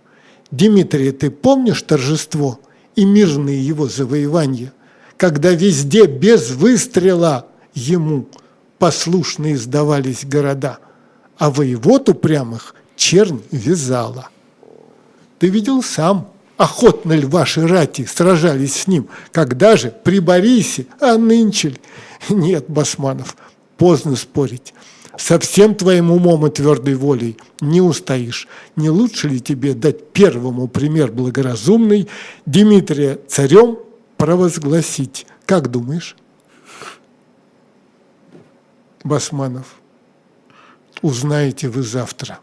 Дмитрий, 0.50 1.12
ты 1.12 1.30
помнишь 1.30 1.82
торжество 1.82 2.60
и 2.96 3.04
мирные 3.04 3.64
его 3.64 3.88
завоевания, 3.88 4.72
когда 5.16 5.52
везде 5.52 6.06
без 6.06 6.50
выстрела 6.50 7.46
ему 7.74 8.26
послушные 8.78 9.56
сдавались 9.56 10.24
города, 10.24 10.78
а 11.38 11.50
воевод 11.50 12.08
упрямых 12.08 12.74
чернь 12.96 13.42
вязала. 13.50 14.28
Ты 15.38 15.48
видел 15.48 15.82
сам, 15.82 16.30
охотно 16.56 17.12
ли 17.12 17.24
ваши 17.26 17.66
рати 17.66 18.04
сражались 18.04 18.82
с 18.82 18.86
ним, 18.86 19.08
когда 19.32 19.76
же 19.76 19.90
при 20.04 20.18
Борисе, 20.18 20.86
а 21.00 21.16
нынче 21.16 21.76
Нет, 22.28 22.66
Басманов, 22.68 23.36
поздно 23.76 24.16
спорить. 24.16 24.74
Со 25.20 25.38
всем 25.38 25.74
твоим 25.74 26.10
умом 26.10 26.46
и 26.46 26.50
твердой 26.50 26.94
волей 26.94 27.36
не 27.60 27.82
устоишь. 27.82 28.48
Не 28.74 28.88
лучше 28.88 29.28
ли 29.28 29.38
тебе 29.38 29.74
дать 29.74 30.14
первому 30.14 30.66
пример 30.66 31.12
благоразумный, 31.12 32.08
Дмитрия 32.46 33.18
царем 33.28 33.78
провозгласить? 34.16 35.26
Как 35.44 35.70
думаешь? 35.70 36.16
Басманов, 39.04 39.78
узнаете 41.02 41.68
вы 41.68 41.82
завтра. 41.82 42.40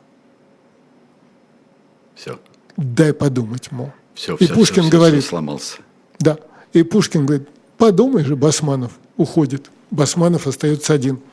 Все. 2.13 2.39
Дай 2.78 3.11
подумать, 3.11 3.71
мол. 3.71 3.91
Все, 4.13 4.36
и 4.36 4.45
все, 4.45 4.53
Пушкин 4.53 4.84
все, 4.84 4.91
говорит, 4.91 5.21
все 5.21 5.30
сломался. 5.30 5.78
Да. 6.19 6.38
И 6.73 6.84
Пушкин 6.84 7.25
говорит, 7.25 7.49
подумай 7.80 8.23
же, 8.23 8.36
Басманов 8.36 8.91
уходит. 9.17 9.71
Басманов 9.89 10.45
остается 10.45 10.93
один– 10.93 11.21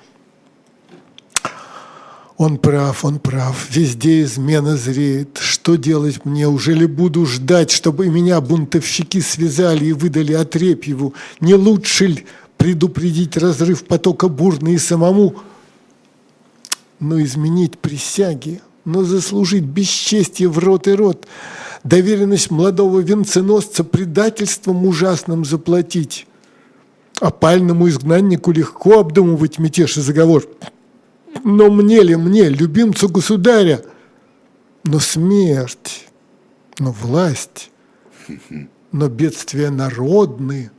он 2.36 2.58
прав, 2.58 3.04
он 3.04 3.18
прав, 3.18 3.68
везде 3.70 4.22
измена 4.22 4.76
зреет. 4.76 5.38
Что 5.40 5.76
делать 5.76 6.24
мне? 6.24 6.48
Уже 6.48 6.74
ли 6.74 6.86
буду 6.86 7.26
ждать, 7.26 7.70
чтобы 7.70 8.08
меня 8.08 8.40
бунтовщики 8.40 9.20
связали 9.20 9.86
и 9.86 9.92
выдали 9.92 10.32
Отрепьеву? 10.32 11.14
Не 11.40 11.54
лучше 11.54 12.06
ли 12.06 12.26
предупредить 12.56 13.36
разрыв 13.36 13.84
потока 13.84 14.28
бурный 14.28 14.74
и 14.74 14.78
самому? 14.78 15.36
Но 16.98 17.22
изменить 17.22 17.78
присяги, 17.78 18.60
но 18.84 19.04
заслужить 19.04 19.64
бесчестье 19.64 20.48
в 20.48 20.58
рот 20.58 20.88
и 20.88 20.92
рот, 20.92 21.28
доверенность 21.84 22.50
молодого 22.50 22.98
венценосца 22.98 23.84
предательством 23.84 24.84
ужасным 24.86 25.44
заплатить. 25.44 26.26
Опальному 27.20 27.88
изгнаннику 27.88 28.50
легко 28.50 28.98
обдумывать 28.98 29.60
мятеж 29.60 29.98
и 29.98 30.00
заговор– 30.00 30.44
но 31.42 31.70
мне 31.70 32.02
ли 32.02 32.16
мне, 32.16 32.48
любимцу 32.48 33.08
государя? 33.08 33.82
Но 34.84 35.00
смерть, 35.00 36.06
но 36.78 36.92
власть, 36.92 37.70
но 38.92 39.08
бедствия 39.08 39.70
народные. 39.70 40.70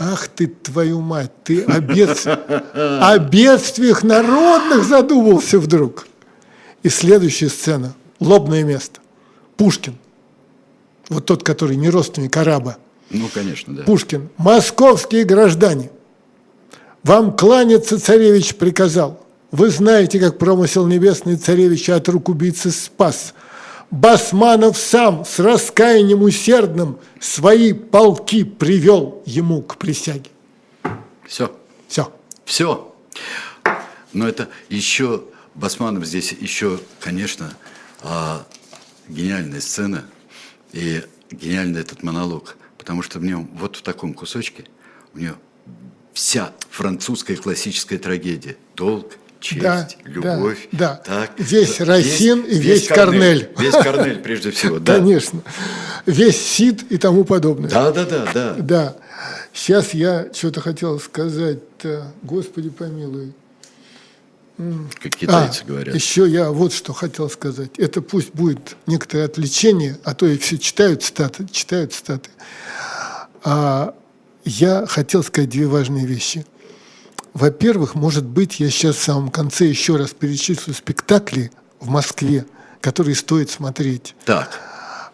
Ах 0.00 0.28
ты, 0.28 0.48
твою 0.48 1.00
мать, 1.00 1.32
ты 1.44 1.62
о, 1.62 1.80
бед... 1.80 2.26
о 2.26 3.18
бедствиях 3.18 4.02
народных 4.02 4.84
задумался 4.84 5.58
вдруг. 5.58 6.06
И 6.82 6.88
следующая 6.88 7.48
сцена, 7.48 7.94
лобное 8.18 8.64
место. 8.64 9.00
Пушкин, 9.56 9.96
вот 11.08 11.26
тот, 11.26 11.42
который 11.44 11.76
не 11.76 11.90
родственник 11.90 12.36
араба. 12.36 12.76
Ну, 13.10 13.28
конечно, 13.32 13.74
да. 13.74 13.84
Пушкин, 13.84 14.28
московские 14.36 15.24
граждане, 15.24 15.90
вам 17.04 17.36
кланяться 17.36 18.00
царевич 18.00 18.56
приказал– 18.56 19.24
вы 19.50 19.70
знаете, 19.70 20.20
как 20.20 20.38
промысел 20.38 20.86
небесный 20.86 21.36
царевича 21.36 21.96
от 21.96 22.08
рук 22.08 22.28
убийцы 22.28 22.70
спас. 22.70 23.34
Басманов 23.90 24.76
сам 24.76 25.24
с 25.24 25.38
раскаянием 25.38 26.22
усердным 26.22 26.98
свои 27.20 27.72
полки 27.72 28.44
привел 28.44 29.22
ему 29.24 29.62
к 29.62 29.78
присяге. 29.78 30.30
Все. 31.26 31.50
Все. 31.88 32.12
Все. 32.44 32.94
Но 34.12 34.28
это 34.28 34.48
еще, 34.68 35.24
Басманов 35.54 36.04
здесь 36.04 36.32
еще, 36.32 36.80
конечно, 37.00 37.54
а, 38.02 38.46
гениальная 39.08 39.60
сцена 39.60 40.04
и 40.72 41.02
гениальный 41.30 41.80
этот 41.80 42.02
монолог. 42.02 42.56
Потому 42.76 43.02
что 43.02 43.18
в 43.18 43.24
нем, 43.24 43.50
вот 43.54 43.76
в 43.76 43.82
таком 43.82 44.12
кусочке, 44.12 44.64
у 45.14 45.18
нее 45.18 45.34
вся 46.12 46.52
французская 46.70 47.36
классическая 47.36 47.98
трагедия. 47.98 48.56
Долг, 48.76 49.14
честь, 49.40 49.62
да, 49.62 49.88
любовь. 50.04 50.68
Да, 50.72 51.00
да. 51.06 51.26
Так, 51.26 51.32
весь 51.38 51.80
Росин 51.80 52.42
и 52.42 52.54
весь, 52.54 52.82
весь 52.82 52.88
Корнель. 52.88 53.50
Весь 53.58 53.74
Корнель, 53.74 54.18
прежде 54.18 54.50
всего, 54.50 54.78
да. 54.80 54.96
Конечно. 54.96 55.42
Весь 56.06 56.40
Сид 56.40 56.90
и 56.90 56.98
тому 56.98 57.24
подобное. 57.24 57.70
Да, 57.70 57.92
да, 57.92 58.04
да, 58.04 58.28
да. 58.32 58.54
Да. 58.58 58.96
Сейчас 59.52 59.94
я 59.94 60.28
что-то 60.32 60.60
хотел 60.60 61.00
сказать. 61.00 61.58
Господи 62.22 62.70
помилуй. 62.70 63.32
Как 65.00 65.14
китайцы 65.14 65.62
а, 65.64 65.68
говорят. 65.68 65.94
Еще 65.94 66.28
я 66.28 66.50
вот 66.50 66.72
что 66.72 66.92
хотел 66.92 67.30
сказать. 67.30 67.70
Это 67.78 68.02
пусть 68.02 68.34
будет 68.34 68.76
некоторое 68.86 69.24
отвлечение, 69.26 69.98
а 70.02 70.14
то 70.14 70.26
и 70.26 70.36
все 70.36 70.58
читают 70.58 71.04
статы, 71.04 71.46
читают 71.50 71.92
статы. 71.92 72.30
А 73.44 73.94
я 74.44 74.84
хотел 74.86 75.22
сказать 75.22 75.50
две 75.50 75.66
важные 75.66 76.06
вещи– 76.06 76.44
во-первых, 77.38 77.94
может 77.94 78.24
быть, 78.24 78.58
я 78.58 78.68
сейчас 78.68 78.96
в 78.96 79.02
самом 79.02 79.30
конце 79.30 79.66
еще 79.66 79.96
раз 79.96 80.10
перечислю 80.10 80.74
спектакли 80.74 81.52
в 81.78 81.88
Москве, 81.88 82.44
которые 82.80 83.14
стоит 83.14 83.48
смотреть. 83.48 84.16
Так. 84.24 84.60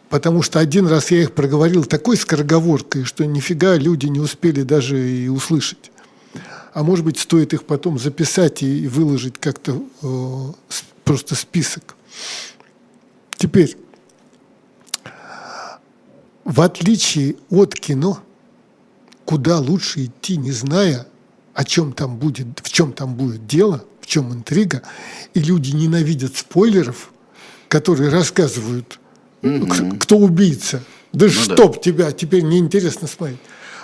Потому 0.08 0.40
что 0.40 0.58
один 0.58 0.86
раз 0.86 1.10
я 1.10 1.20
их 1.20 1.32
проговорил 1.34 1.84
такой 1.84 2.16
скороговоркой, 2.16 3.04
что 3.04 3.26
нифига 3.26 3.76
люди 3.76 4.06
не 4.06 4.20
успели 4.20 4.62
даже 4.62 4.98
и 4.98 5.28
услышать. 5.28 5.90
А 6.72 6.82
может 6.82 7.04
быть, 7.04 7.18
стоит 7.18 7.52
их 7.52 7.64
потом 7.64 7.98
записать 7.98 8.62
и 8.62 8.88
выложить 8.88 9.38
как-то 9.38 9.82
э, 10.02 10.78
просто 11.04 11.34
список. 11.34 11.94
Теперь, 13.36 13.76
в 16.44 16.62
отличие 16.62 17.36
от 17.50 17.74
кино, 17.74 18.18
куда 19.26 19.58
лучше 19.58 20.06
идти, 20.06 20.38
не 20.38 20.52
зная, 20.52 21.06
о 21.54 21.64
чем 21.64 21.92
там 21.92 22.16
будет, 22.16 22.46
в 22.62 22.70
чем 22.70 22.92
там 22.92 23.14
будет 23.14 23.46
дело, 23.46 23.84
в 24.00 24.06
чем 24.06 24.32
интрига, 24.32 24.82
и 25.32 25.40
люди 25.40 25.70
ненавидят 25.70 26.36
спойлеров, 26.36 27.12
которые 27.68 28.10
рассказывают, 28.10 28.98
mm-hmm. 29.42 29.98
кто 29.98 30.18
убийца. 30.18 30.82
Да 31.12 31.26
ну, 31.26 31.32
чтоб 31.32 31.74
да. 31.74 31.80
тебя, 31.80 32.12
теперь 32.12 32.42
неинтересно 32.42 33.06
смотреть. 33.06 33.38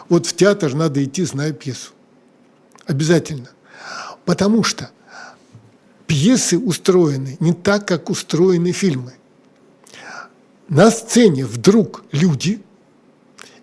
Вот 0.09 0.27
в 0.27 0.35
театр 0.35 0.75
надо 0.75 1.03
идти, 1.03 1.25
зная 1.25 1.53
пьесу. 1.53 1.93
Обязательно. 2.87 3.51
Потому 4.25 4.65
что 4.65 4.91
пьесы 6.09 6.59
устроены 6.59 7.37
не 7.39 7.53
так, 7.53 7.87
как 7.87 8.11
устроены 8.11 8.73
фильмы. 8.73 9.15
На 10.69 10.91
сцене 10.91 11.47
вдруг 11.47 12.05
люди– 12.11 12.61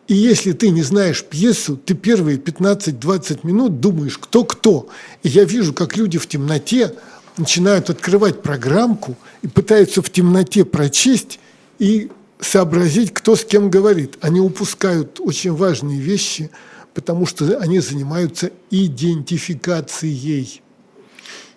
и 0.08 0.14
если 0.14 0.54
ты 0.54 0.70
не 0.70 0.84
знаешь 0.84 1.24
пьесу, 1.24 1.76
ты 1.76 1.94
первые 1.94 2.38
15-20 2.38 3.40
минут 3.44 3.82
думаешь, 3.82 4.18
кто 4.18 4.46
кто. 4.46 4.88
И 5.24 5.28
я 5.30 5.44
вижу, 5.44 5.74
как 5.74 5.98
люди 5.98 6.18
в 6.18 6.28
темноте 6.28 6.94
начинают 7.38 7.90
открывать 7.90 8.42
программку 8.42 9.18
и 9.42 9.48
пытаются 9.48 10.02
в 10.02 10.10
темноте 10.10 10.64
прочесть 10.64 11.40
и 11.78 12.10
сообразить, 12.40 13.14
кто 13.14 13.36
с 13.36 13.44
кем 13.44 13.70
говорит. 13.70 14.18
Они 14.22 14.40
упускают 14.40 15.20
очень 15.20 15.54
важные 15.54 16.00
вещи, 16.00 16.52
потому 16.94 17.26
что 17.26 17.58
они 17.58 17.80
занимаются 17.80 18.52
идентификацией. 18.72 20.62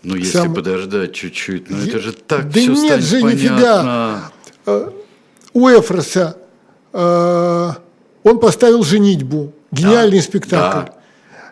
Ну, 0.03 0.16
если 0.16 0.32
Сам... 0.32 0.55
подождать 0.55 1.12
чуть-чуть, 1.14 1.70
но 1.70 1.76
ну, 1.76 1.84
это 1.84 2.01
же 2.01 2.12
так 2.12 2.51
да 2.51 2.61
все 2.61 2.72
нет 2.72 3.03
же, 3.03 3.20
понятно. 3.20 3.36
нифига. 3.36 4.32
Э, 4.66 4.90
у 5.53 5.68
Эфроса 5.68 6.38
э, 6.92 7.70
он 8.22 8.38
поставил 8.38 8.82
«Женитьбу», 8.82 9.52
гениальный 9.72 10.18
да, 10.18 10.24
спектакль. 10.24 10.90
Да. 10.90 10.96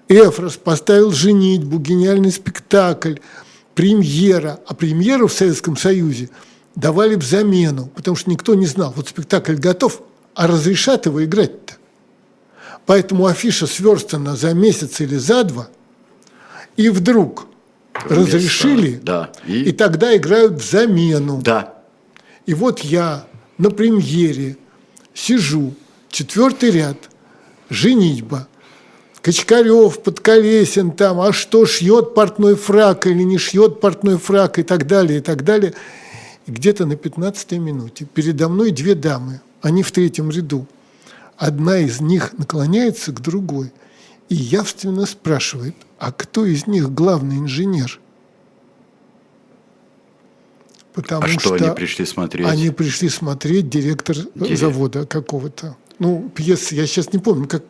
Эфрос 0.09 0.57
поставил 0.57 1.13
«Женитьбу», 1.13 1.79
гениальный 1.79 2.33
спектакль, 2.33 3.17
премьера. 3.75 4.61
А 4.67 4.75
премьеру 4.75 5.29
в 5.29 5.33
Советском 5.33 5.77
Союзе 5.77 6.31
давали 6.75 7.15
в 7.15 7.25
замену, 7.25 7.87
потому 7.95 8.17
что 8.17 8.31
никто 8.31 8.55
не 8.55 8.67
знал, 8.67 8.93
вот 8.97 9.09
спектакль 9.09 9.55
готов, 9.55 10.03
а 10.35 10.47
разрешат 10.47 11.07
его 11.07 11.25
играть-то. 11.25 11.75
Поэтому 12.87 13.27
афиша 13.27 13.67
сверстана 13.67 14.37
за 14.37 14.55
месяц 14.55 15.01
или 15.01 15.17
за 15.17 15.45
два, 15.45 15.69
и 16.77 16.89
вдруг 16.89 17.47
разрешили, 18.09 19.01
да, 19.03 19.31
и... 19.47 19.65
и 19.65 19.73
тогда 19.73 20.17
играют 20.17 20.63
в 20.63 20.71
замену. 20.71 21.43
Да. 21.43 21.75
И 22.47 22.55
вот 22.55 22.81
я 22.81 23.27
на 23.59 23.71
премьере 23.71 24.57
сижу, 25.13 25.75
Четвертый 26.11 26.71
ряд. 26.71 26.97
Женитьба. 27.71 28.49
Качкарев, 29.21 30.03
Подколесин 30.03 30.93
там, 30.93 31.21
а 31.21 31.33
что, 31.33 31.67
шьет 31.67 32.15
портной 32.15 32.55
фрак 32.55 33.07
или 33.07 33.23
не 33.25 33.37
шьет 33.37 33.81
портной 33.81 34.17
фрак 34.17 34.59
и 34.59 34.63
так 34.63 34.87
далее, 34.87 35.19
и 35.19 35.23
так 35.23 35.45
далее. 35.45 35.75
И 36.47 36.51
где-то 36.51 36.87
на 36.87 36.97
15 36.97 37.53
минуте 37.53 38.07
передо 38.07 38.49
мной 38.49 38.71
две 38.71 38.95
дамы, 38.95 39.41
они 39.61 39.83
в 39.83 39.93
третьем 39.93 40.31
ряду. 40.31 40.67
Одна 41.37 41.79
из 41.79 42.01
них 42.01 42.33
наклоняется 42.39 43.13
к 43.13 43.21
другой 43.21 43.73
и 44.29 44.35
явственно 44.35 45.05
спрашивает, 45.05 45.75
а 45.99 46.13
кто 46.13 46.47
из 46.47 46.67
них 46.67 46.93
главный 46.93 47.39
инженер? 47.39 48.01
Потому 50.95 51.25
а 51.25 51.29
что, 51.29 51.41
что 51.41 51.55
они 51.55 51.75
пришли 51.75 52.07
смотреть? 52.07 52.47
Они 52.49 52.71
пришли 52.71 53.09
смотреть 53.09 53.69
директор 53.69 54.17
Директор. 54.17 54.57
завода 54.57 55.07
какого-то. 55.07 55.77
Ну, 55.99 56.31
пьесы, 56.35 56.75
я 56.75 56.87
сейчас 56.87 57.13
не 57.13 57.19
помню, 57.19 57.47
как, 57.49 57.63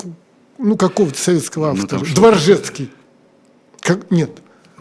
ну, 0.59 0.77
какого-то 0.77 1.19
советского 1.19 1.73
ну, 1.73 1.83
автора. 1.83 2.03
Ну, 2.07 2.15
Дворжецкий. 2.15 2.91
Как, 3.81 4.11
нет. 4.11 4.31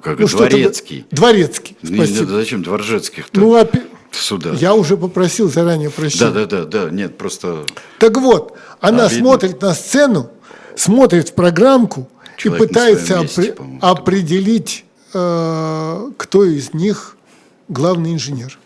Как 0.02 0.20
ну, 0.20 0.28
Дворецкий. 0.28 1.06
Дворецкий, 1.12 1.78
спасибо. 1.82 2.30
Ну, 2.30 2.38
зачем 2.38 2.64
Дворжецких-то? 2.64 3.40
Ну, 3.40 3.56
опять 3.56 3.88
сюда. 4.12 4.52
Я 4.54 4.74
уже 4.74 4.98
попросил 4.98 5.50
заранее 5.50 5.90
прощения. 5.90 6.32
Да, 6.32 6.46
да, 6.46 6.66
да, 6.66 6.86
да, 6.86 6.90
нет, 6.90 7.18
просто. 7.18 7.66
Так 8.00 8.18
вот, 8.18 8.58
она 8.80 9.06
а, 9.06 9.10
смотрит 9.10 9.62
на 9.62 9.74
сцену, 9.74 10.30
смотрит 10.76 11.30
в 11.30 11.34
программку 11.34 12.10
Человек 12.38 12.64
и 12.64 12.68
пытается 12.68 13.22
месте, 13.22 13.56
опри- 13.58 13.80
определить, 13.82 14.86
э, 15.14 16.12
кто 16.18 16.44
из 16.44 16.74
них 16.74 17.18
главный 17.68 18.14
инженер. 18.14 18.58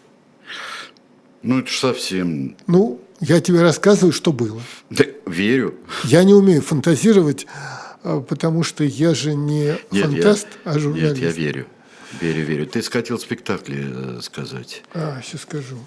Ну, 1.42 1.60
это 1.60 1.70
же 1.70 1.78
совсем. 1.78 2.56
Ну, 2.68 3.00
я 3.22 3.40
тебе 3.40 3.62
рассказываю, 3.62 4.12
что 4.12 4.34
было. 4.34 4.62
Да, 4.90 5.06
верю. 5.28 5.76
Я 6.04 6.24
не 6.24 6.34
умею 6.34 6.64
фантазировать, 6.64 7.46
э, 8.04 8.22
потому 8.28 8.64
что 8.64 8.84
я 8.84 9.14
же 9.14 9.36
не 9.36 9.78
нет, 9.92 10.06
фантаст, 10.06 10.48
я, 10.66 10.72
а 10.72 10.80
журналист. 10.80 11.16
Нет, 11.16 11.24
я 11.24 11.32
верю. 11.32 11.68
Верю, 12.20 12.44
верю. 12.44 12.66
Ты 12.66 12.82
хотел 12.82 13.20
спектакли 13.20 14.18
э, 14.18 14.22
сказать. 14.22 14.82
А, 14.96 15.22
сейчас 15.24 15.42
скажу. 15.42 15.78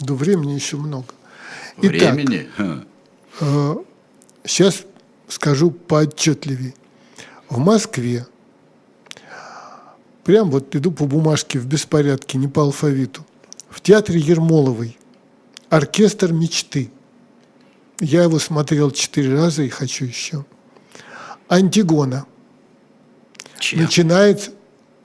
До 0.00 0.14
времени 0.14 0.52
еще 0.52 0.76
много. 0.76 1.06
Времени? 1.76 2.48
Итак, 2.58 2.84
э, 3.40 3.76
сейчас 4.44 4.84
скажу 5.28 5.70
поотчетливее. 5.70 6.74
В 7.48 7.58
Москве, 7.58 8.26
прям 10.24 10.50
вот 10.50 10.74
иду 10.74 10.90
по 10.90 11.06
бумажке 11.06 11.60
в 11.60 11.66
беспорядке, 11.66 12.38
не 12.38 12.48
по 12.48 12.62
алфавиту, 12.62 13.24
в 13.68 13.80
театре 13.80 14.18
Ермоловой 14.18 14.96
оркестр 15.70 16.32
мечты. 16.32 16.90
Я 18.00 18.24
его 18.24 18.38
смотрел 18.38 18.90
четыре 18.90 19.34
раза 19.34 19.62
и 19.62 19.68
хочу 19.68 20.04
еще. 20.04 20.44
Антигона– 21.48 22.26
Чья? 23.60 23.82
начинается 23.82 24.52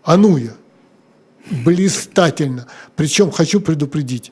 Ануя. 0.03 0.55
Блистательно. 1.63 2.67
Причем 2.95 3.29
хочу 3.29 3.61
предупредить. 3.61 4.31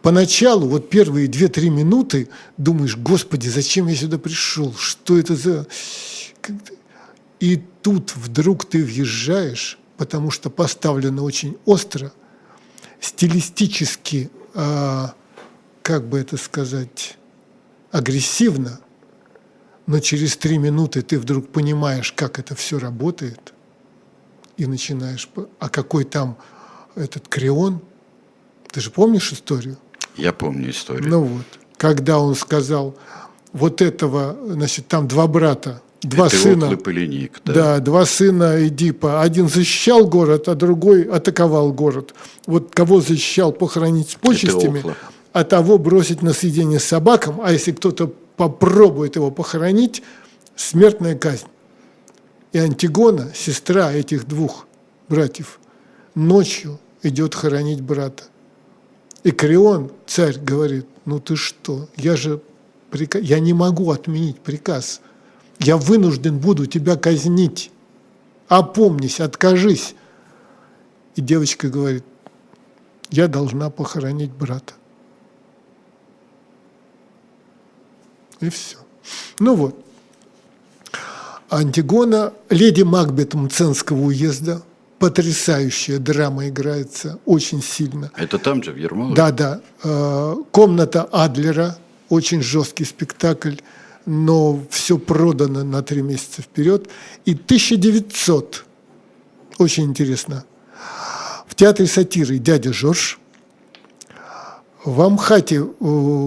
Поначалу, 0.00 0.68
вот 0.68 0.90
первые 0.90 1.26
две-три 1.26 1.70
минуты, 1.70 2.28
думаешь, 2.56 2.96
господи, 2.96 3.48
зачем 3.48 3.88
я 3.88 3.96
сюда 3.96 4.18
пришел? 4.18 4.72
Что 4.74 5.18
это 5.18 5.34
за... 5.34 5.66
И 7.40 7.60
тут 7.82 8.14
вдруг 8.14 8.64
ты 8.64 8.84
въезжаешь, 8.84 9.78
потому 9.96 10.30
что 10.30 10.50
поставлено 10.50 11.24
очень 11.24 11.56
остро, 11.64 12.12
стилистически, 13.00 14.30
э, 14.54 15.06
как 15.82 16.06
бы 16.06 16.18
это 16.18 16.36
сказать, 16.36 17.16
агрессивно, 17.90 18.80
но 19.86 20.00
через 20.00 20.36
три 20.36 20.58
минуты 20.58 21.02
ты 21.02 21.18
вдруг 21.18 21.48
понимаешь, 21.48 22.12
как 22.12 22.38
это 22.38 22.54
все 22.54 22.78
работает– 22.78 23.52
и 24.56 24.66
начинаешь, 24.66 25.28
а 25.58 25.68
какой 25.68 26.04
там 26.04 26.36
этот 26.94 27.28
Крион? 27.28 27.80
Ты 28.70 28.80
же 28.80 28.90
помнишь 28.90 29.32
историю? 29.32 29.76
Я 30.16 30.32
помню 30.32 30.70
историю. 30.70 31.08
Ну 31.08 31.22
вот, 31.22 31.46
когда 31.76 32.18
он 32.18 32.34
сказал, 32.34 32.96
вот 33.52 33.82
этого, 33.82 34.36
значит, 34.46 34.88
там 34.88 35.08
два 35.08 35.26
брата, 35.26 35.82
два 36.02 36.26
Это 36.26 36.36
сына. 36.36 36.76
Полиник, 36.76 37.40
да. 37.44 37.52
да, 37.52 37.78
два 37.80 38.06
сына 38.06 38.66
Эдипа. 38.66 39.22
Один 39.22 39.48
защищал 39.48 40.06
город, 40.06 40.48
а 40.48 40.54
другой 40.54 41.02
атаковал 41.04 41.72
город. 41.72 42.14
Вот 42.46 42.74
кого 42.74 43.00
защищал 43.00 43.52
похоронить 43.52 44.10
с 44.10 44.14
почестями, 44.14 44.84
а 45.32 45.44
того 45.44 45.78
бросить 45.78 46.22
на 46.22 46.32
съедение 46.32 46.78
собакам, 46.78 47.40
а 47.42 47.52
если 47.52 47.72
кто-то 47.72 48.12
попробует 48.36 49.16
его 49.16 49.30
похоронить, 49.30 50.02
смертная 50.56 51.16
казнь. 51.16 51.46
И 52.52 52.58
Антигона, 52.58 53.30
сестра 53.34 53.92
этих 53.92 54.26
двух 54.26 54.66
братьев, 55.08 55.58
ночью 56.14 56.78
идет 57.02 57.34
хоронить 57.34 57.80
брата. 57.80 58.24
И 59.22 59.30
Крион, 59.30 59.90
царь, 60.06 60.38
говорит, 60.38 60.86
ну 61.04 61.18
ты 61.18 61.36
что, 61.36 61.88
я 61.96 62.16
же 62.16 62.40
приказ... 62.90 63.22
я 63.22 63.38
не 63.38 63.54
могу 63.54 63.90
отменить 63.90 64.38
приказ. 64.40 65.00
Я 65.58 65.76
вынужден 65.76 66.38
буду 66.38 66.66
тебя 66.66 66.96
казнить. 66.96 67.70
Опомнись, 68.48 69.20
откажись. 69.20 69.94
И 71.14 71.20
девочка 71.20 71.68
говорит, 71.68 72.04
я 73.10 73.28
должна 73.28 73.70
похоронить 73.70 74.32
брата. 74.32 74.74
И 78.42 78.50
все. 78.50 78.76
Ну 79.38 79.54
вот. 79.54 79.74
Антигона, 81.48 82.32
леди 82.50 82.82
Макбет 82.82 83.34
Мценского 83.34 84.00
уезда, 84.06 84.62
потрясающая 84.98 85.98
драма 85.98 86.48
играется, 86.48 87.18
очень 87.24 87.62
сильно. 87.62 88.10
Это 88.16 88.38
там 88.38 88.62
же, 88.62 88.72
в 88.72 88.76
Ермолове? 88.76 89.14
Да, 89.14 89.30
да. 89.30 89.60
Э, 89.84 90.36
Комната 90.50 91.02
Адлера, 91.02 91.78
очень 92.08 92.42
жесткий 92.42 92.84
спектакль, 92.84 93.56
но 94.06 94.60
все 94.70 94.98
продано 94.98 95.62
на 95.62 95.82
три 95.82 96.02
месяца 96.02 96.42
вперед. 96.42 96.88
И 97.24 97.32
1900, 97.34 98.64
очень 99.58 99.84
интересно, 99.84 100.44
в 101.46 101.54
театре 101.54 101.86
сатиры 101.86 102.38
«Дядя 102.38 102.72
Жорж», 102.72 103.18
в 104.84 105.00
Амхате, 105.00 105.64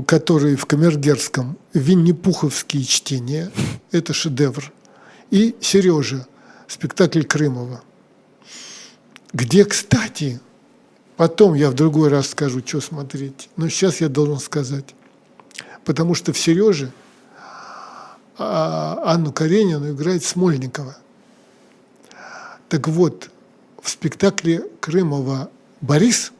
который 0.07 0.55
в 0.55 0.65
Камергерском, 0.65 1.57
Винни-Пуховские 1.73 2.83
чтения, 2.83 3.51
это 3.91 4.13
шедевр 4.13 4.71
и 5.31 5.55
Сережа, 5.59 6.27
спектакль 6.67 7.23
Крымова. 7.23 7.81
Где, 9.33 9.65
кстати, 9.65 10.39
потом 11.17 11.55
я 11.55 11.69
в 11.69 11.73
другой 11.73 12.09
раз 12.09 12.29
скажу, 12.29 12.61
что 12.65 12.79
смотреть, 12.79 13.49
но 13.57 13.67
сейчас 13.67 13.99
я 13.99 14.07
должен 14.07 14.39
сказать. 14.39 14.95
Потому 15.83 16.15
что 16.15 16.31
в 16.31 16.37
Сереже 16.37 16.91
а, 18.37 19.01
Анну 19.05 19.31
Каренину 19.33 19.91
играет 19.91 20.23
Смольникова. 20.23 20.97
Так 22.69 22.87
вот, 22.87 23.29
в 23.81 23.89
спектакле 23.89 24.65
Крымова 24.79 25.51
«Борис» 25.81 26.31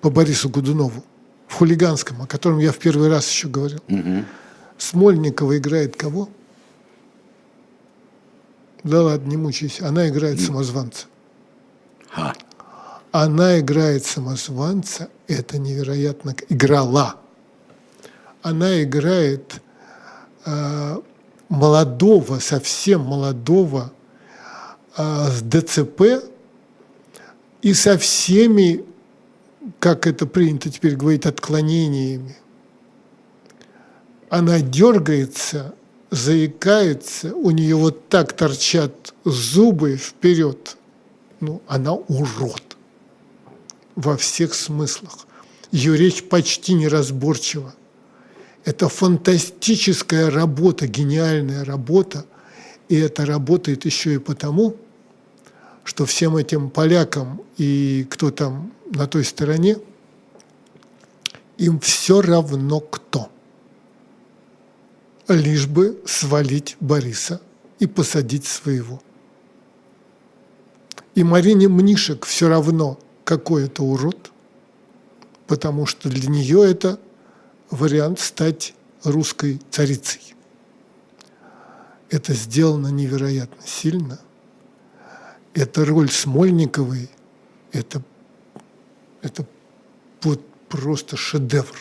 по 0.00 0.10
Борису 0.10 0.48
Гудунову, 0.48 1.02
в 1.46 1.54
хулиганском, 1.54 2.22
о 2.22 2.26
котором 2.26 2.58
я 2.58 2.72
в 2.72 2.78
первый 2.78 3.08
раз 3.08 3.30
еще 3.30 3.48
говорил, 3.48 3.80
угу. 3.88 4.24
Смольникова 4.78 5.56
играет 5.58 5.96
кого? 5.96 6.28
Да 8.82 9.02
ладно, 9.02 9.28
не 9.28 9.36
мучайся. 9.36 9.88
Она 9.88 10.08
играет 10.08 10.40
самозванца. 10.40 11.06
А. 12.14 12.34
Она 13.10 13.58
играет 13.58 14.04
самозванца. 14.04 15.08
Это 15.26 15.58
невероятно. 15.58 16.36
Играла. 16.48 17.16
Она 18.42 18.82
играет 18.82 19.60
э, 20.44 21.00
молодого, 21.48 22.38
совсем 22.38 23.00
молодого 23.00 23.92
э, 24.96 25.28
с 25.30 25.42
ДЦП 25.42 26.30
и 27.62 27.74
со 27.74 27.98
всеми, 27.98 28.84
как 29.78 30.06
это 30.06 30.26
принято 30.26 30.70
теперь 30.70 30.96
говорить, 30.96 31.26
отклонениями. 31.26 32.36
Она 34.28 34.60
дергается 34.60 35.74
заикается, 36.10 37.34
у 37.34 37.50
нее 37.50 37.76
вот 37.76 38.08
так 38.08 38.32
торчат 38.32 39.14
зубы 39.24 39.96
вперед. 39.96 40.76
Ну, 41.40 41.62
она 41.66 41.92
урод 41.92 42.76
во 43.94 44.16
всех 44.16 44.54
смыслах. 44.54 45.26
Ее 45.70 45.96
речь 45.96 46.24
почти 46.24 46.74
неразборчива. 46.74 47.74
Это 48.64 48.88
фантастическая 48.88 50.30
работа, 50.30 50.86
гениальная 50.86 51.64
работа. 51.64 52.24
И 52.88 52.96
это 52.96 53.26
работает 53.26 53.84
еще 53.84 54.14
и 54.14 54.18
потому, 54.18 54.76
что 55.86 56.04
всем 56.04 56.36
этим 56.36 56.68
полякам 56.68 57.40
и 57.56 58.06
кто 58.10 58.30
там 58.30 58.72
на 58.92 59.06
той 59.06 59.24
стороне, 59.24 59.78
им 61.56 61.80
все 61.80 62.20
равно 62.20 62.80
кто– 62.80 63.30
лишь 65.28 65.66
бы 65.66 66.00
свалить 66.06 66.76
Бориса 66.80 67.40
и 67.78 67.86
посадить 67.86 68.46
своего. 68.46 69.02
И 71.14 71.24
Марине 71.24 71.68
Мнишек 71.68 72.26
все 72.26 72.48
равно, 72.48 72.98
какой 73.24 73.64
это 73.64 73.82
урод, 73.82 74.30
потому 75.46 75.86
что 75.86 76.08
для 76.08 76.28
нее 76.28 76.70
это 76.70 76.98
вариант 77.70 78.20
стать 78.20 78.74
русской 79.02 79.60
царицей. 79.70 80.34
Это 82.10 82.34
сделано 82.34 82.88
невероятно 82.88 83.66
сильно. 83.66 84.20
Эта 85.56 85.86
роль 85.86 86.10
Смольниковой, 86.10 87.08
это, 87.72 88.02
это 89.22 89.46
вот 90.20 90.46
просто 90.68 91.16
шедевр. 91.16 91.74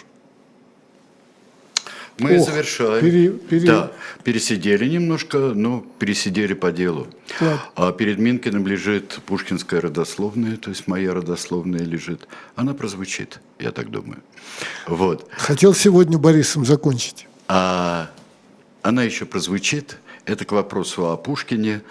Мы 2.17 2.39
Ох, 2.39 2.49
завершаем. 2.49 3.01
Пере, 3.01 3.31
пере... 3.31 3.67
Да, 3.67 3.91
пересидели 4.23 4.87
немножко, 4.87 5.37
но 5.37 5.85
пересидели 5.99 6.53
по 6.53 6.71
делу. 6.71 7.07
Да. 7.41 7.61
А 7.75 7.91
перед 7.91 8.17
Минкиным 8.17 8.65
лежит 8.65 9.19
пушкинская 9.25 9.81
родословная, 9.81 10.55
то 10.55 10.69
есть 10.69 10.87
моя 10.87 11.13
родословная 11.13 11.81
лежит. 11.81 12.29
Она 12.55 12.73
прозвучит, 12.73 13.41
я 13.59 13.73
так 13.73 13.91
думаю. 13.91 14.21
Вот. 14.87 15.29
Хотел 15.35 15.73
сегодня 15.73 16.17
Борисом 16.17 16.63
закончить. 16.65 17.27
А 17.49 18.09
она 18.83 19.03
еще 19.03 19.25
прозвучит. 19.25 19.97
Это 20.23 20.45
к 20.45 20.53
вопросу 20.53 21.11
о 21.11 21.17
Пушкине, 21.17 21.81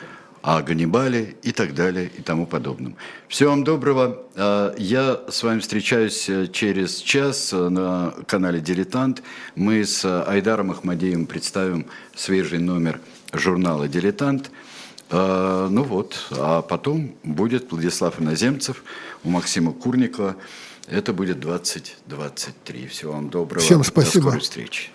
о 0.44 0.60
Ганнибале 0.60 1.36
и 1.42 1.52
так 1.52 1.74
далее 1.74 2.10
и 2.18 2.20
тому 2.20 2.46
подобном. 2.46 2.96
Всего 3.28 3.50
вам 3.50 3.64
доброго. 3.64 4.24
А, 4.36 4.74
я 4.76 5.22
с 5.26 5.42
вами 5.42 5.60
встречаюсь 5.60 6.28
э, 6.28 6.48
через 6.48 6.98
час 6.98 7.54
э, 7.54 7.68
на 7.70 8.14
канале 8.26 8.60
«Дилетант». 8.60 9.22
Мы 9.54 9.86
с 9.86 10.04
Айдаром 10.04 10.70
Ахмадеевым 10.70 11.24
представим 11.24 11.86
свежий 12.14 12.58
номер 12.58 13.00
журнала 13.32 13.88
«Дилетант». 13.88 14.50
А, 15.08 15.66
ну 15.70 15.82
вот, 15.82 16.14
а 16.32 16.60
потом 16.60 17.14
будет 17.22 17.72
Владислав 17.72 18.20
Иноземцев 18.20 18.84
у 19.24 19.30
Максима 19.30 19.72
Курникова. 19.72 20.36
Это 20.88 21.14
будет 21.14 21.40
2023. 21.40 22.86
Всего 22.88 23.12
вам 23.12 23.30
доброго. 23.30 23.64
Всем 23.64 23.82
спасибо. 23.82 24.12
До 24.12 24.20
скорой 24.20 24.40
встречи. 24.40 24.90